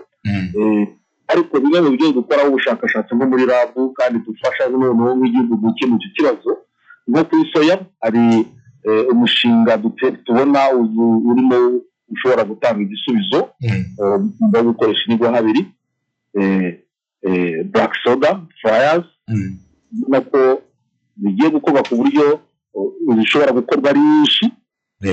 Eh, 0.59 0.85
ariko 1.33 1.53
bimwe 1.61 1.81
mu 1.81 1.91
byo 1.97 2.13
dukoraho 2.13 2.49
ubushakashatsi 2.51 3.15
nko 3.15 3.25
muri 3.31 3.45
rabu 3.47 3.81
kandi 3.99 4.19
dufasha 4.27 4.69
noneho 4.69 5.15
nk'igihugu 5.17 5.55
gukemura 5.63 5.99
icyo 6.03 6.11
kibazo 6.17 6.51
nko 7.09 7.21
kuri 7.29 7.43
soya 7.53 7.77
hari 8.03 8.25
umushinga 9.13 9.73
tubona 10.25 10.61
urimo 11.31 11.57
ushobora 12.13 12.45
gutanga 12.45 12.83
igisubizo 12.83 13.49
eh, 13.61 13.85
wo 14.53 14.63
gukoresha 14.63 15.05
inigwa 15.07 15.33
habiri 15.33 15.67
eh, 16.39 16.81
eh, 17.23 17.65
black 17.65 17.93
soda 18.05 18.41
fryers 18.61 19.05
ubona 19.93 20.21
ko 20.21 20.63
bigiye 21.17 21.51
gukorwa 21.51 21.83
ku 21.83 21.95
buryo 21.97 22.41
zishobora 23.19 23.53
gukorwa 23.53 23.91
ari 23.91 24.01
nyinshi 24.01 24.45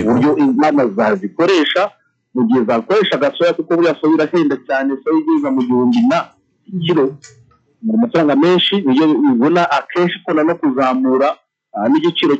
ku 0.03 0.09
buryo 0.11 0.37
inganda 0.37 0.87
zazikoresha 0.87 1.91
mu 2.33 2.47
gihe 2.47 2.63
zakoresha 2.63 3.15
agasoya 3.15 3.53
kuko 3.53 3.75
buriya 3.75 3.95
soya 4.01 4.13
irahenda 4.15 4.55
cyane 4.67 4.91
soya 5.03 5.19
igeza 5.19 5.51
mu 5.51 5.61
gihumbi 5.67 5.99
na 6.09 6.19
kiro 6.83 7.05
mu 7.83 7.97
mafaranga 7.97 8.35
menshi 8.35 8.75
niyo 8.81 9.07
bibona 9.07 9.71
akenshi 9.71 10.15
ikunda 10.19 10.43
no 10.43 10.55
kuzamura 10.55 11.29
ah, 11.73 11.87
n'igiciro 11.89 12.35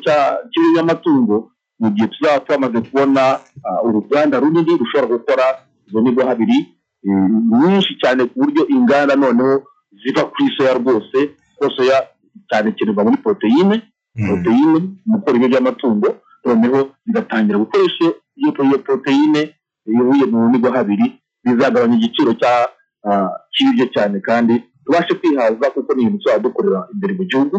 cy'ibinyamatungo 0.52 1.51
mu 1.82 1.90
gihe 1.94 2.08
tuzaba 2.14 2.40
twamaze 2.46 2.80
kubona 2.88 3.22
ah, 3.68 3.80
uruganda 3.88 4.40
runini 4.40 4.78
rushobora 4.82 5.08
gukora 5.14 5.46
izo 5.88 6.00
nigo 6.02 6.22
habiri 6.30 6.58
eh, 7.06 7.28
nyinshi 7.62 7.92
cyane 8.02 8.22
ku 8.30 8.36
buryo 8.42 8.62
inganda 8.76 9.16
noneho 9.16 9.54
ziva 10.02 10.24
ku 10.32 10.38
isoya 10.48 10.74
rwose 10.80 11.18
kuko 11.58 11.66
soya 11.76 11.98
cyane 12.50 12.70
ikenerwa 12.70 13.04
muri 13.06 13.18
poroteyine 13.24 13.76
poroteyine 14.28 14.80
mu 15.06 15.16
gukora 15.18 15.36
ibiryo 15.38 15.50
by'amatungo 15.54 16.08
noneho 16.46 16.80
zigatangira 17.06 17.58
gukoresha 17.64 18.08
iyo 18.40 18.52
poroteyine 18.86 19.42
ihuye 19.90 20.26
mu 20.32 20.40
nigo 20.52 20.70
habiri 20.76 21.08
bizagabanya 21.44 21.96
igiciro 21.98 22.32
ah, 23.08 23.30
cy'ibiryo 23.54 23.86
cyane 23.96 24.20
kandi 24.28 24.54
tubashe 24.86 25.14
kwihaza 25.20 25.66
kuko 25.74 25.90
ni 25.94 26.02
ibintu 26.02 26.18
tuzaba 26.22 26.44
dukorera 26.46 26.80
imbere 26.94 27.14
mu 27.18 27.24
gihugu. 27.30 27.58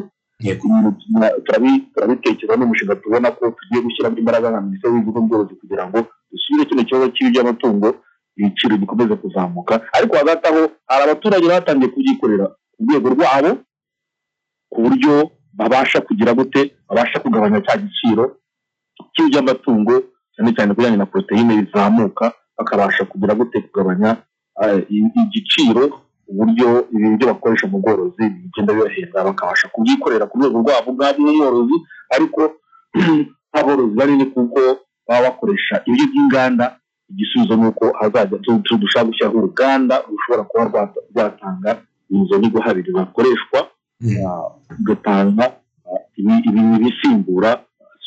Turabitekereza 1.45 2.57
n'umushinga 2.57 2.95
tubona 3.03 3.31
ko 3.37 3.45
tugiye 3.57 3.81
gushyiramo 3.85 4.17
imbaraga 4.19 4.51
nka 4.51 4.61
minisiteri 4.61 4.93
y'ubuhinzi 4.95 5.19
n'ubworozi 5.19 5.55
kugira 5.61 5.85
ngo 5.89 5.99
dusubire 6.33 6.65
kino 6.69 6.83
kibazo 6.85 7.07
cy'ibiryo 7.15 7.41
by'amatungo 7.43 7.89
ibiciro 8.37 8.75
gikomeze 8.81 9.15
kuzamuka. 9.23 9.75
Ariko 9.97 10.13
hagati 10.17 10.45
aho 10.49 10.63
hari 10.89 11.03
abaturage 11.05 11.47
batangiye 11.53 11.89
kubyikorera 11.95 12.47
ku 12.75 12.79
rwego 12.85 13.07
rwabo 13.15 13.51
ku 14.73 14.79
buryo 14.85 15.13
babasha 15.59 15.99
kugira 16.01 16.33
gute 16.35 16.61
babasha 16.89 17.17
kugabanya 17.21 17.59
cya 17.67 17.75
giciro 17.83 18.25
cy'iby'amatungo 19.15 19.95
cyane 20.35 20.51
cyane 20.57 20.71
ku 20.73 20.79
bijyanye 20.81 20.97
na 21.01 21.07
poroteyine 21.11 21.53
bizamuka 21.61 22.25
bakabasha 22.59 23.05
kugira 23.05 23.35
gute 23.39 23.57
kugabanya 23.69 24.11
i- 24.97 25.13
igiciro 25.23 25.83
uburyo 26.31 26.69
ibintu 26.95 27.17
byo 27.19 27.27
bakoresha 27.33 27.67
mu 27.67 27.79
bworozi 27.83 28.25
bigenda 28.43 28.73
bibahenda 28.75 29.25
bakabasha 29.29 29.69
kubyikorera 29.73 30.27
ku 30.27 30.35
rwego 30.39 30.57
rwabo 30.63 30.89
ubwabo 30.93 31.19
nk'umworozi 31.23 31.77
ariko 32.15 32.41
nk'aborozi 33.51 33.95
banini 33.99 34.27
kuko 34.35 34.61
baba 35.09 35.23
bakoresha 35.29 35.75
ibiryo 35.87 36.07
by'inganda 36.11 36.65
igisubizo 37.11 37.57
ni 37.57 37.67
uko 37.69 37.85
hazajya 38.01 38.39
dushaka 38.83 39.05
gushyiraho 39.09 39.37
uruganda 39.39 39.95
rushobora 40.11 40.43
kuba 40.49 40.63
rwata- 40.69 41.05
rwatanga 41.13 41.71
izo 42.13 42.37
nigo 42.39 42.59
habiri 42.61 42.93
zakoreshwa 42.93 43.59
ah, 44.27 44.49
rugatanga 44.79 45.45
ibi- 46.17 46.43
ibi- 46.49 46.77
ibisimbura 46.79 47.51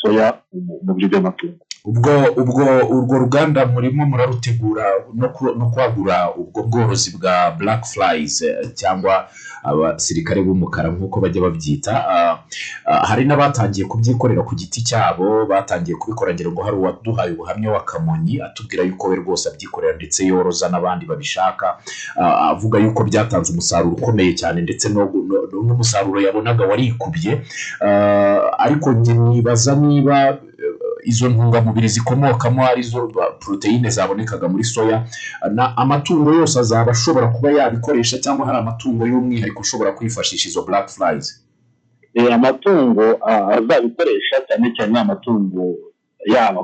soya 0.02 0.28
mu 0.86 0.94
biryo 0.96 1.08
by'amatungo. 1.10 1.65
Ubwo 1.86 2.12
ubwo 2.42 2.64
urwo 2.90 3.18
ruganda 3.18 3.66
murimo 3.66 4.06
murarutegura 4.06 4.84
no 5.58 5.70
kwagura 5.74 6.34
ubwo 6.36 6.64
bworozi 6.64 7.12
bwa 7.18 7.52
black 7.52 7.86
flies 7.86 8.42
eh, 8.42 8.56
cyangwa 8.74 9.28
abasirikare 9.64 10.42
b'umukara 10.42 10.90
nk'uko 10.90 11.20
bajya 11.22 11.42
babyita 11.42 11.94
Ah, 12.10 12.38
ah, 12.86 13.06
hari 13.08 13.26
n'abatangiye 13.26 13.86
kubyikorera 13.88 14.42
ku 14.44 14.56
giti 14.56 14.82
cyabo 14.84 15.46
batangiye 15.46 15.98
kubikora 15.98 16.34
ngira 16.34 16.52
ngo 16.52 16.62
hari 16.64 16.78
uwaduhaye 16.78 17.32
ubuhamya 17.34 17.72
wa 17.72 17.84
kamonyi 17.84 18.42
atubwira 18.42 18.84
yuko 18.84 19.08
we 19.10 19.16
rwose 19.16 19.50
abyikorera 19.50 19.96
ndetse 19.96 20.26
yoroza 20.26 20.70
n'abandi 20.70 21.06
babishaka 21.06 21.78
Ah, 22.18 22.50
avuga 22.54 22.80
yuko 22.80 23.04
byatanze 23.04 23.52
umusaruro 23.54 23.96
ukomeye 23.96 24.34
cyane 24.34 24.62
ndetse 24.62 24.90
n'umusaruro 24.90 26.22
yabonaga 26.22 26.66
warikubye 26.66 27.42
ariko 28.58 28.94
nibaza 28.94 29.76
niba 29.76 30.38
izo 31.06 31.30
ntungamubiri 31.30 31.88
zikomokamo 31.88 32.66
ari 32.68 32.84
zo 32.84 33.08
poroteyine 33.40 33.90
zabonekaga 33.90 34.48
muri 34.48 34.64
soya 34.64 35.06
amatungo 35.78 36.34
yose 36.34 36.60
azaba 36.60 36.92
ashobora 36.92 37.28
kuba 37.28 37.52
yabikoresha 37.52 38.18
cyangwa 38.24 38.46
hari 38.46 38.58
amatungo 38.58 39.08
y'umwihariko 39.08 39.60
ushobora 39.62 39.92
kwifashisha 39.92 40.50
izo 40.50 40.62
black 40.68 40.90
flies. 40.90 41.46
Amatungo 42.34 43.04
azabikoresha 43.58 44.36
cyane 44.48 44.74
cyane 44.76 45.00
amatungo 45.00 45.64
yaba 46.34 46.62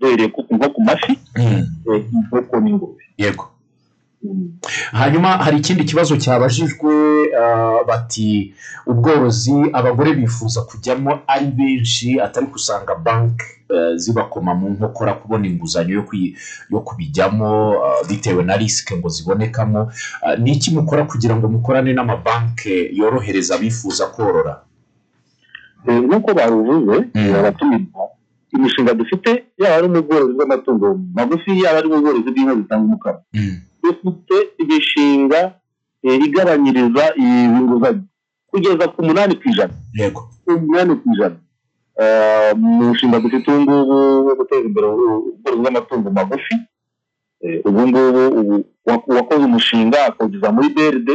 duhereye 0.00 0.28
nko 0.50 0.68
ku 0.74 0.80
mafi 0.82 1.18
eh, 1.34 1.64
inkoko 2.14 2.60
n'ingurube 2.60 3.02
yego. 3.18 3.44
Mm. 3.44 3.57
Hanyuma 4.92 5.28
hari 5.28 5.56
ikindi 5.58 5.84
kibazo 5.84 6.16
cyabajijwe 6.16 6.94
ah, 7.40 7.84
bati 7.86 8.54
ubworozi 8.86 9.54
abagore 9.72 10.12
bifuza 10.14 10.62
kujyamo 10.62 11.20
ari 11.26 11.46
benshi 11.46 12.20
atari 12.20 12.46
gusanga 12.46 12.94
banki 12.94 13.44
eh, 13.70 13.96
zibakoma 13.96 14.54
mu 14.54 14.68
nkokora 14.70 15.12
kubona 15.14 15.46
inguzanyo 15.46 16.04
yo 16.70 16.80
kubijyamo 16.80 17.74
ah, 17.84 18.04
bitewe 18.08 18.42
na 18.44 18.56
risike 18.56 18.96
ngo 18.96 19.08
zibonekamo. 19.08 19.92
Ni 20.38 20.52
iki 20.52 20.70
mukora 20.74 21.04
kugira 21.04 21.36
ngo 21.36 21.48
mukorane 21.48 21.92
n'amabanki 21.92 22.90
yorohereza 22.92 23.54
abifuza 23.54 24.06
korora? 24.06 24.62
Eh, 25.88 25.94
nk'uko 26.02 26.34
babivuze 26.34 27.04
Mm. 27.14 27.32
baratumirwa 27.32 28.02
imishinga 28.54 28.94
dufite 28.94 29.44
yaba 29.58 29.76
ari 29.76 29.88
mu 29.88 30.02
bworozi 30.02 30.32
bw'amatungo 30.32 30.98
magufi 31.14 31.62
yaba 31.62 31.78
ari 31.78 31.88
mu 31.88 32.00
bworozi 32.00 32.30
bw'inka 32.30 32.54
zitanga 32.54 32.84
umukamo. 32.84 33.20
Dufite 33.88 34.36
imishinga 34.62 35.40
eh, 36.02 36.20
igabanyiriza 36.26 37.04
iyi 37.20 37.48
nguzanyo. 37.48 38.02
Kugeza 38.50 38.88
ku 38.88 39.02
munani 39.06 39.34
ku 39.36 39.44
ijana. 39.48 39.74
Yego. 39.94 40.20
Umunani 40.46 40.94
ku 41.00 41.06
ijana. 41.14 41.36
Eh, 42.00 42.52
mu 42.56 42.90
nshinga 42.90 43.20
dufite 43.20 43.50
ubu 43.50 43.60
ngubu 43.62 43.96
wo 44.26 44.34
guteza 44.38 44.66
imbere 44.68 44.86
ubworozi 44.86 45.58
bw'amatungo 45.60 46.10
magufi. 46.10 46.54
Eh, 47.40 47.60
ubu 47.66 47.80
ngubu 47.88 48.22
ubu 48.40 48.54
uwa- 48.86 49.04
uwakoze 49.06 49.44
umushinga 49.44 49.98
akawugeza 50.06 50.52
muri 50.52 50.68
BRD 50.74 51.08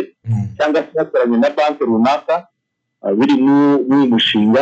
cyangwa 0.57 0.81
se 0.83 0.91
yakoranye 0.97 1.37
na 1.37 1.49
banki 1.49 1.83
runaka 1.83 2.47
biri 3.17 3.33
mu- 3.43 3.79
muri 3.87 3.99
uyu 4.01 4.09
mushinga. 4.13 4.61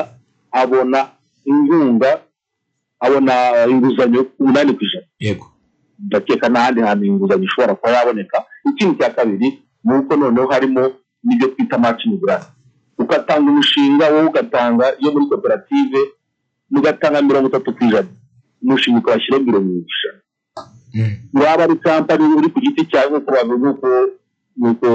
Abona 0.52 1.00
inkunga 1.46 2.12
abona 3.00 3.34
inguzanyo 3.72 4.26
umunani 4.40 4.72
ku 4.78 4.82
ijana. 4.86 5.08
Yego. 5.20 5.46
Ndakeka 6.06 6.50
n'ahandi 6.50 6.82
hantu 6.82 7.06
inguzanyo 7.06 7.44
ishobora 7.44 7.76
kuba 7.76 7.92
yaboneka. 7.94 8.38
Ikindi 8.70 8.98
cya 9.00 9.10
kabiri 9.10 9.48
ni 9.84 9.92
uko 9.98 10.16
noneho 10.16 10.48
harimo 10.48 10.82
n'ibyo 11.24 11.48
twita 11.48 11.78
matching 11.78 12.18
grant 12.22 12.46
ugatanga 12.98 13.50
umushinga 13.52 14.06
wowe 14.10 14.26
ugatanga 14.30 14.86
iyo 15.00 15.12
muri 15.12 15.26
koperative 15.26 16.00
mugatanga 16.70 17.22
mirongo 17.22 17.48
itatu 17.50 17.74
ku 17.76 17.84
ijana. 17.84 18.10
Umushinga 18.64 19.00
ukawashyiraho 19.00 19.44
mirongo 19.44 19.70
ku 19.70 19.90
ijana. 19.90 20.20
Waba 21.34 21.64
ari 21.64 21.76
kampani 21.76 22.24
uri 22.38 22.50
ku 22.54 22.60
giti 22.62 22.86
cyawe 22.92 23.08
nk'uko 23.20 23.32
bavuga 23.32 23.70
nk'uko 24.58 24.90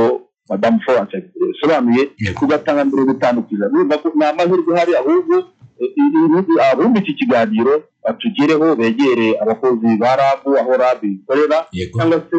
madamu 0.49 0.81
florence 0.81 1.17
yasobanuye 1.17 2.03
Yego. 2.19 2.45
ugatanga 2.45 2.85
mirongo 2.85 3.13
itanu 3.13 3.43
ku 3.43 3.55
ijana 3.55 3.73
urumva 3.75 3.99
ko 3.99 4.07
ni 4.15 4.25
amahirwe 4.25 4.71
ahari 4.77 4.93
ahubwo 4.97 5.37
eh, 5.81 6.71
abumva 6.73 6.99
iki 7.01 7.15
kiganiro 7.15 7.75
batugereho 8.05 8.77
begere 8.77 9.29
abakozi 9.43 9.97
ba 10.01 10.17
rabu 10.17 10.59
aho 10.59 10.73
rabu 10.77 11.07
ikorera 11.07 11.59
cyangwa 11.95 12.19
se 12.31 12.37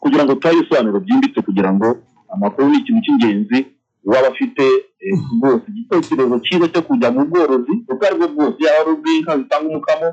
kugira 0.00 0.24
ngo 0.24 0.34
tubahe 0.34 0.56
ibisobanuro 0.58 1.00
byimbitse 1.00 1.40
kugira 1.42 1.70
ngo 1.74 1.88
amakuru 2.32 2.68
ni 2.68 2.78
ikintu 2.78 3.00
cy'ingenzi 3.04 3.58
waba 4.04 4.28
afite 4.28 4.64
eh, 5.00 5.18
rwose 5.36 5.64
igitekerezo 5.68 6.38
cyiza 6.44 6.66
cyo 6.72 6.82
kujya 6.82 7.10
mu 7.10 7.26
bworozi 7.28 7.72
ubwo 7.90 8.04
ari 8.06 8.16
bwo 8.18 8.28
bwose 8.28 8.58
yaba 8.64 8.78
ari 8.80 8.90
ubw'inka 8.94 9.32
zitanga 9.38 9.66
umukamo 9.68 10.08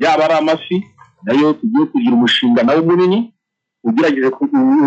yaba 0.00 0.22
ari 0.24 0.34
amafi 0.34 0.76
na 1.24 1.32
yo 1.40 1.52
tugiye 1.52 1.84
kugira 1.92 2.14
umushinga 2.16 2.62
nawo 2.62 2.82
munini 2.82 3.18
ugerageje 3.88 4.28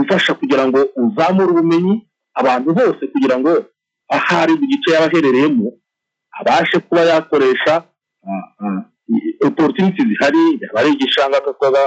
ufasha 0.02 0.34
kugira 0.34 0.64
ngo 0.68 0.80
uzamure 1.04 1.50
ubumenyi 1.52 1.96
abantu 2.40 2.70
bose 2.78 3.02
kugira 3.14 3.36
ngo 3.40 3.52
ahari 4.16 4.54
mu 4.60 4.66
gice 4.72 4.88
yaba 4.94 5.06
aherereyemo 5.10 5.68
abashe 6.40 6.78
kuba 6.80 7.02
yakoresha 7.10 7.74
oporutiniti 9.48 10.02
zihari 10.10 10.42
yaba 10.62 10.80
ari 10.80 10.90
igishanga 10.94 11.38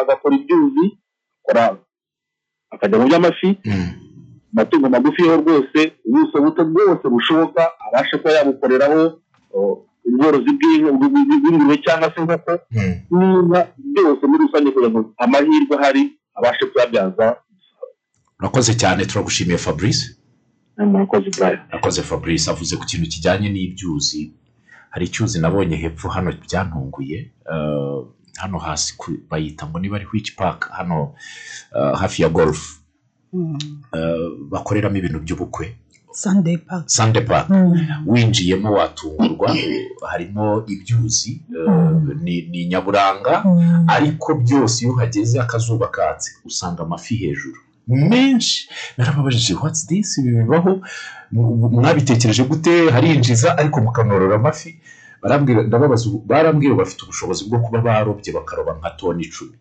agakora 0.02 0.34
ibyuzi 0.36 0.86
akajya 2.74 2.98
mu 2.98 3.06
by'amafi 3.08 3.48
Mm. 3.64 3.90
amatungo 4.56 4.88
magufi 4.88 5.22
yo 5.26 5.36
rwose 5.36 5.80
ubuso 6.06 6.36
buto 6.42 6.62
bwose 6.64 7.04
bushoboka 7.08 7.62
abashe 7.86 8.16
kuba 8.18 8.32
yabukoreraho 8.32 9.02
ubworozi 10.06 10.50
bw'ingurube 10.56 11.76
cyangwa 11.84 12.08
se 12.14 12.20
inkoko 12.20 12.52
Mm. 12.70 12.94
n'inka 13.10 13.60
byose 13.94 14.22
muri 14.26 14.42
rusange 14.46 14.70
kugira 14.70 14.90
ngo 14.90 15.00
amahirwe 15.22 15.74
ahari 15.76 16.02
abashe 16.34 16.66
kuyabyaza 16.66 17.36
urakoze 18.40 18.74
cyane 18.74 19.06
turagushimiye 19.06 19.58
fabrice. 19.58 20.16
Murakoze 20.78 21.30
Brian. 21.30 21.60
Akoze 21.70 22.02
fabrice 22.02 22.50
avuze 22.50 22.76
ku 22.76 22.84
kintu 22.84 23.06
kijyanye 23.08 23.48
n'ibyuzi. 23.48 24.32
Hari 24.90 25.06
icyuzi 25.06 25.38
nabonye 25.40 25.76
hepfo 25.76 26.08
hano 26.08 26.32
byantunguye 26.32 27.18
eh, 27.52 27.98
hano 28.36 28.58
hasi 28.58 28.96
ku- 28.96 29.18
bayita 29.30 29.66
ngo 29.66 29.78
niba 29.78 29.96
ari 29.96 30.06
which 30.12 30.34
park 30.36 30.70
hano 30.70 31.14
eh, 31.76 31.94
hafi 31.96 32.22
ya 32.22 32.28
golf. 32.28 32.78
Eh, 33.94 34.28
bakoreramo 34.50 34.96
ibintu 34.96 35.18
by'ubukwe. 35.20 35.76
Sande 36.14 36.58
park. 36.58 36.88
Winjiyemo 38.06 38.72
watungurwa 38.72 39.56
harimo 40.10 40.64
ibyuzi 40.66 41.40
eh, 41.56 42.16
ni 42.22 42.42
ni 42.50 42.66
nyaburanga 42.66 43.44
ariko 43.86 44.34
byose 44.34 44.84
iyo 44.84 44.92
uhageze 44.94 45.40
akazuba 45.40 45.88
katse 45.88 46.30
usanga 46.44 46.82
amafi 46.82 47.16
hejuru. 47.16 47.56
Menshi. 47.88 48.68
Narababajije 48.98 49.54
what's 49.54 49.86
this? 49.86 50.18
Ibi 50.18 50.30
bibaho 50.30 50.80
mwabitekereje 51.32 52.44
gute? 52.44 52.90
Harinjiza 52.90 53.58
ariko 53.58 53.80
mukanorora 53.80 54.36
amafi. 54.36 54.78
Barambwira 56.26 56.74
bafite 56.74 57.02
ubushobozi 57.02 57.44
bwo 57.48 57.58
kuba 57.58 57.80
barobye 57.80 58.32
bakaroba 58.32 58.74
nka 58.78 58.90
toni 58.90 59.22
icumi. 59.24 59.52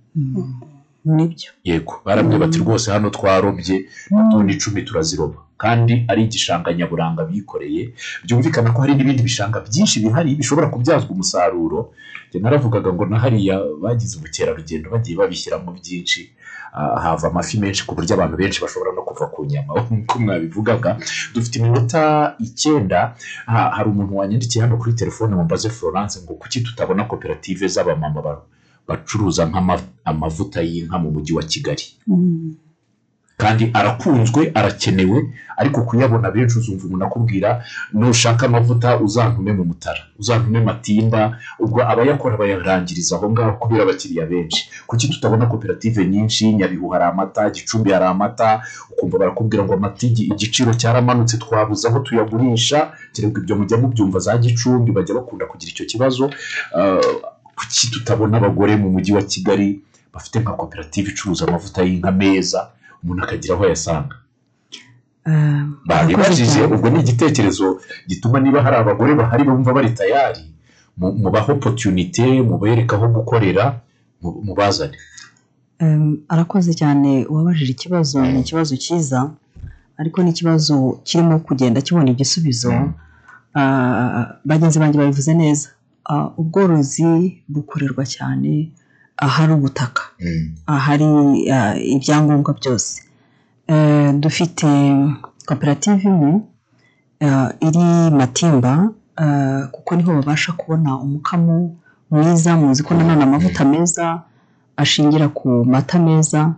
Nibyo. 1.06 1.50
Yego. 1.64 1.94
Barambwira 2.06 2.40
bati 2.40 2.60
rwose 2.60 2.92
hano 2.92 3.10
twarobye 3.10 3.86
toni 4.32 4.54
icumi 4.54 4.82
turaziroba 4.82 5.36
kandi 5.64 5.94
ari 6.12 6.22
igishanga 6.28 6.74
nyaburanga 6.74 7.22
bikoreye. 7.30 7.84
Byumvikana 8.26 8.72
ko 8.76 8.82
hari 8.84 8.94
n'ibindi 8.96 9.24
bishanga 9.24 9.58
byinshi 9.68 9.96
bihari 10.04 10.36
bishobora 10.40 10.68
kubyazwa 10.74 11.10
umusaruro. 11.16 11.80
Naravugaga 12.42 12.90
ngo 12.94 13.06
na 13.06 13.20
hariya 13.24 13.56
bagize 13.82 14.18
ubukerarugendo 14.18 14.90
bagiye 14.94 15.16
babishyiramo 15.18 15.70
byinshi. 15.80 16.22
Ah, 16.74 16.98
hava 17.04 17.28
amafi 17.30 17.60
menshi 17.62 17.86
ku 17.86 17.94
buryo 17.96 18.14
abantu 18.18 18.36
benshi 18.42 18.58
bashobora 18.62 18.92
no 18.98 19.02
kuva 19.06 19.26
ku 19.30 19.46
nyama. 19.46 19.74
Nk'uko 19.86 20.16
mwabivugaga 20.20 20.98
dufite 21.34 21.56
iminota 21.62 22.34
icyenda. 22.42 23.14
Ha- 23.46 23.72
hari 23.78 23.88
umuntu 23.94 24.18
wanyandikiye 24.18 24.62
hano 24.66 24.78
kuri 24.82 24.94
telefone 24.98 25.36
mumbaze 25.38 25.70
florence 25.70 26.18
ngo 26.26 26.34
kuki 26.34 26.62
tutabona 26.66 27.04
koperative 27.06 27.68
z'abamama 27.70 28.22
ba- 28.26 28.42
bacuruza 28.88 29.46
amavuta 30.06 30.60
y'inka 30.66 30.98
mu 30.98 31.10
mujyi 31.14 31.34
wa 31.38 31.44
kigali? 31.46 31.86
Kandi 33.44 33.64
arakunzwe 33.74 34.52
arakenewe 34.56 35.18
ariko 35.58 35.82
kuyabona 35.88 36.32
benshi 36.32 36.58
uzumva 36.60 36.84
umuntu 36.88 37.06
akubwira 37.06 37.50
nushaka 37.94 38.46
amavuta 38.46 38.98
uzantume 39.00 39.52
mu 39.54 39.64
mutara 39.70 40.02
uzantume 40.20 40.60
matimba. 40.62 41.38
Ubwo 41.60 41.80
abayakora 41.92 42.38
bayarangiriza 42.38 43.16
aho 43.16 43.30
ngaho 43.32 43.52
kubera 43.62 43.84
abakiriya 43.84 44.26
benshi. 44.26 44.62
Kuki 44.88 45.08
tutabona 45.10 45.46
koperative 45.46 46.06
nyinshi 46.06 46.54
nyabihu 46.54 46.90
hari 46.90 47.04
amata 47.04 47.50
gicumbi 47.50 47.92
hari 47.92 48.06
amata 48.06 48.64
ukumva 48.92 49.18
barakubwira 49.20 49.64
ngo 49.64 49.74
amata 49.74 50.08
igi- 50.08 50.28
igiciro 50.34 50.74
cyaramanutse 50.74 51.38
twabuze 51.38 51.88
aho 51.88 52.00
tuyagurisha 52.00 52.92
kereka 53.14 53.40
ibyo 53.42 53.56
mujya 53.56 53.78
mubyumva 53.78 54.20
za 54.20 54.38
gicumbi 54.38 54.92
bajya 54.92 55.16
bakunda 55.16 55.46
kugira 55.46 55.70
icyo 55.72 55.86
kibazo. 55.86 56.32
Ah, 56.78 56.98
kuki 57.56 57.92
tutabona 57.94 58.38
abagore 58.38 58.76
mu 58.76 58.90
mujyi 58.90 59.12
wa 59.14 59.22
kigali 59.22 59.82
bafite 60.14 60.40
nka 60.42 60.52
koperative 60.58 61.12
icuruza 61.12 61.46
amavuta 61.48 61.82
y'inka 61.84 62.12
meza? 62.12 62.62
Umuntu 63.04 63.24
akagira 63.24 63.54
aho 63.56 63.64
ayasanga 63.68 64.16
babibajije 65.86 66.62
ubwo 66.74 66.90
ni 66.90 67.00
igitekerezo 67.00 67.80
gituma 68.10 68.40
niba 68.40 68.60
hari 68.64 68.76
abagore 68.78 69.16
bahari 69.16 69.44
bumva 69.44 69.74
bari 69.74 69.90
tayari 70.00 70.44
mu- 70.98 71.14
mubahe 71.22 71.52
opotunite 71.52 72.26
mubereke 72.50 72.96
aho 72.96 73.08
gukorera 73.08 73.80
mu- 74.22 74.42
mubazane 74.46 74.98
Em, 75.80 76.18
arakoze 76.30 76.72
cyane 76.74 77.26
uwabajije 77.30 77.72
ikibazo 77.72 78.22
ni 78.32 78.40
ikibazo 78.40 78.74
cyiza 78.84 79.20
ariko 80.00 80.24
ni 80.24 80.30
ikibazo 80.30 80.76
kirimo 81.04 81.40
kugenda 81.40 81.82
kibona 81.82 82.10
igisubizo. 82.12 82.72
Ah, 83.56 84.26
bagenzi 84.46 84.80
banjye 84.80 84.98
babivuze 85.00 85.34
neza. 85.34 85.70
Ah, 86.10 86.28
ubworozi 86.38 87.42
bukorerwa 87.50 88.04
cyane 88.06 88.72
ahari 89.18 89.54
ubutaka 89.54 90.02
Mm. 90.20 90.56
ahari 90.68 91.06
ah, 91.52 91.76
ibyangombwa 91.96 92.54
byose. 92.60 93.04
Eh, 93.68 94.14
dufite 94.20 94.68
koperative 95.46 96.02
imwe 96.04 96.42
ah, 97.22 97.50
iri 97.60 97.86
matimba 98.12 98.90
ah, 99.18 99.68
kuko 99.72 99.96
ni 99.96 100.04
ho 100.04 100.14
babasha 100.14 100.52
kubona 100.52 100.98
umukamo 100.98 101.76
mwiza 102.12 102.58
muzi 102.58 102.84
ko 102.84 102.94
nanone 102.94 103.24
amavuta 103.24 103.66
meza 103.66 104.22
ashingira 104.78 105.28
ku 105.30 105.66
mata 105.66 106.00
meza 106.00 106.54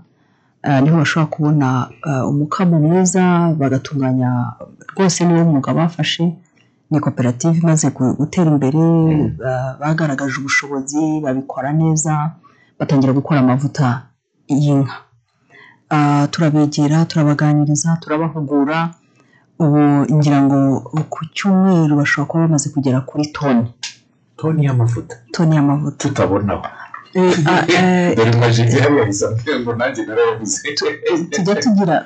ni 0.82 0.90
ho 0.90 0.98
bashobora 0.98 1.30
kubona 1.32 1.68
umukamo 2.32 2.80
mwiza 2.80 3.54
bagatunganya 3.60 4.54
rwose 4.96 5.26
niwo 5.26 5.46
mwuga 5.46 5.74
bafashe. 5.74 6.34
Ni 6.92 7.00
koperative 7.00 7.58
imaze 7.60 7.90
gu- 7.90 8.14
gutera 8.18 8.50
imbere 8.52 8.82
ba- 9.42 9.78
bagaragaje 9.80 10.38
ubushobozi 10.40 11.22
babikora 11.24 11.74
neza. 11.74 12.32
Batangira 12.80 13.14
gukora 13.14 13.40
amavuta 13.40 14.02
y'inka. 14.48 14.96
Ah, 15.90 16.28
turabegera 16.32 17.06
turabaganiriza 17.06 17.98
turabahugura. 18.02 18.90
Ubu 19.60 19.80
ngira 20.16 20.42
ngo 20.44 20.60
ku 21.10 21.20
cyumweru 21.36 21.96
bashobora 21.96 22.28
kuba 22.30 22.44
bamaze 22.44 22.68
kugera 22.74 23.02
kuri 23.08 23.26
toni. 23.32 23.72
Toni 24.38 24.66
y'amavuta. 24.66 25.16
Toni 25.32 25.56
y'amavuta. 25.56 26.08
Tutabonaho 26.10 26.66
Eh, 27.16 27.32
ah, 27.48 27.64
eh, 27.72 28.16
dore 28.16 28.32
majije 28.40 28.78
yabariza 28.80 29.28
ngo 29.62 29.72
nanjye 29.76 30.04
narayabuze 30.06 30.76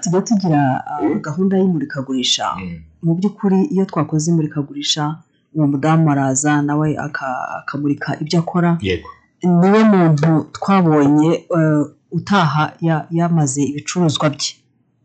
tujya 0.01 0.22
tugira 0.22 0.61
ah, 0.86 1.01
gahunda 1.22 1.57
y'imurikagurisha. 1.57 2.45
Mm. 2.57 2.78
mu 3.03 3.15
by'ukuri 3.17 3.59
iyo 3.74 3.86
twakoze 3.89 4.30
imurikagurisha 4.32 5.15
uwo 5.55 5.65
mudamu 5.67 6.11
araza 6.11 6.61
nawe 6.61 6.88
aka- 6.97 7.49
akamurika 7.65 8.20
ibyo 8.22 8.39
akora. 8.39 8.78
Yego. 8.82 9.09
Ni 9.43 9.69
we 9.73 9.83
muntu 9.83 10.47
twabonye 10.51 11.31
eh, 11.57 11.85
utaha 12.11 12.73
ya- 12.81 13.05
yamaze 13.11 13.63
ibicuruzwa 13.63 14.29
bye. 14.29 14.49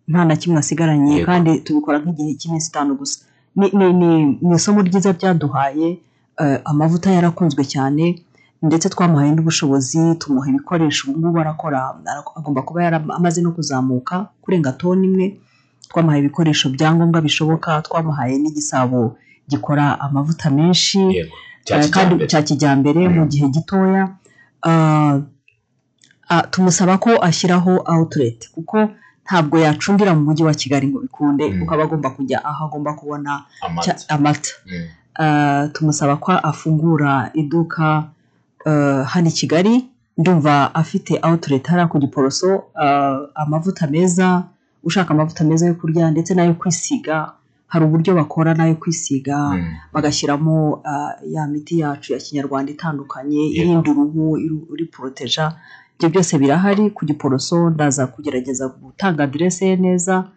Nta 0.09 0.24
na 0.24 0.37
kimwe 0.37 0.59
asigaranye 0.59 1.24
kandi 1.24 1.61
tubikora 1.64 1.99
nk'igihe 1.99 2.35
cy'iminsi 2.39 2.68
itanu 2.70 2.95
gusa. 3.01 3.18
Ni 3.57 3.66
ni 3.78 3.87
ni 4.01 4.09
ni 4.43 4.55
isomo 4.57 4.82
ryiza 4.82 5.12
byaduhaye 5.12 5.89
eh, 6.41 6.59
amavuta 6.64 7.09
yarakunzwe 7.16 7.64
cyane 7.64 8.05
ndetse 8.62 8.89
twamuhaye 8.89 9.30
n'ubushobozi 9.32 10.14
tumuha 10.20 10.49
ibikoresho 10.51 11.11
ubu 11.11 11.18
ngubu 11.20 11.39
arakora 11.41 11.78
ara- 12.07 12.24
agomba 12.37 12.62
kuba 12.62 12.82
yara- 12.85 13.14
amaze 13.18 13.41
no 13.43 13.51
kuzamuka 13.57 14.26
kurenga 14.43 14.72
toni 14.72 15.07
imwe. 15.07 15.26
Twamuhaye 15.89 16.20
ibikoresho 16.20 16.68
byangombwa 16.74 17.20
bishoboka 17.20 17.82
twamuhaye 17.82 18.39
n'igisabo 18.39 19.16
gikora 19.49 20.01
amavuta 20.01 20.51
menshi 20.51 21.01
cya 21.64 21.76
Eh, 21.78 21.85
kijyambere. 21.85 22.26
cya 22.30 22.41
kijyambere 22.43 23.09
mu 23.09 23.24
gihe 23.26 23.49
gitoya. 23.49 24.09
Tumusaba 26.51 26.99
ko 26.99 27.11
ashyiraho 27.23 27.83
outlet 27.87 28.51
kuko 28.55 28.89
ntabwo 29.25 29.59
yacundira 29.59 30.15
mu 30.15 30.23
mujyi 30.25 30.45
wa 30.45 30.55
kigali 30.55 30.87
ngo 30.89 30.99
bikunde 31.01 31.45
Mm. 31.51 31.59
kuko 31.61 31.75
aba 31.75 31.85
agomba 31.85 32.11
kujya 32.11 32.45
aho 32.45 32.65
agomba 32.67 32.93
kubona 32.95 33.43
amata 34.09 34.51
Mm. 34.67 34.85
Ah, 35.17 35.69
tumusaba 35.73 36.17
ko 36.17 36.33
afungura 36.33 37.31
iduka 37.35 38.05
ah, 38.67 39.03
hano 39.05 39.29
i 39.29 39.33
kigali 39.33 39.75
ndumva 40.19 40.75
afite 40.75 41.19
outlet 41.23 41.67
hariya 41.67 41.87
ku 41.89 41.99
giporoso 41.99 42.65
ah, 42.75 43.19
amavuta 43.35 43.87
meza 43.87 44.43
ushaka 44.85 45.15
amavuta 45.15 45.45
meza 45.45 45.67
yo 45.67 45.75
kurya 45.75 46.11
ndetse 46.11 46.35
n'ayo 46.35 46.55
kwisiga 46.55 47.33
hari 47.75 47.85
uburyo 47.91 48.14
bakora 48.14 48.55
n'ayo 48.55 48.75
kwisiga 48.79 49.37
Mm. 49.51 49.91
bagashyiramo 49.93 50.81
ah, 50.87 51.12
ya 51.35 51.43
miti 51.51 51.79
yacu 51.83 52.12
ya 52.14 52.18
kinyarwanda 52.22 52.70
itandukanye 52.72 53.43
irinda 53.59 53.91
uruhu 53.91 54.22
uriporoteja 54.72 55.45
ibyo 55.99 56.09
byose 56.11 56.39
birahari 56.39 56.91
ku 56.95 57.03
giporoso 57.07 57.70
ndaza 57.75 58.07
kugerageza 58.07 58.68
gutanga 58.70 59.25
aderese 59.27 59.66
ye 59.68 59.77
neza 59.77 60.31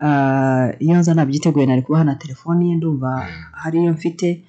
Ah, 0.00 0.70
iyo 0.78 0.96
nza 0.98 1.14
nabyiteguye 1.14 1.66
nari 1.66 1.82
kubaha 1.82 2.04
na 2.04 2.14
telefoni 2.14 2.70
ye 2.70 2.76
ndumva 2.76 3.10
hari 3.52 3.76
iyo 3.82 3.92
mfite 3.92 4.44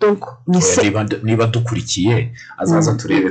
ni 0.00 0.10
ni 0.46 0.58
ni 0.58 0.60
ni 1.04 1.16
niba 1.22 1.46
dukurikiye 1.46 2.32
azaza 2.58 2.92
Mm. 2.92 2.98
turebe 2.98 3.30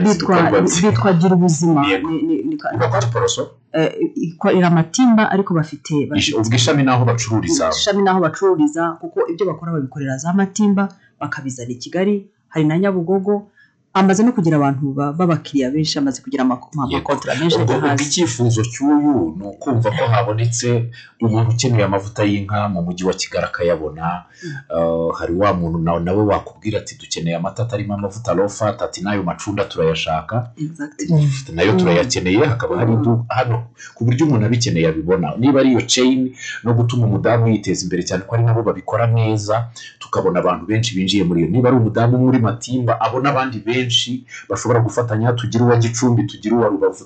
ibikorwa 0.00 0.60
bye 0.62 0.90
bitwa 0.90 1.12
gira 1.12 1.34
ubuzima. 1.34 1.80
Ni- 1.86 2.22
ni- 2.22 2.22
ni- 2.22 2.58
giporoso 3.00 3.50
eh, 3.72 3.94
ikorera 4.14 4.66
amatimba 4.68 5.30
ariko 5.30 5.54
bafite 5.54 5.94
ubwo 6.38 6.54
ishami 6.56 6.82
n'aho 6.82 7.04
bacururiza. 7.04 7.70
Ishami 7.70 8.02
n'aho 8.02 8.20
bacururiza 8.20 8.82
kuko 9.00 9.18
ibyo 9.30 9.46
bakora 9.46 9.72
babikorera 9.72 10.16
za 10.18 10.32
matimba 10.32 10.88
bakabizana 11.20 11.70
i 11.70 11.74
kigali 11.74 12.26
hari 12.48 12.64
na 12.66 12.78
nyabugogo 12.78 13.46
amaze 13.94 14.22
no 14.22 14.32
kugira 14.32 14.56
abantu 14.56 14.92
ba- 14.94 15.12
b'abakiriya 15.12 15.70
benshi 15.74 15.98
amaze 15.98 16.22
kugira 16.22 16.42
amakontara 16.46 17.34
menshi 17.40 17.58
ajya 17.60 17.80
hasi. 17.80 18.04
icyifuzo 18.04 18.62
cy'uyu 18.72 19.34
ni 19.38 19.44
ukumva 19.50 19.90
ko 19.90 20.04
habonetse 20.06 20.68
umuntu 21.20 21.50
ukeneye 21.58 21.84
amavuta 21.84 22.22
y'inka 22.24 22.68
mu 22.70 22.80
mujyi 22.86 23.04
wa 23.04 23.14
kigali 23.14 23.44
akayabona. 23.50 24.24
Uh, 24.70 25.10
hari 25.18 25.34
wa 25.34 25.50
muntu 25.54 25.78
nawe 25.82 26.22
wakubwira 26.22 26.78
ati 26.80 26.94
dukeneye 27.02 27.36
amata 27.36 27.62
atarimo 27.66 27.94
amavuta 27.94 28.30
lofat 28.34 28.78
ati 28.82 29.02
n'ayo 29.02 29.22
macunda 29.26 29.64
turayashaka. 29.66 30.50
Nayo 31.52 31.72
turayakeneye 31.76 32.44
hakaba 32.46 32.76
hari 32.78 32.92
idu- 32.94 33.24
hano 33.28 33.66
ku 33.94 34.04
buryo 34.06 34.26
umuntu 34.26 34.46
abikeneye 34.46 34.86
abibona. 34.88 35.34
Niba 35.36 35.60
ari 35.60 35.70
iyo 35.74 35.80
chain 35.82 36.30
no 36.64 36.72
gutuma 36.78 37.06
umudamu 37.10 37.48
yiteza 37.50 37.82
imbere 37.84 38.02
cyane 38.06 38.22
ko 38.22 38.34
ari 38.38 38.44
nabo 38.46 38.62
babikora 38.62 39.06
neza 39.10 39.68
tukabona 39.98 40.38
abantu 40.40 40.66
benshi 40.70 40.94
binjiye 40.96 41.24
muri 41.26 41.40
iyo. 41.42 41.48
Niba 41.50 41.68
ari 41.68 41.76
umudamu 41.76 42.16
umwe 42.16 42.28
uri 42.28 42.38
matimba 42.38 42.96
abona 43.02 43.30
abandi 43.34 43.58
benshi 43.58 43.78
bashobora 44.48 44.80
gufatanya 44.80 45.32
tugira 45.32 45.64
uwa 45.64 45.76
gicumbi 45.76 46.22
tugira 46.26 46.56
uwa 46.56 46.68
rubavu 46.68 47.04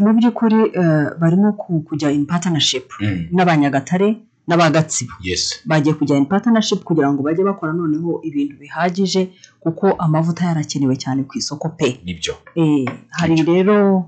mu 0.00 0.12
by'ukuri 0.18 0.60
eh, 0.80 1.06
barimo 1.20 1.52
ku- 1.52 1.80
kujya 1.88 2.10
in 2.10 2.26
partnership 2.26 2.86
Mm, 3.00 3.28
n'abanyagatare 3.32 4.08
n'abagatsibo 4.48 5.12
yes. 5.22 5.60
Bagiye 5.66 5.94
kujya 5.94 6.16
in 6.16 6.26
partnership 6.26 6.84
kugira 6.84 7.12
ngo 7.12 7.22
bajye 7.22 7.44
bakora 7.44 7.72
noneho 7.72 8.20
ibintu 8.22 8.54
bihagije 8.60 9.30
kuko 9.60 9.92
amavuta 9.98 10.44
yarakenewe 10.46 10.96
cyane 10.96 11.24
ku 11.24 11.38
isoko 11.38 11.68
pe. 11.72 11.98
Nibyo. 12.04 12.34
Eh, 12.54 12.84
hari 13.10 13.42
rero 13.42 14.04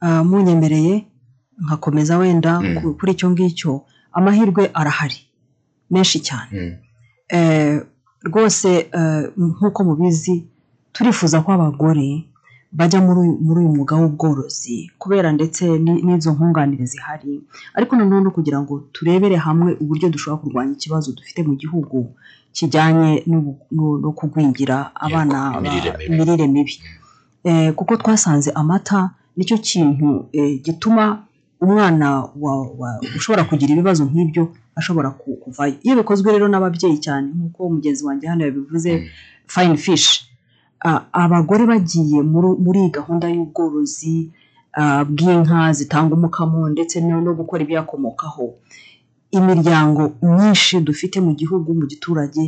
ah, 0.00 0.24
munyemereye 0.24 1.06
nkakomeza 1.62 2.18
wenda 2.18 2.60
Mm. 2.60 2.74
ku- 2.80 2.94
kuri 2.98 3.12
icyo 3.12 3.30
ngicyo 3.30 3.72
amahirwe 4.12 4.70
arahari. 4.74 5.20
Menshi 5.90 6.20
cyane. 6.20 6.52
Mm, 6.52 6.76
Eh, 7.32 7.80
rwose 8.24 8.88
eh, 8.92 9.22
nk'uko 9.36 9.84
mubizi 9.84 10.44
turifuza 10.92 11.40
ko 11.44 11.52
abagore 11.52 12.24
bajya 12.72 13.00
muri 13.04 13.20
uyu- 13.20 13.68
mwuga 13.74 13.94
w'ubworozi 14.00 14.90
kubera 14.98 15.28
ndetse 15.32 15.62
ni- 15.84 16.02
n'izo 16.04 16.32
nkunganire 16.32 16.84
zihari 16.92 17.40
ariko 17.76 17.96
noneho 17.96 18.20
no 18.24 18.30
kugira 18.30 18.58
ngo 18.64 18.74
turebere 18.92 19.36
hamwe 19.36 19.70
uburyo 19.82 20.08
dushobora 20.08 20.40
kurwanya 20.42 20.72
ikibazo 20.72 21.12
dufite 21.12 21.40
mu 21.48 21.54
gihugu 21.60 21.98
kijyanye 22.56 23.22
no 23.26 24.10
kugwingira 24.18 24.76
abana 24.94 25.38
imirire 26.08 26.46
mibi. 26.48 26.74
Eh, 27.44 27.72
kuko 27.74 27.96
twasanze 27.96 28.50
amata 28.54 29.10
ni 29.36 29.44
cyo 29.44 29.58
kintu 29.58 30.26
eh, 30.32 30.62
gituma 30.64 31.24
umwana 31.60 32.08
wa- 32.42 32.68
wa- 32.80 33.00
ushobora 33.16 33.44
kugira 33.44 33.72
ibibazo 33.72 34.04
nk'ibyo 34.08 34.48
ashobora 34.76 35.10
ku- 35.10 35.36
kuvayo 35.42 35.74
iyo 35.84 35.96
bikozwe 36.00 36.32
rero 36.32 36.48
n'ababyeyi 36.48 36.98
cyane 37.04 37.26
nk'uko 37.36 37.60
mugenzi 37.74 38.00
wanjye 38.06 38.26
hano 38.32 38.44
yabivuze 38.48 38.90
Mm. 38.96 39.06
fayini 39.46 39.76
fishi 39.76 40.28
abagore 41.12 41.62
bagiye 41.66 42.22
muri- 42.22 42.58
iyi 42.82 42.90
gahunda 42.98 43.26
y'ubworozi 43.28 44.30
ah, 44.72 45.04
bw'inka 45.04 45.72
zitanga 45.72 46.14
umukamo 46.14 46.68
ndetse 46.74 47.00
no 47.00 47.32
gukora 47.34 47.62
ibiyakomokaho. 47.62 48.54
Imiryango 49.30 50.12
myinshi 50.22 50.80
dufite 50.80 51.20
mu 51.20 51.32
gihugu 51.34 51.68
mu 51.74 51.86
giturage 51.86 52.44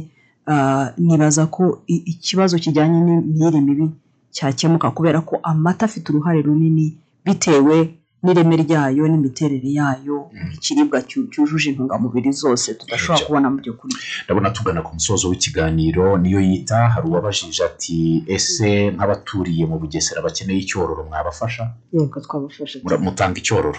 ah, 0.46 0.90
nibaza 0.98 1.46
ko 1.46 1.82
ikibazo 1.86 2.58
kijyanye 2.58 2.98
n'imirire 3.00 3.60
mibi 3.60 3.86
cyakemuka 4.34 4.90
kubera 4.90 5.20
ko 5.20 5.38
amata 5.42 5.86
afite 5.86 6.06
uruhare 6.12 6.42
runini 6.42 6.98
bitewe 7.24 7.76
n'ireme 8.24 8.56
ryayo 8.64 9.04
n'imiterere 9.08 9.68
yayo 9.78 10.16
ikiribwa 10.56 10.98
cyu- 11.08 11.28
cyujuje 11.32 11.70
intungamubiri 11.70 12.32
zose 12.32 12.74
tudashobora 12.74 13.24
kubona 13.26 13.46
mu 13.52 13.56
byo 13.62 13.72
kurya. 13.78 13.98
Ndabona 14.24 14.50
tugana 14.50 14.80
ku 14.82 14.90
musozo 14.96 15.28
w'ikiganiro 15.30 16.18
niyo 16.18 16.40
yita 16.40 16.78
hari 16.92 17.06
uwabajije 17.08 17.62
ati 17.70 18.24
ese 18.26 18.90
nk'abaturiye 18.94 19.64
mu 19.70 19.76
bugesera 19.78 20.22
bakeneye 20.26 20.58
icyororo 20.64 21.04
mwabafasha? 21.08 21.62
Yego 21.92 22.20
twabafashe. 22.24 22.80
Mura- 22.84 22.98
mutanga 23.06 23.36
icyororo. 23.38 23.78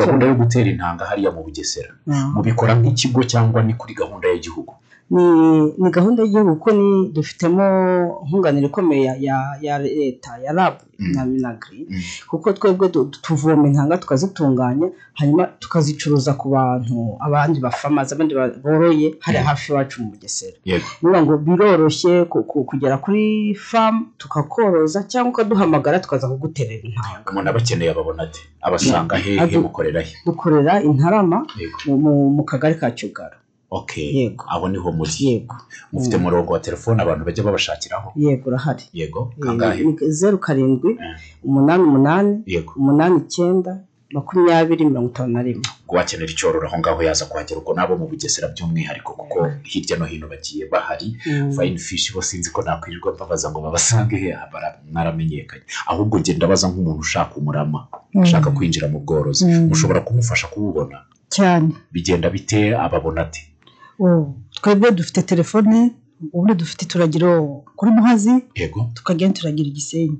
Gahunda 0.00 0.26
yo 0.26 0.34
gutera 0.34 0.68
intanga 0.70 1.04
hariya 1.10 1.30
mu 1.30 1.40
bugesera. 1.46 1.90
Ah. 2.10 2.28
mubikora 2.34 2.74
nk'ikigo 2.74 3.20
cyangwa 3.32 3.62
ni 3.62 3.74
kuri 3.78 3.94
gahunda 3.94 4.26
y'igihugu 4.28 4.74
ni 5.10 5.24
ni 5.78 5.90
gahunda 5.90 6.22
y'igihugu 6.22 6.56
kuko 6.56 6.70
ni 6.72 7.08
dufitemo 7.08 7.64
nkunganire 8.28 8.66
ikomeye 8.66 9.04
ya, 9.60 9.78
leta 9.78 10.38
ya 10.44 10.52
rab 10.52 10.74
Mm. 11.00 11.12
na 11.14 11.24
minagri. 11.26 11.86
Mm. 11.90 12.00
kuko 12.26 12.52
twebwe 12.52 12.88
tuvoma 13.22 13.68
intanga 13.68 13.98
tukazitunganya 13.98 14.88
hanyuma 15.14 15.44
tukazicuruza 15.46 16.34
ku 16.34 16.48
bantu 16.50 17.14
abandi 17.20 17.60
bafamaza 17.60 18.14
abandi 18.16 18.34
ba- 18.34 18.50
boroye 18.62 19.14
hariya 19.20 19.44
hafi 19.44 19.72
iwacu 19.72 20.02
mu 20.02 20.10
bugesera. 20.10 20.56
Yego 20.64 20.84
ni 21.02 21.08
ukuvuga 21.08 21.22
ngo 21.22 21.36
biroroshye 21.38 22.24
ku- 22.26 22.42
ku- 22.42 22.64
kugera 22.64 22.98
kuri 22.98 23.54
famu 23.54 24.06
tukakoroza 24.18 25.02
cyangwa 25.06 25.30
ukaduhamagara 25.32 25.98
tukaza 26.02 26.26
kuguterera 26.28 26.82
intanga. 26.82 27.30
Umuntu 27.30 27.50
aba 27.50 27.58
akeneye 27.62 27.90
ababona 27.94 28.22
ate 28.26 28.40
abasanga 28.60 29.16
hehe 29.16 29.58
mukorera 29.58 30.00
he? 30.02 30.12
dukorera 30.26 30.82
intarama 30.82 31.46
mu- 31.86 32.42
kagari 32.44 32.74
ka 32.74 32.90
cyugaro. 32.90 33.36
okay 33.38 33.47
Yego. 33.96 34.44
aho 34.48 34.68
ni 34.68 34.78
ho 34.78 34.92
muri. 34.92 35.10
Yego. 35.20 35.56
Mufite 35.92 36.16
umurongo 36.16 36.52
wa 36.52 36.60
telefone 36.60 37.02
abantu 37.02 37.24
bajya 37.24 37.44
babashakiraho. 37.44 38.12
Yego 38.16 38.48
urahari. 38.50 38.84
Yego 38.92 39.32
Eh, 39.36 39.42
kangahe? 39.44 39.84
zeru 40.08 40.38
karindwi 40.38 40.92
Mm. 40.94 41.14
umunani 41.44 41.82
umunani 41.82 42.32
umunani 42.76 43.16
icyenda 43.26 43.80
makumyabiri 44.12 44.84
mirongo 44.88 45.08
itanu 45.12 45.32
na 45.32 45.42
rimwe. 45.42 45.62
Wakenera 45.88 46.30
icyororo 46.32 46.66
aho 46.68 46.78
ngaho 46.78 47.02
yaza 47.02 47.24
kuhagera 47.28 47.60
ubwo 47.60 47.74
nabo 47.76 47.96
mu 48.00 48.06
bugesera 48.08 48.48
by'umwihariko 48.48 49.12
kuko 49.12 49.38
hirya 49.68 49.96
no 50.00 50.04
hino 50.08 50.26
bagiye 50.28 50.64
bahari. 50.72 51.16
Fayini 51.56 51.78
fishi 51.78 52.12
bo 52.16 52.22
sinzi 52.22 52.48
ko 52.50 52.62
nakwirirwa 52.64 53.12
mbabaza 53.14 53.50
ngo 53.52 53.60
babasange 53.60 54.16
he? 54.16 54.32
Bara- 54.52 54.80
mwaramenyekanye. 54.92 55.62
Ahubwo 55.86 56.16
ngenda 56.20 56.36
ndabaza 56.40 56.68
nk'umuntu 56.72 57.00
ushaka 57.04 57.36
umurama 57.36 57.86
ushaka 58.16 58.48
kwinjira 58.50 58.88
mu 58.88 59.00
bworozi. 59.04 59.44
Mm. 59.44 59.68
mushobora 59.68 60.00
kumufasha 60.00 60.46
kuwubona 60.48 61.04
cyane. 61.28 61.68
Bigenda 61.92 62.30
bite? 62.32 62.72
Ababona 62.76 63.28
Oh, 63.28 63.28
twebwe 64.62 64.90
dufite 64.92 65.22
telefone 65.22 65.92
ubundi 66.32 66.54
dufite 66.54 66.84
turagiro 66.86 67.62
kuri 67.76 67.90
muhazi 67.90 68.44
yego. 68.54 68.90
tukagenda 68.94 69.34
turagira 69.38 69.68
igisenyi 69.68 70.18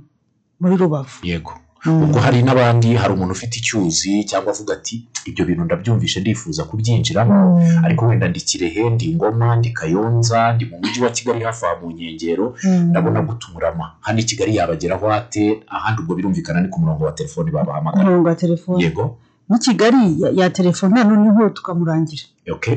muri 0.60 0.76
rubavu. 0.76 1.18
Yego. 1.22 1.52
Mm. 1.86 2.02
ubwo 2.02 2.18
hari 2.20 2.42
n'abandi 2.42 2.94
hari 2.94 3.12
umuntu 3.14 3.32
ufite 3.32 3.56
icyuzi 3.58 4.24
cyangwa 4.24 4.50
avuga 4.52 4.74
ati 4.74 5.08
ibyo 5.24 5.44
bintu 5.46 5.64
ndabyumvishe 5.64 6.20
ndifuza 6.20 6.64
kubyinjiramo 6.64 7.58
Mm. 7.60 7.84
ariko 7.84 8.06
wenda 8.06 8.28
ndi 8.28 8.40
kirehe 8.40 8.90
ndi 8.90 9.14
ngoma 9.14 9.56
ndi 9.56 9.70
kayonza 9.70 10.52
ndi 10.52 10.64
mu 10.64 10.76
mujyi 10.82 11.00
wa 11.04 11.10
kigali 11.10 11.44
hafi 11.44 11.64
aha 11.66 11.76
mu 11.80 11.90
nkengero 11.90 12.54
Mm. 12.64 12.90
ndabona 12.90 13.22
gutumurama. 13.22 13.84
Hano 14.00 14.18
i 14.18 14.24
kigali 14.24 14.56
yabageraho 14.56 15.12
ate? 15.12 15.62
Ahandi 15.68 16.02
ubwo 16.02 16.14
birumvikana 16.14 16.60
ni 16.60 16.68
ku 16.68 16.80
murongo 16.80 17.04
wa 17.04 17.12
telefoni 17.12 17.50
babahamagara. 17.50 18.02
Umurongo 18.04 18.28
wa 18.28 18.34
telefone. 18.34 18.84
Yego. 18.84 19.16
N'i 19.48 19.58
kigali 19.58 20.02
ya- 20.38 20.50
telefone 20.50 21.04
noneho 21.04 21.48
tukamurangira. 21.50 22.22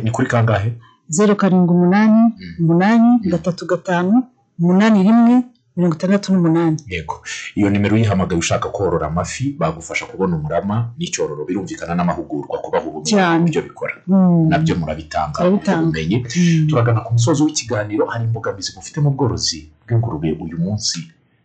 Ni 0.04 0.12
kuri 0.12 0.28
kangahe? 0.28 0.74
Zeru 1.16 1.36
karindwi 1.36 1.72
umunani 1.76 2.22
Mm. 2.34 2.56
umunani 2.64 3.10
gatatu 3.32 3.66
gatanu 3.72 4.24
umunani 4.60 5.00
rimwe 5.08 5.36
mirongo 5.76 5.96
itandatu 5.96 6.34
n'umunani. 6.34 6.78
Yego. 6.88 7.16
Iyo 7.56 7.70
nimero 7.70 7.96
uyihamagaye 7.96 8.40
ushaka 8.40 8.70
korora 8.70 9.08
amafi 9.08 9.56
bagufasha 9.60 10.06
kubona 10.06 10.36
umurama 10.36 10.76
n'icyororo 10.98 11.46
birumvikana 11.48 11.96
n'amahugurwa 11.96 12.60
kubaha 12.64 12.86
ubumenyi 12.88 13.40
uburyo 13.40 13.62
bikora. 13.68 13.94
Mm. 14.08 14.50
na 14.52 14.58
byo 14.60 14.76
murabitanga 14.76 15.40
ubumenyi 15.48 16.18
Mm. 16.28 16.68
turagana 16.70 17.00
ku 17.06 17.14
musozo 17.16 17.44
w'ikiganiro 17.46 18.04
hari 18.12 18.24
imbogamizi 18.28 18.72
mufite 18.76 18.98
mu 19.04 19.10
bworozi 19.16 19.60
bw'ingurube 19.88 20.30
uyu 20.44 20.58
munsi. 20.64 21.00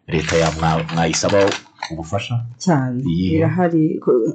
Leta 0.06 0.36
ya 0.36 0.50
mwa- 0.50 0.84
mwayisaba 0.94 1.38
ubufasha? 1.92 2.34
Cyane. 2.58 3.02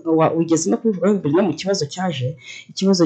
Wa- 0.06 0.32
wigeze 0.38 0.70
no 0.72 0.78
kubivuga 0.78 1.14
bibiri 1.14 1.36
no 1.36 1.44
mu 1.44 1.54
kibazo 1.54 1.84
cyaje 1.94 2.38
ikibazo 2.72 3.04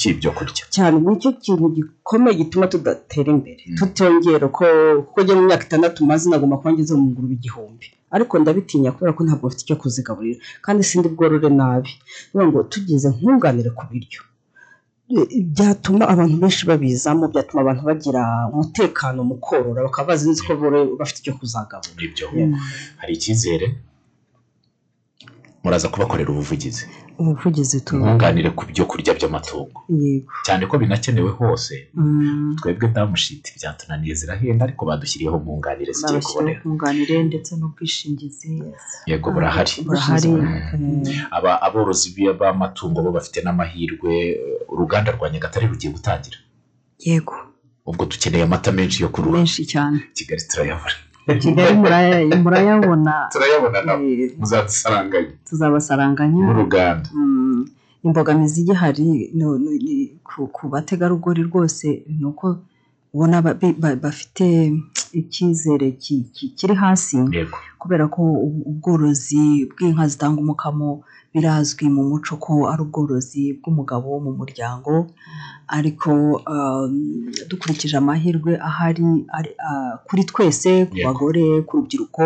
cy'ibyo 0.00 0.30
kurya. 0.36 0.64
Cyane 0.74 0.96
ni 1.00 1.16
cyo 1.20 1.32
kintu 1.32 1.68
gikomeye 1.76 2.34
gituma 2.40 2.66
tudatera 2.72 3.30
imbere. 3.32 3.62
Mm. 3.66 3.76
tutongera 3.78 4.46
ko 4.48 4.64
kuko 5.06 5.18
njya 5.22 5.34
mu 5.38 5.42
myaka 5.48 5.64
itandatu 5.68 5.98
maze 6.06 6.24
nagomba 6.30 6.56
kuba 6.60 6.72
ngeze 6.72 6.94
mu 6.94 7.06
ngurube 7.10 7.34
igihumbi 7.40 7.86
ariko 8.14 8.38
ndabitinya 8.38 8.92
kubera 8.94 9.12
ko 9.16 9.20
ntabwo 9.24 9.46
mfite 9.48 9.62
icyo 9.64 9.76
kuzigaburira. 9.76 10.40
Kandi 10.64 10.80
sindi 10.84 11.08
bworore 11.08 11.48
nabi. 11.50 11.90
Niyo 12.34 12.46
ngo 12.48 12.62
tugeze 12.72 13.08
nkunganire 13.12 13.70
ku 13.76 13.84
biryo. 13.90 14.20
Byatuma 15.54 16.04
abantu 16.12 16.36
benshi 16.42 16.62
babizamo 16.66 17.24
byatuma 17.32 17.60
abantu 17.62 17.82
bagira 17.88 18.22
umutekano 18.52 19.18
mu 19.28 19.36
korora 19.46 19.82
bakaba 19.86 20.08
bazi 20.08 20.26
neza 20.28 20.42
ko 20.46 20.52
bafite 21.00 21.18
icyo 21.22 21.34
kuzagaburira. 21.38 22.00
Nibyo 22.02 22.26
Mm. 22.32 22.54
hari 23.00 23.12
icyizere? 23.18 23.66
Muraza 25.62 25.88
kubakorera 25.88 26.30
ubuvugizi. 26.30 26.84
Ubuvugizi 27.18 27.80
tu 27.86 27.96
nkunganire 27.96 28.50
ku 28.50 28.62
byo 28.70 28.84
kurya 28.90 29.12
by'amatungo 29.18 29.80
cyane 30.46 30.62
ko 30.66 30.74
binakenewe 30.78 31.30
hose 31.40 31.74
Mm. 31.94 32.56
twebwe 32.58 32.88
damushiti 32.94 33.52
byatunaniye 33.56 34.14
zirahenda 34.14 34.64
ariko 34.64 34.82
badushyiriyeho 34.88 35.36
nkunganire 35.42 35.92
zigiye 35.92 36.20
kubonera 36.20 37.22
ndetse 37.30 37.52
n'ubwishingizi. 37.56 38.62
Yego 39.06 39.28
burahari. 39.34 39.72
Mm. 40.78 41.04
aba 41.30 41.62
aborozi 41.66 42.08
b'amatungo 42.40 42.98
bo 43.04 43.10
bafite 43.16 43.38
n'amahirwe 43.44 44.12
uruganda 44.72 45.12
rwa 45.16 45.30
nyagatare 45.30 45.66
rugiye 45.66 45.92
gutangira. 45.92 46.38
Yego. 46.98 47.34
Ubwo 47.86 48.04
dukeneye 48.10 48.44
amata 48.44 48.72
menshi 48.72 49.02
yo 49.02 49.08
kurura 49.08 49.38
menshi 49.38 49.62
cyane. 49.72 49.98
Kigali 50.16 50.42
turayabona 50.50 50.94
kigali 51.34 51.74
muraya- 51.82 52.42
murayabona. 52.42 53.28
Turayabona 53.32 53.82
nabo 53.84 54.02
Eh, 54.04 54.32
muzadusaranganye 54.38 55.28
tuzabasaranganya. 55.48 56.42
N'uruganda 56.46 57.08
Mm, 57.14 57.66
imbogamizi 58.04 58.60
igihari 58.62 59.32
ku- 60.24 60.68
bategarugori 60.68 61.42
rwose 61.42 62.02
ni 62.18 62.24
uko 62.30 62.58
ubona 63.14 63.42
bafite 64.04 64.46
icyizere 65.12 65.90
ki- 65.98 66.26
ki- 66.34 66.52
kiri 66.56 66.74
hasi. 66.74 67.16
Kubera 67.78 68.08
ko 68.08 68.22
ubworozi 68.70 69.66
bw'inka 69.70 70.06
zitanga 70.08 70.40
umukamo 70.40 71.02
birazwi 71.36 71.84
mu 71.96 72.02
muco 72.10 72.32
ko 72.44 72.52
ari 72.72 72.80
ubworozi 72.86 73.42
bw'umugabo 73.60 74.06
wo 74.14 74.20
mu 74.26 74.32
muryango 74.40 74.92
ariko 75.76 76.10
um, 76.52 77.28
dukurikije 77.48 77.96
amahirwe 78.00 78.52
ahari 78.68 79.04
ari, 79.36 79.50
ah, 79.68 79.94
kuri 80.06 80.22
twese 80.30 80.70
ku 80.90 80.96
bagore 81.06 81.44
ku 81.66 81.72
rubyiruko 81.78 82.24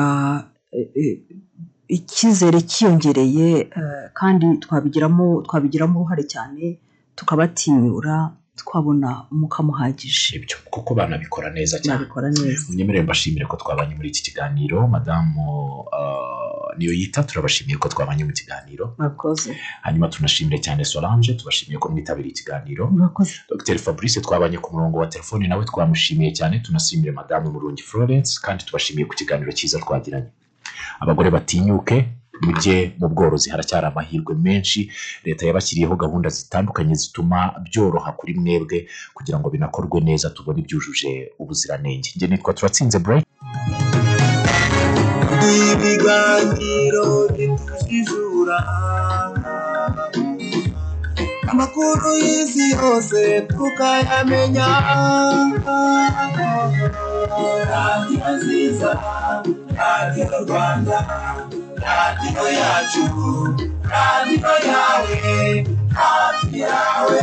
ah, 0.00 0.38
eh, 0.72 0.88
eh, 1.00 1.16
icyizere 1.96 2.58
cyiyongereye 2.70 3.48
eh, 3.78 4.04
kandi 4.18 4.46
twabigiramo 4.64 5.26
twabigiramo 5.46 5.94
uruhare 6.00 6.24
cyane 6.32 6.62
tukabatinyura 7.16 8.16
twabona 8.60 9.08
umukamo 9.32 9.72
uhagije. 9.72 10.36
Ibyo 10.38 10.56
kuko 10.70 10.90
banabikora 10.94 11.48
neza 11.56 11.76
cyane. 11.82 11.98
Babikora 11.98 12.28
neza. 12.30 12.64
Munyemerere 12.68 13.04
mbashimire 13.04 13.44
ko 13.50 13.56
twabanye 13.56 13.92
muri 13.96 14.08
iki 14.12 14.22
kiganiro 14.28 14.78
madamu 14.94 15.44
niyo 16.78 16.92
yita 16.92 17.22
turabashimiye 17.22 17.76
ko 17.78 17.88
twabanye 17.88 18.24
mu 18.24 18.32
kiganiro. 18.32 18.94
Hanyuma 19.82 20.08
tunashimire 20.08 20.58
cyane 20.58 20.84
solange 20.84 21.34
tubashimiye 21.34 21.78
ko 21.78 21.88
mwitabiriye 21.88 22.32
ikiganiro. 22.34 22.86
Dr. 23.50 23.78
Fabrice 23.78 24.20
twabanye 24.20 24.58
ku 24.58 24.72
murongo 24.74 24.98
wa 24.98 25.06
telefoni 25.06 25.48
nawe 25.48 25.64
twamushimiye 25.64 26.32
cyane 26.32 26.58
tunashimire 26.60 27.12
madamu 27.12 27.50
murungi 27.52 27.82
florence 27.82 28.40
kandi 28.42 28.64
tubashimiye 28.64 29.06
ku 29.06 29.14
kiganiro 29.14 29.52
cyiza 29.52 29.78
twagiranye. 29.78 30.28
Abagore 31.00 31.30
batinyuke 31.30 32.08
mujye 32.42 32.92
mu 32.98 33.08
bworozi. 33.08 33.50
Haracyari 33.50 33.86
amahirwe 33.86 34.34
menshi. 34.34 34.90
Leta 35.24 35.46
yabashyiriyeho 35.46 35.96
gahunda 35.96 36.28
zitandukanye 36.28 36.94
zituma 36.94 37.54
byoroha 37.66 38.12
kuri 38.18 38.34
mwebwe 38.34 38.88
kugira 39.14 39.38
ngo 39.38 39.50
binakorwe 39.50 40.00
neza 40.00 40.30
tubone 40.30 40.60
ibyujuje 40.60 41.30
ubuziranenge. 41.38 42.10
Njye 42.16 42.26
nitwa 42.28 42.54
turatsinze 42.54 42.98
break 42.98 43.24
ibiganiro 45.50 47.06
bitujijura 47.36 48.58
amakuru 51.50 52.08
y'isi 52.24 52.64
yose 52.76 53.20
tukayamenya. 53.52 54.68
Radiyo 57.72 58.28
nziza 58.36 58.90
radiyo 59.78 60.38
rwanda 60.44 60.98
radiyo 61.86 62.44
yacu 62.60 63.04
radiyo 63.92 64.54
yawe 64.70 65.16
hafi 65.98 66.60
yawe. 66.60 67.18